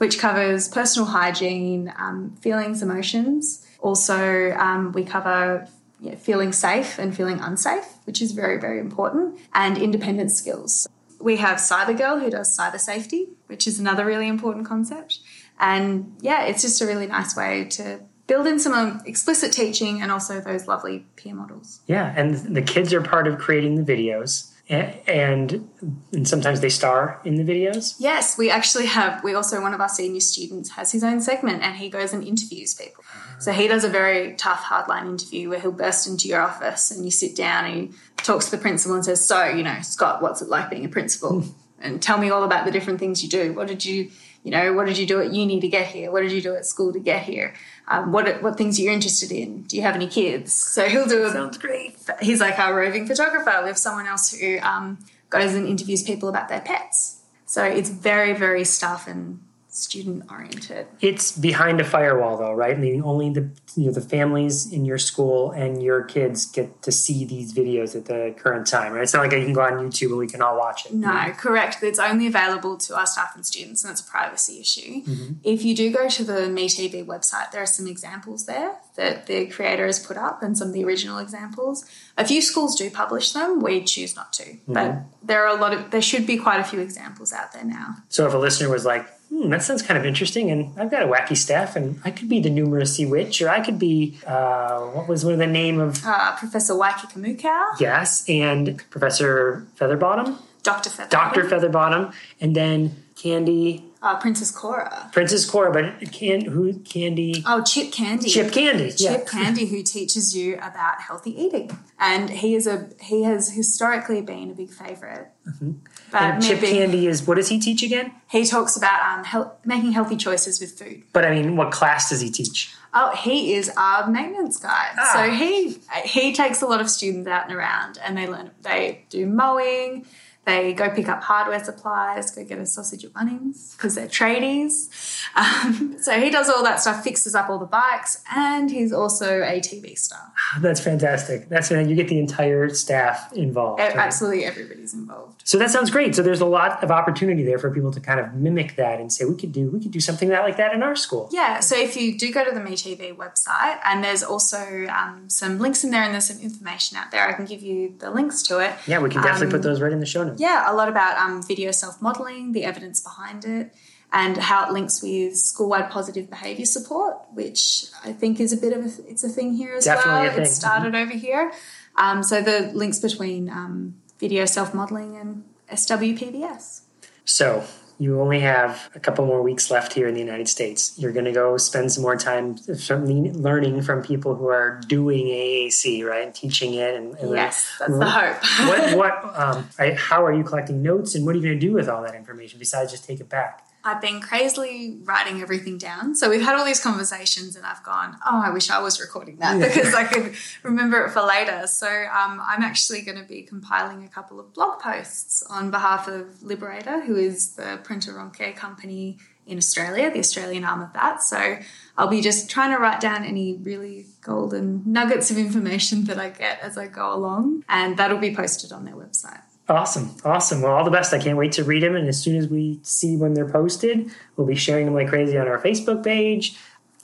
which 0.00 0.18
covers 0.18 0.66
personal 0.66 1.06
hygiene, 1.06 1.92
um, 1.98 2.34
feelings, 2.40 2.82
emotions. 2.82 3.66
Also, 3.80 4.52
um, 4.52 4.92
we 4.92 5.04
cover 5.04 5.68
you 6.00 6.12
know, 6.12 6.16
feeling 6.16 6.52
safe 6.52 6.98
and 6.98 7.14
feeling 7.14 7.38
unsafe, 7.38 7.84
which 8.04 8.22
is 8.22 8.32
very, 8.32 8.58
very 8.58 8.80
important, 8.80 9.38
and 9.52 9.76
independence 9.76 10.34
skills. 10.34 10.88
We 11.20 11.36
have 11.36 11.58
Cyber 11.58 11.96
Girl, 11.96 12.18
who 12.18 12.30
does 12.30 12.58
cyber 12.58 12.80
safety, 12.80 13.28
which 13.46 13.66
is 13.66 13.78
another 13.78 14.06
really 14.06 14.26
important 14.26 14.64
concept. 14.66 15.18
And 15.58 16.16
yeah, 16.22 16.44
it's 16.44 16.62
just 16.62 16.80
a 16.80 16.86
really 16.86 17.06
nice 17.06 17.36
way 17.36 17.64
to 17.72 18.00
build 18.26 18.46
in 18.46 18.58
some 18.58 18.72
um, 18.72 19.02
explicit 19.04 19.52
teaching 19.52 20.00
and 20.00 20.10
also 20.10 20.40
those 20.40 20.66
lovely 20.66 21.04
peer 21.16 21.34
models. 21.34 21.80
Yeah, 21.86 22.14
and 22.16 22.36
the 22.56 22.62
kids 22.62 22.94
are 22.94 23.02
part 23.02 23.26
of 23.26 23.36
creating 23.36 23.84
the 23.84 23.92
videos. 23.92 24.49
And, 24.70 25.68
and 26.12 26.28
sometimes 26.28 26.60
they 26.60 26.68
star 26.68 27.20
in 27.24 27.34
the 27.34 27.42
videos. 27.42 27.96
Yes, 27.98 28.38
we 28.38 28.50
actually 28.50 28.86
have. 28.86 29.24
We 29.24 29.34
also 29.34 29.60
one 29.60 29.74
of 29.74 29.80
our 29.80 29.88
senior 29.88 30.20
students 30.20 30.70
has 30.70 30.92
his 30.92 31.02
own 31.02 31.20
segment, 31.20 31.62
and 31.62 31.76
he 31.76 31.90
goes 31.90 32.12
and 32.12 32.22
interviews 32.22 32.74
people. 32.74 33.02
Ah. 33.12 33.36
So 33.40 33.52
he 33.52 33.66
does 33.66 33.82
a 33.82 33.88
very 33.88 34.36
tough, 34.36 34.62
hardline 34.62 35.08
interview 35.08 35.48
where 35.48 35.58
he'll 35.58 35.72
burst 35.72 36.06
into 36.06 36.28
your 36.28 36.40
office 36.40 36.92
and 36.92 37.04
you 37.04 37.10
sit 37.10 37.34
down 37.34 37.64
and 37.64 37.74
he 37.74 37.98
talks 38.18 38.44
to 38.44 38.52
the 38.52 38.58
principal 38.58 38.94
and 38.94 39.04
says, 39.04 39.26
"So, 39.26 39.46
you 39.46 39.64
know, 39.64 39.80
Scott, 39.82 40.22
what's 40.22 40.40
it 40.40 40.48
like 40.48 40.70
being 40.70 40.84
a 40.84 40.88
principal? 40.88 41.44
and 41.80 42.00
tell 42.00 42.18
me 42.18 42.30
all 42.30 42.44
about 42.44 42.64
the 42.64 42.70
different 42.70 43.00
things 43.00 43.22
you 43.22 43.28
do. 43.28 43.52
What 43.52 43.66
did 43.66 43.84
you 43.84 44.10
you 44.42 44.50
know, 44.50 44.72
what 44.72 44.86
did 44.86 44.96
you 44.96 45.06
do 45.06 45.20
at 45.20 45.34
uni 45.34 45.60
to 45.60 45.68
get 45.68 45.88
here? 45.88 46.10
What 46.10 46.22
did 46.22 46.32
you 46.32 46.40
do 46.40 46.54
at 46.54 46.64
school 46.64 46.94
to 46.94 46.98
get 46.98 47.24
here? 47.24 47.52
Um, 47.90 48.12
what 48.12 48.40
what 48.40 48.56
things 48.56 48.78
you're 48.80 48.92
interested 48.92 49.32
in? 49.32 49.62
Do 49.62 49.76
you 49.76 49.82
have 49.82 49.96
any 49.96 50.06
kids? 50.06 50.54
So 50.54 50.88
he'll 50.88 51.06
do. 51.06 51.24
A, 51.24 51.30
Sounds 51.30 51.58
great. 51.58 51.98
He's 52.22 52.40
like 52.40 52.58
our 52.58 52.74
roving 52.74 53.06
photographer. 53.06 53.52
We 53.62 53.68
have 53.68 53.78
someone 53.78 54.06
else 54.06 54.32
who 54.32 54.58
um, 54.60 54.98
goes 55.28 55.54
and 55.54 55.66
interviews 55.66 56.02
people 56.04 56.28
about 56.28 56.48
their 56.48 56.60
pets. 56.60 57.20
So 57.46 57.64
it's 57.64 57.90
very 57.90 58.32
very 58.32 58.64
staff 58.64 59.08
and 59.08 59.40
student 59.70 60.24
oriented. 60.30 60.86
It's 61.00 61.32
behind 61.32 61.80
a 61.80 61.84
firewall 61.84 62.36
though, 62.36 62.52
right? 62.52 62.78
Meaning 62.78 63.02
only 63.02 63.30
the 63.30 63.50
you 63.76 63.86
know 63.86 63.92
the 63.92 64.00
families 64.00 64.72
in 64.72 64.84
your 64.84 64.98
school 64.98 65.52
and 65.52 65.82
your 65.82 66.02
kids 66.02 66.46
get 66.46 66.82
to 66.82 66.92
see 66.92 67.24
these 67.24 67.54
videos 67.54 67.94
at 67.94 68.06
the 68.06 68.34
current 68.36 68.66
time, 68.66 68.92
right? 68.92 69.02
It's 69.02 69.14
not 69.14 69.22
like 69.22 69.32
you 69.32 69.44
can 69.44 69.52
go 69.52 69.62
on 69.62 69.74
YouTube 69.74 70.08
and 70.08 70.18
we 70.18 70.26
can 70.26 70.42
all 70.42 70.58
watch 70.58 70.86
it. 70.86 70.94
No, 70.94 71.08
right? 71.08 71.36
correct. 71.36 71.82
It's 71.82 72.00
only 72.00 72.26
available 72.26 72.76
to 72.78 72.96
our 72.96 73.06
staff 73.06 73.34
and 73.36 73.46
students, 73.46 73.84
and 73.84 73.92
it's 73.92 74.00
a 74.00 74.10
privacy 74.10 74.60
issue. 74.60 75.02
Mm-hmm. 75.02 75.32
If 75.44 75.64
you 75.64 75.76
do 75.76 75.92
go 75.92 76.08
to 76.08 76.24
the 76.24 76.40
MeTV 76.48 77.06
website, 77.06 77.52
there 77.52 77.62
are 77.62 77.66
some 77.66 77.86
examples 77.86 78.46
there 78.46 78.76
that 78.96 79.26
the 79.26 79.46
creator 79.46 79.86
has 79.86 79.98
put 80.04 80.16
up, 80.16 80.42
and 80.42 80.58
some 80.58 80.68
of 80.68 80.74
the 80.74 80.84
original 80.84 81.18
examples. 81.18 81.84
A 82.18 82.24
few 82.24 82.42
schools 82.42 82.74
do 82.74 82.90
publish 82.90 83.32
them. 83.32 83.60
We 83.60 83.84
choose 83.84 84.16
not 84.16 84.32
to, 84.34 84.44
mm-hmm. 84.44 84.74
but 84.74 84.96
there 85.22 85.46
are 85.46 85.56
a 85.56 85.60
lot 85.60 85.72
of. 85.72 85.92
There 85.92 86.02
should 86.02 86.26
be 86.26 86.36
quite 86.36 86.58
a 86.58 86.64
few 86.64 86.80
examples 86.80 87.32
out 87.32 87.52
there 87.52 87.64
now. 87.64 87.98
So 88.08 88.26
if 88.26 88.34
a 88.34 88.38
listener 88.38 88.68
was 88.68 88.84
like, 88.84 89.06
hmm, 89.30 89.48
that 89.50 89.62
sounds 89.62 89.82
kind 89.82 89.98
of 89.98 90.04
interesting. 90.04 90.50
And 90.50 90.78
I've 90.78 90.90
got 90.90 91.02
a 91.02 91.06
wacky 91.06 91.36
staff, 91.36 91.76
and 91.76 92.00
I 92.04 92.10
could 92.10 92.28
be 92.28 92.40
the 92.40 92.50
numeracy 92.50 93.08
witch, 93.08 93.40
or 93.40 93.48
I 93.48 93.60
could 93.60 93.78
be, 93.78 94.18
uh, 94.26 94.80
what 94.80 95.08
was 95.08 95.24
one 95.24 95.32
of 95.32 95.38
the 95.38 95.46
name 95.46 95.80
of? 95.80 96.04
Uh, 96.04 96.36
Professor 96.36 96.76
Waiki 96.76 97.06
Kamukau. 97.06 97.80
Yes, 97.80 98.24
and 98.28 98.82
Professor 98.90 99.66
Featherbottom. 99.78 100.36
Dr. 100.62 100.90
Featherbottom. 100.90 101.10
Dr. 101.10 101.44
Featherbottom. 101.44 102.12
And 102.40 102.54
then 102.54 103.04
Candy. 103.16 103.84
Uh, 104.02 104.18
Princess 104.18 104.50
Cora. 104.50 105.10
Princess 105.12 105.48
Cora, 105.48 105.70
but 105.70 106.10
can 106.10 106.46
who 106.46 106.78
Candy? 106.80 107.42
Oh, 107.46 107.62
Chip 107.62 107.92
Candy. 107.92 108.30
Chip 108.30 108.50
Candy. 108.50 108.92
Chip 108.92 108.98
yeah. 108.98 109.24
Candy, 109.24 109.66
who 109.66 109.82
teaches 109.82 110.34
you 110.34 110.54
about 110.56 111.02
healthy 111.02 111.38
eating, 111.38 111.78
and 111.98 112.30
he 112.30 112.54
is 112.54 112.66
a 112.66 112.88
he 112.98 113.24
has 113.24 113.50
historically 113.50 114.22
been 114.22 114.50
a 114.50 114.54
big 114.54 114.70
favorite. 114.70 115.28
Mm-hmm. 115.46 115.72
But 116.10 116.40
Chip 116.40 116.60
Candy 116.60 117.08
is 117.08 117.26
what 117.26 117.34
does 117.34 117.48
he 117.48 117.60
teach 117.60 117.82
again? 117.82 118.12
He 118.30 118.46
talks 118.46 118.74
about 118.74 119.26
um, 119.34 119.50
making 119.66 119.92
healthy 119.92 120.16
choices 120.16 120.60
with 120.60 120.78
food. 120.78 121.02
But 121.12 121.26
I 121.26 121.30
mean, 121.34 121.56
what 121.56 121.70
class 121.70 122.08
does 122.08 122.22
he 122.22 122.30
teach? 122.30 122.74
Oh, 122.94 123.14
he 123.14 123.52
is 123.52 123.70
our 123.76 124.10
maintenance 124.10 124.58
guy. 124.58 124.92
Ah. 124.98 125.10
So 125.12 125.30
he 125.30 125.78
he 126.06 126.32
takes 126.32 126.62
a 126.62 126.66
lot 126.66 126.80
of 126.80 126.88
students 126.88 127.28
out 127.28 127.50
and 127.50 127.54
around, 127.54 127.98
and 128.02 128.16
they 128.16 128.26
learn 128.26 128.50
they 128.62 129.04
do 129.10 129.26
mowing 129.26 130.06
they 130.50 130.72
go 130.72 130.90
pick 130.90 131.08
up 131.08 131.22
hardware 131.22 131.62
supplies, 131.62 132.30
go 132.30 132.44
get 132.44 132.58
a 132.58 132.66
sausage 132.66 133.04
at 133.04 133.12
Bunnings 133.12 133.76
because 133.76 133.94
they're 133.94 134.08
tradies. 134.08 134.88
Um, 135.34 135.96
so 136.00 136.18
he 136.18 136.30
does 136.30 136.48
all 136.48 136.62
that 136.64 136.80
stuff, 136.80 137.04
fixes 137.04 137.34
up 137.34 137.48
all 137.48 137.58
the 137.58 137.66
bikes, 137.66 138.22
and 138.34 138.70
he's 138.70 138.92
also 138.92 139.42
a 139.42 139.60
TV 139.60 139.96
star. 139.96 140.32
That's 140.60 140.80
fantastic. 140.80 141.48
That's 141.48 141.70
you 141.70 141.94
get 141.94 142.08
the 142.08 142.18
entire 142.18 142.68
staff 142.70 143.32
involved. 143.32 143.80
Right? 143.80 143.94
Absolutely, 143.94 144.44
everybody's 144.44 144.92
involved. 144.92 145.42
So 145.44 145.58
that 145.58 145.70
sounds 145.70 145.90
great. 145.90 146.14
So 146.14 146.22
there's 146.22 146.40
a 146.40 146.46
lot 146.46 146.82
of 146.82 146.90
opportunity 146.90 147.42
there 147.44 147.58
for 147.58 147.70
people 147.70 147.92
to 147.92 148.00
kind 148.00 148.20
of 148.20 148.34
mimic 148.34 148.76
that 148.76 149.00
and 149.00 149.12
say 149.12 149.24
we 149.24 149.36
could 149.36 149.52
do 149.52 149.70
we 149.70 149.80
could 149.80 149.92
do 149.92 150.00
something 150.00 150.28
that 150.30 150.42
like 150.42 150.56
that 150.56 150.74
in 150.74 150.82
our 150.82 150.96
school. 150.96 151.28
Yeah. 151.32 151.60
So 151.60 151.76
if 151.76 151.96
you 151.96 152.18
do 152.18 152.32
go 152.32 152.44
to 152.44 152.50
the 152.50 152.60
MeTV 152.60 153.16
website, 153.16 153.78
and 153.84 154.02
there's 154.02 154.22
also 154.22 154.86
um, 154.86 155.28
some 155.28 155.58
links 155.58 155.84
in 155.84 155.90
there, 155.90 156.02
and 156.02 156.12
there's 156.12 156.26
some 156.26 156.40
information 156.40 156.96
out 156.96 157.10
there. 157.10 157.28
I 157.28 157.32
can 157.34 157.44
give 157.44 157.62
you 157.62 157.94
the 157.98 158.10
links 158.10 158.42
to 158.44 158.58
it. 158.58 158.74
Yeah, 158.86 158.98
we 158.98 159.10
can 159.10 159.22
definitely 159.22 159.46
um, 159.46 159.52
put 159.52 159.62
those 159.62 159.80
right 159.80 159.92
in 159.92 160.00
the 160.00 160.06
show 160.06 160.24
notes 160.24 160.39
yeah, 160.40 160.72
a 160.72 160.74
lot 160.74 160.88
about 160.88 161.18
um, 161.18 161.42
video 161.42 161.70
self 161.70 162.00
modeling, 162.00 162.52
the 162.52 162.64
evidence 162.64 163.00
behind 163.00 163.44
it, 163.44 163.74
and 164.12 164.38
how 164.38 164.66
it 164.66 164.72
links 164.72 165.02
with 165.02 165.36
school-wide 165.36 165.90
positive 165.90 166.30
behaviour 166.30 166.64
support, 166.64 167.18
which 167.32 167.86
I 168.04 168.12
think 168.12 168.40
is 168.40 168.52
a 168.52 168.56
bit 168.56 168.72
of 168.72 168.80
a 168.84 168.90
it's 169.10 169.22
a 169.22 169.28
thing 169.28 169.52
here 169.54 169.74
as 169.74 169.84
Definitely 169.84 170.28
well. 170.28 170.38
It 170.40 170.46
started 170.46 170.94
over 170.94 171.12
here. 171.12 171.52
Um, 171.96 172.22
so 172.22 172.40
the 172.40 172.70
links 172.72 172.98
between 172.98 173.50
um, 173.50 173.96
video 174.18 174.46
self 174.46 174.72
modeling 174.72 175.16
and 175.16 175.44
SWPBS. 175.70 176.82
So 177.24 177.64
you 178.00 178.18
only 178.18 178.40
have 178.40 178.90
a 178.94 179.00
couple 179.00 179.26
more 179.26 179.42
weeks 179.42 179.70
left 179.70 179.92
here 179.92 180.08
in 180.08 180.14
the 180.14 180.20
United 180.20 180.48
States. 180.48 180.94
You're 180.96 181.12
going 181.12 181.26
to 181.26 181.32
go 181.32 181.58
spend 181.58 181.92
some 181.92 182.02
more 182.02 182.16
time 182.16 182.56
learning 182.66 183.82
from 183.82 184.02
people 184.02 184.34
who 184.34 184.48
are 184.48 184.80
doing 184.88 185.26
AAC, 185.26 186.02
right? 186.02 186.24
And 186.24 186.34
teaching 186.34 186.72
it. 186.72 186.94
And, 186.94 187.14
and 187.18 187.30
yes, 187.32 187.70
that's 187.78 187.92
the 187.92 188.08
hope. 188.08 188.96
what, 188.96 188.96
what, 188.96 189.38
um, 189.38 189.68
how 189.96 190.24
are 190.24 190.32
you 190.32 190.42
collecting 190.42 190.82
notes 190.82 191.14
and 191.14 191.26
what 191.26 191.34
are 191.34 191.38
you 191.38 191.44
going 191.44 191.60
to 191.60 191.66
do 191.66 191.74
with 191.74 191.90
all 191.90 192.02
that 192.02 192.14
information 192.14 192.58
besides 192.58 192.90
just 192.90 193.04
take 193.04 193.20
it 193.20 193.28
back? 193.28 193.66
I've 193.82 194.00
been 194.00 194.20
crazily 194.20 194.98
writing 195.04 195.40
everything 195.40 195.78
down. 195.78 196.14
So 196.14 196.28
we've 196.28 196.42
had 196.42 196.56
all 196.56 196.64
these 196.64 196.80
conversations, 196.80 197.56
and 197.56 197.64
I've 197.64 197.82
gone, 197.82 198.16
"Oh, 198.26 198.42
I 198.44 198.50
wish 198.50 198.70
I 198.70 198.80
was 198.80 199.00
recording 199.00 199.36
that 199.36 199.58
yeah. 199.58 199.68
because 199.68 199.94
I 199.94 200.04
could 200.04 200.34
remember 200.62 201.04
it 201.04 201.10
for 201.12 201.22
later." 201.22 201.66
So 201.66 201.86
um, 201.88 202.42
I'm 202.44 202.62
actually 202.62 203.02
going 203.02 203.18
to 203.18 203.24
be 203.24 203.42
compiling 203.42 204.04
a 204.04 204.08
couple 204.08 204.38
of 204.38 204.52
blog 204.52 204.80
posts 204.80 205.42
on 205.44 205.70
behalf 205.70 206.08
of 206.08 206.42
Liberator, 206.42 207.00
who 207.00 207.16
is 207.16 207.56
the 207.56 207.80
Prentke 207.82 208.08
Romich 208.08 208.56
company 208.56 209.18
in 209.46 209.58
Australia, 209.58 210.10
the 210.10 210.20
Australian 210.20 210.64
arm 210.64 210.80
of 210.80 210.92
that. 210.92 211.22
So 211.22 211.58
I'll 211.98 212.08
be 212.08 212.20
just 212.20 212.48
trying 212.48 212.70
to 212.70 212.78
write 212.78 213.00
down 213.00 213.24
any 213.24 213.56
really 213.56 214.06
golden 214.20 214.82
nuggets 214.86 215.30
of 215.30 215.38
information 215.38 216.04
that 216.04 216.18
I 216.18 216.28
get 216.30 216.60
as 216.60 216.78
I 216.78 216.86
go 216.86 217.12
along, 217.12 217.64
and 217.68 217.96
that'll 217.96 218.18
be 218.18 218.34
posted 218.34 218.72
on 218.72 218.84
their 218.84 218.94
website. 218.94 219.42
Awesome. 219.70 220.16
Awesome. 220.24 220.62
Well, 220.62 220.72
all 220.72 220.84
the 220.84 220.90
best. 220.90 221.14
I 221.14 221.20
can't 221.20 221.38
wait 221.38 221.52
to 221.52 221.62
read 221.62 221.84
them. 221.84 221.94
And 221.94 222.08
as 222.08 222.20
soon 222.20 222.36
as 222.36 222.48
we 222.48 222.80
see 222.82 223.16
when 223.16 223.34
they're 223.34 223.48
posted, 223.48 224.10
we'll 224.36 224.46
be 224.46 224.56
sharing 224.56 224.86
them 224.86 224.94
like 224.94 225.08
crazy 225.08 225.38
on 225.38 225.46
our 225.46 225.62
Facebook 225.62 226.02
page. 226.02 226.58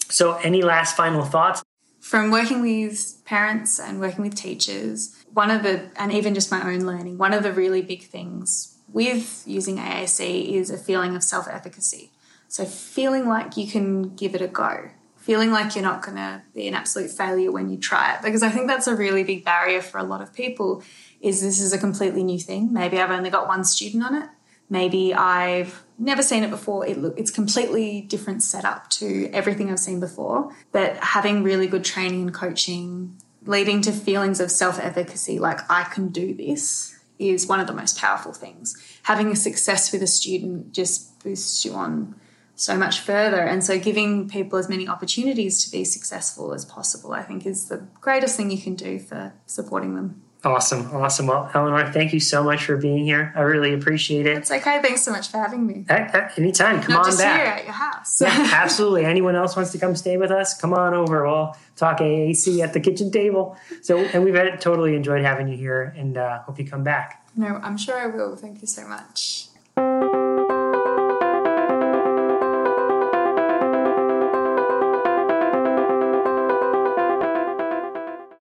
So, 0.09 0.35
any 0.39 0.63
last 0.63 0.97
final 0.97 1.25
thoughts? 1.25 1.63
From 2.01 2.33
working 2.33 2.63
with 2.63 3.25
parents 3.25 3.79
and 3.79 4.01
working 4.01 4.25
with 4.25 4.35
teachers, 4.35 5.15
one 5.33 5.51
of 5.51 5.63
the, 5.63 5.91
and 5.97 6.13
even 6.13 6.35
just 6.35 6.51
my 6.51 6.63
own 6.73 6.81
learning, 6.81 7.19
one 7.19 7.33
of 7.33 7.45
the 7.45 7.53
really 7.53 7.83
big 7.83 8.03
things 8.03 8.77
with 8.93 9.45
using 9.47 9.77
AAC 9.77 10.53
is 10.53 10.71
a 10.71 10.77
feeling 10.77 11.15
of 11.15 11.23
self 11.23 11.47
efficacy. 11.49 12.11
So, 12.49 12.65
feeling 12.65 13.29
like 13.29 13.57
you 13.57 13.69
can 13.69 14.17
give 14.17 14.35
it 14.35 14.43
a 14.43 14.49
go, 14.49 14.91
feeling 15.17 15.53
like 15.53 15.77
you're 15.77 15.85
not 15.85 16.03
going 16.03 16.17
to 16.17 16.43
be 16.53 16.67
an 16.67 16.75
absolute 16.75 17.11
failure 17.11 17.53
when 17.53 17.71
you 17.71 17.79
try 17.79 18.15
it. 18.15 18.23
Because 18.23 18.43
I 18.43 18.51
think 18.51 18.67
that's 18.67 18.89
a 18.89 18.97
really 18.97 19.23
big 19.23 19.45
barrier 19.45 19.83
for 19.83 19.99
a 19.99 20.05
lot 20.05 20.21
of 20.21 20.33
people 20.33 20.83
is 21.21 21.41
this 21.41 21.61
is 21.61 21.73
a 21.73 21.79
completely 21.79 22.23
new 22.23 22.39
thing. 22.39 22.73
Maybe 22.73 23.01
I've 23.01 23.11
only 23.11 23.31
got 23.31 23.49
one 23.49 23.65
student 23.65 24.05
on 24.05 24.15
it. 24.15 24.29
Maybe 24.69 25.15
I've 25.15 25.85
never 25.99 26.23
seen 26.23 26.43
it 26.43 26.51
before. 26.51 26.87
It 26.87 26.99
look 26.99 27.19
it's 27.19 27.31
completely 27.31 28.01
different 28.01 28.43
setup 28.43 28.91
to 28.91 29.31
everything 29.33 29.71
I've 29.71 29.79
seen 29.79 30.01
before. 30.01 30.53
But 30.73 30.97
having 30.99 31.43
really 31.43 31.67
good 31.67 31.85
training 31.85 32.23
and 32.23 32.35
coaching, 32.35 33.17
leading 33.45 33.81
to 33.83 33.93
feelings 33.93 34.41
of 34.41 34.51
self-efficacy, 34.51 35.39
like 35.39 35.61
I 35.71 35.85
can 35.85 36.09
do 36.09 36.35
this, 36.35 36.99
is 37.19 37.47
one 37.47 37.61
of 37.61 37.67
the 37.67 37.73
most 37.73 37.99
powerful 37.99 38.33
things. 38.33 38.77
Having 39.05 39.31
a 39.31 39.37
success 39.37 39.93
with 39.93 40.03
a 40.03 40.07
student 40.07 40.73
just 40.73 41.23
boosts 41.23 41.65
you 41.65 41.73
on 41.73 42.15
so 42.57 42.77
much 42.77 43.01
further. 43.01 43.41
And 43.41 43.63
so 43.63 43.79
giving 43.79 44.29
people 44.29 44.59
as 44.59 44.69
many 44.69 44.89
opportunities 44.89 45.65
to 45.65 45.71
be 45.71 45.85
successful 45.85 46.53
as 46.53 46.65
possible, 46.65 47.13
I 47.13 47.23
think 47.23 47.47
is 47.47 47.69
the 47.69 47.87
greatest 48.01 48.37
thing 48.37 48.51
you 48.51 48.61
can 48.61 48.75
do 48.75 48.99
for 48.99 49.33
supporting 49.47 49.95
them. 49.95 50.23
Awesome, 50.47 50.95
awesome. 50.95 51.27
Well, 51.27 51.51
Eleanor, 51.53 51.91
thank 51.93 52.13
you 52.13 52.21
so 52.21 52.45
much 52.45 52.67
for 52.67 52.77
being 52.77 53.05
here. 53.05 53.33
I 53.35 53.41
really 53.41 53.75
appreciate 53.75 54.27
it. 54.27 54.37
It's 54.39 54.51
okay. 54.53 54.81
Thanks 54.81 55.03
so 55.03 55.11
much 55.11 55.27
for 55.29 55.39
having 55.39 55.67
me. 55.67 55.85
At, 55.89 56.15
at 56.15 56.39
anytime, 56.39 56.81
come 56.81 56.95
Not 56.95 57.01
on 57.01 57.11
just 57.11 57.19
back. 57.19 57.41
here 57.41 57.47
at 57.53 57.65
your 57.65 57.73
house. 57.73 58.21
yeah, 58.21 58.29
absolutely. 58.53 59.05
Anyone 59.05 59.35
else 59.35 59.57
wants 59.57 59.73
to 59.73 59.79
come 59.79 59.97
stay 59.97 60.17
with 60.17 60.31
us? 60.31 60.57
Come 60.59 60.73
on 60.73 60.95
over. 60.95 61.27
We'll 61.27 61.57
talk 61.75 61.99
AAC 61.99 62.63
at 62.63 62.73
the 62.73 62.79
kitchen 62.81 63.11
table. 63.11 63.57
So, 63.83 63.99
and 63.99 64.23
we've 64.23 64.37
had, 64.37 64.61
totally 64.61 64.95
enjoyed 64.95 65.23
having 65.25 65.49
you 65.49 65.57
here, 65.57 65.93
and 65.97 66.17
uh, 66.17 66.39
hope 66.43 66.61
you 66.61 66.65
come 66.65 66.85
back. 66.85 67.27
no, 67.35 67.59
I'm 67.61 67.77
sure 67.77 67.99
I 67.99 68.07
will. 68.07 68.37
Thank 68.37 68.61
you 68.63 68.69
so 68.69 68.87
much. 68.87 69.49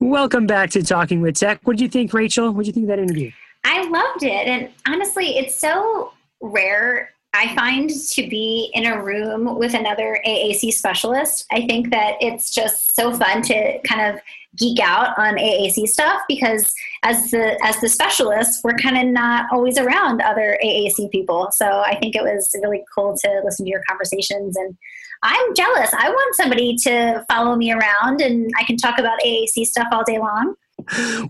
Welcome 0.09 0.47
back 0.47 0.71
to 0.71 0.81
Talking 0.81 1.21
with 1.21 1.35
Tech. 1.35 1.59
What 1.65 1.77
did 1.77 1.83
you 1.83 1.87
think, 1.87 2.11
Rachel? 2.15 2.51
What 2.51 2.65
did 2.65 2.67
you 2.69 2.73
think 2.73 2.85
of 2.85 2.87
that 2.87 2.97
interview? 2.97 3.31
I 3.63 3.87
loved 3.89 4.23
it. 4.23 4.47
And 4.47 4.69
honestly, 4.87 5.37
it's 5.37 5.53
so 5.53 6.13
rare, 6.41 7.11
I 7.35 7.53
find, 7.53 7.91
to 7.91 8.27
be 8.27 8.71
in 8.73 8.87
a 8.87 9.03
room 9.03 9.55
with 9.59 9.75
another 9.75 10.19
AAC 10.25 10.73
specialist. 10.73 11.45
I 11.51 11.67
think 11.67 11.91
that 11.91 12.15
it's 12.21 12.51
just 12.51 12.95
so 12.95 13.13
fun 13.13 13.43
to 13.43 13.79
kind 13.83 14.01
of 14.01 14.19
geek 14.57 14.79
out 14.79 15.15
on 15.19 15.35
AAC 15.35 15.87
stuff 15.87 16.23
because 16.27 16.73
as 17.03 17.29
the 17.29 17.59
as 17.63 17.79
the 17.79 17.87
specialist, 17.87 18.63
we're 18.63 18.77
kind 18.77 18.97
of 18.97 19.05
not 19.13 19.45
always 19.51 19.77
around 19.77 20.23
other 20.23 20.57
AAC 20.65 21.11
people. 21.11 21.49
So 21.51 21.83
I 21.85 21.99
think 21.99 22.15
it 22.15 22.23
was 22.23 22.49
really 22.63 22.83
cool 22.95 23.15
to 23.15 23.41
listen 23.45 23.65
to 23.67 23.69
your 23.69 23.83
conversations 23.87 24.57
and 24.57 24.75
I'm 25.23 25.55
jealous. 25.55 25.93
I 25.93 26.09
want 26.09 26.35
somebody 26.35 26.75
to 26.77 27.25
follow 27.29 27.55
me 27.55 27.71
around 27.71 28.21
and 28.21 28.49
I 28.57 28.63
can 28.63 28.77
talk 28.77 28.99
about 28.99 29.19
AAC 29.25 29.65
stuff 29.65 29.87
all 29.91 30.03
day 30.03 30.17
long. 30.19 30.55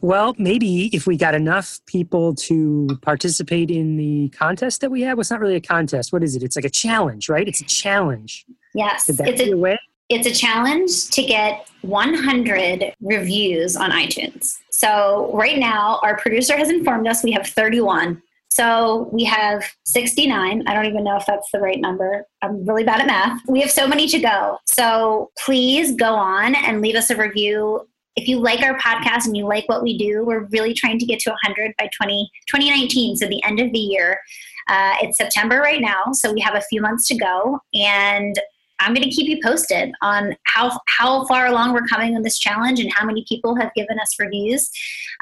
Well, 0.02 0.36
maybe 0.38 0.88
if 0.94 1.08
we 1.08 1.18
got 1.18 1.34
enough 1.34 1.80
people 1.88 2.36
to 2.36 3.00
participate 3.02 3.72
in 3.72 3.98
the 3.98 4.30
contest 4.30 4.82
that 4.82 4.92
we 4.92 5.02
have, 5.02 5.18
well, 5.18 5.22
it's 5.22 5.32
not 5.32 5.40
really 5.40 5.56
a 5.56 5.62
contest. 5.62 6.14
What 6.14 6.24
is 6.24 6.36
it? 6.36 6.44
It's 6.44 6.56
like 6.56 6.66
a 6.66 6.70
challenge, 6.70 7.30
right? 7.30 7.48
It's 7.48 7.60
a 7.60 7.66
challenge. 7.66 8.46
Yes, 8.76 9.10
it's 9.10 9.20
a 9.20 9.52
a 9.52 9.58
way? 9.58 9.80
it's 10.10 10.28
a 10.28 10.32
challenge 10.32 11.10
to 11.10 11.24
get 11.24 11.68
100 11.82 12.94
reviews 13.02 13.76
on 13.76 13.92
iTunes. 13.92 14.58
So, 14.72 15.32
right 15.34 15.58
now, 15.58 16.00
our 16.04 16.18
producer 16.18 16.58
has 16.58 16.70
informed 16.70 17.08
us 17.08 17.24
we 17.24 17.32
have 17.32 17.48
31. 17.48 18.22
So, 18.60 19.08
we 19.14 19.24
have 19.24 19.64
69. 19.86 20.68
I 20.68 20.74
don't 20.74 20.86
even 20.86 21.06
know 21.06 21.16
if 21.16 21.26
that's 21.26 21.50
the 21.54 21.62
right 21.62 21.80
number. 21.80 22.26
I'm 22.42 22.66
really 22.66 22.84
bad 22.84 23.00
at 23.00 23.08
math. 23.08 23.42
We 23.48 23.62
have 23.62 23.72
so 23.72 23.88
many 23.88 24.06
to 24.10 24.20
go. 24.20 24.58
So, 24.66 25.32
please 25.46 25.96
go 25.96 26.14
on 26.14 26.56
and 26.56 26.82
leave 26.82 26.96
us 26.96 27.10
a 27.10 27.16
review. 27.16 27.88
If 28.18 28.28
you 28.28 28.38
like 28.38 28.62
our 28.62 28.78
podcast 28.78 29.28
and 29.28 29.38
you 29.38 29.48
like 29.48 29.70
what 29.70 29.82
we 29.82 29.98
do, 29.98 30.26
we're 30.26 30.44
really 30.48 30.74
trying 30.74 31.00
to 31.00 31.06
get 31.06 31.20
to 31.22 31.30
100 31.30 31.74
by 31.80 31.90
20, 31.96 32.30
2019, 32.50 33.16
so 33.16 33.28
the 33.28 33.42
end 33.46 33.62
of 33.62 33.72
the 33.72 33.80
year. 33.80 34.20
Uh, 34.68 34.96
it's 35.04 35.18
September 35.18 35.62
right 35.62 35.80
now, 35.80 36.12
so 36.12 36.34
we 36.34 36.42
have 36.42 36.56
a 36.56 36.62
few 36.64 36.82
months 36.82 37.08
to 37.08 37.16
go. 37.16 37.62
And 37.74 38.38
I'm 38.80 38.94
going 38.94 39.08
to 39.08 39.10
keep 39.10 39.28
you 39.28 39.40
posted 39.44 39.92
on 40.02 40.36
how 40.46 40.80
how 40.88 41.26
far 41.26 41.48
along 41.48 41.74
we're 41.74 41.88
coming 41.88 42.16
on 42.16 42.24
this 42.24 42.40
challenge 42.40 42.80
and 42.80 42.92
how 42.94 43.06
many 43.06 43.26
people 43.28 43.56
have 43.56 43.74
given 43.76 44.00
us 44.00 44.16
reviews. 44.20 44.70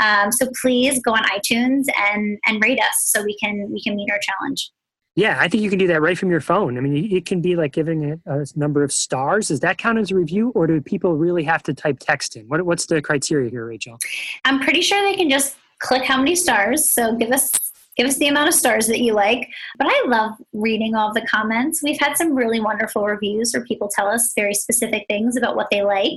Um, 0.01 0.32
so 0.32 0.47
please 0.62 1.01
go 1.01 1.12
on 1.12 1.24
iTunes 1.26 1.86
and 2.12 2.38
and 2.45 2.64
rate 2.64 2.80
us 2.80 3.03
so 3.05 3.24
we 3.24 3.38
can 3.38 3.70
we 3.72 3.82
can 3.82 3.95
meet 3.95 4.12
our 4.12 4.20
challenge. 4.20 4.72
Yeah, 5.16 5.38
I 5.39 5.47
think 5.47 5.64
you 5.64 5.72
can 5.72 5.80
do 5.80 5.88
that 5.88 5.99
right 5.99 6.16
from 6.16 6.30
your 6.30 6.41
phone. 6.41 6.78
I 6.78 6.82
mean, 6.82 7.12
it 7.12 7.26
can 7.26 7.41
be 7.41 7.55
like 7.55 7.74
giving 7.74 8.03
it 8.03 8.20
a 8.28 8.45
number 8.55 8.84
of 8.84 8.91
stars. 8.91 9.47
Does 9.47 9.60
that 9.62 9.80
count 9.80 9.97
as 9.97 10.12
a 10.12 10.16
review, 10.16 10.51
or 10.53 10.68
do 10.68 10.80
people 10.80 11.18
really 11.18 11.43
have 11.43 11.64
to 11.64 11.74
type 11.74 11.97
text 11.99 12.36
in? 12.36 12.47
What, 12.47 12.64
what's 12.68 12.86
the 12.86 13.01
criteria 13.01 13.49
here, 13.49 13.66
Rachel? 13.66 13.97
I'm 14.45 14.60
pretty 14.60 14.84
sure 14.84 15.01
they 15.01 15.16
can 15.16 15.28
just 15.28 15.55
click 15.80 16.03
how 16.03 16.18
many 16.18 16.36
stars. 16.36 16.88
So 16.88 17.16
give 17.16 17.32
us 17.32 17.51
give 17.97 18.07
us 18.07 18.17
the 18.17 18.27
amount 18.27 18.47
of 18.47 18.53
stars 18.53 18.87
that 18.87 18.99
you 18.99 19.13
like. 19.13 19.49
But 19.77 19.87
I 19.89 20.03
love 20.07 20.33
reading 20.53 20.95
all 20.95 21.13
the 21.13 21.25
comments. 21.29 21.81
We've 21.83 21.99
had 21.99 22.15
some 22.15 22.35
really 22.35 22.59
wonderful 22.59 23.05
reviews 23.05 23.51
where 23.53 23.65
people 23.65 23.89
tell 23.93 24.07
us 24.07 24.33
very 24.35 24.53
specific 24.53 25.05
things 25.07 25.35
about 25.35 25.55
what 25.55 25.67
they 25.71 25.81
like. 25.81 26.15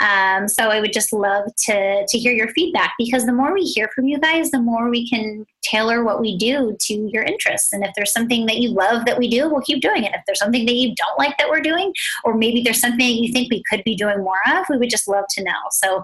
Um, 0.00 0.48
so 0.48 0.68
I 0.70 0.80
would 0.80 0.92
just 0.92 1.12
love 1.12 1.44
to 1.66 2.06
to 2.06 2.18
hear 2.18 2.32
your 2.32 2.48
feedback 2.48 2.94
because 2.98 3.26
the 3.26 3.32
more 3.32 3.52
we 3.52 3.62
hear 3.62 3.88
from 3.94 4.06
you 4.06 4.18
guys, 4.18 4.50
the 4.50 4.60
more 4.60 4.88
we 4.88 5.08
can 5.08 5.46
tailor 5.62 6.04
what 6.04 6.20
we 6.20 6.36
do 6.36 6.76
to 6.80 7.10
your 7.12 7.22
interests. 7.22 7.72
And 7.72 7.84
if 7.84 7.90
there's 7.94 8.12
something 8.12 8.46
that 8.46 8.58
you 8.58 8.70
love 8.70 9.04
that 9.04 9.18
we 9.18 9.28
do, 9.28 9.50
we'll 9.50 9.60
keep 9.62 9.82
doing 9.82 10.04
it. 10.04 10.12
If 10.14 10.22
there's 10.26 10.38
something 10.38 10.64
that 10.66 10.74
you 10.74 10.94
don't 10.94 11.18
like 11.18 11.36
that 11.38 11.48
we're 11.48 11.60
doing, 11.60 11.92
or 12.24 12.34
maybe 12.34 12.62
there's 12.62 12.80
something 12.80 12.98
that 12.98 13.20
you 13.20 13.32
think 13.32 13.50
we 13.50 13.62
could 13.68 13.82
be 13.84 13.96
doing 13.96 14.18
more 14.18 14.38
of, 14.48 14.66
we 14.70 14.78
would 14.78 14.90
just 14.90 15.08
love 15.08 15.24
to 15.30 15.44
know. 15.44 15.52
So 15.72 16.02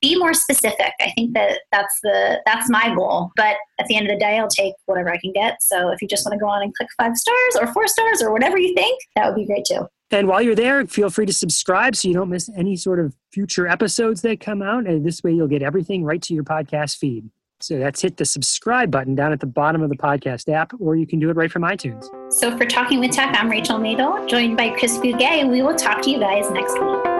be 0.00 0.16
more 0.18 0.34
specific. 0.34 0.92
I 1.00 1.10
think 1.14 1.34
that 1.34 1.60
that's 1.72 1.98
the 2.02 2.40
that's 2.46 2.68
my 2.70 2.94
goal. 2.94 3.30
But 3.36 3.56
at 3.78 3.86
the 3.86 3.96
end 3.96 4.08
of 4.08 4.14
the 4.14 4.18
day, 4.18 4.38
I'll 4.38 4.48
take 4.48 4.74
whatever 4.86 5.12
I 5.12 5.18
can 5.18 5.32
get. 5.32 5.62
So 5.62 5.90
if 5.90 6.02
you 6.02 6.08
just 6.08 6.26
want 6.26 6.34
to 6.34 6.38
go 6.38 6.48
on 6.48 6.62
and 6.62 6.74
click 6.74 6.88
five 6.96 7.16
stars 7.16 7.56
or 7.60 7.72
four 7.72 7.86
stars 7.88 8.22
or 8.22 8.32
whatever 8.32 8.58
you 8.58 8.74
think, 8.74 9.00
that 9.14 9.26
would 9.26 9.36
be 9.36 9.46
great 9.46 9.64
too. 9.64 9.88
And 10.10 10.28
while 10.28 10.40
you're 10.40 10.54
there, 10.54 10.86
feel 10.86 11.10
free 11.10 11.26
to 11.26 11.32
subscribe 11.32 11.96
so 11.96 12.06
you 12.06 12.14
don't 12.14 12.30
miss 12.30 12.48
any 12.56 12.76
sort 12.76 13.00
of 13.00 13.16
future 13.32 13.66
episodes 13.66 14.22
that 14.22 14.38
come 14.38 14.62
out. 14.62 14.86
And 14.86 15.04
this 15.04 15.22
way, 15.22 15.32
you'll 15.32 15.48
get 15.48 15.62
everything 15.62 16.04
right 16.04 16.22
to 16.22 16.34
your 16.34 16.44
podcast 16.44 16.98
feed. 16.98 17.28
So 17.58 17.78
that's 17.78 18.02
hit 18.02 18.18
the 18.18 18.24
subscribe 18.24 18.90
button 18.90 19.14
down 19.14 19.32
at 19.32 19.40
the 19.40 19.46
bottom 19.46 19.82
of 19.82 19.88
the 19.88 19.96
podcast 19.96 20.52
app, 20.52 20.72
or 20.78 20.94
you 20.94 21.06
can 21.06 21.18
do 21.18 21.30
it 21.30 21.36
right 21.36 21.50
from 21.50 21.62
iTunes. 21.62 22.06
So 22.30 22.56
for 22.56 22.66
Talking 22.66 23.00
with 23.00 23.12
Tech, 23.12 23.34
I'm 23.36 23.48
Rachel 23.48 23.78
Madel, 23.78 24.28
joined 24.28 24.56
by 24.58 24.70
Chris 24.70 24.98
Bugaj. 24.98 25.50
We 25.50 25.62
will 25.62 25.74
talk 25.74 26.02
to 26.02 26.10
you 26.10 26.20
guys 26.20 26.50
next 26.50 26.78
week. 26.78 27.15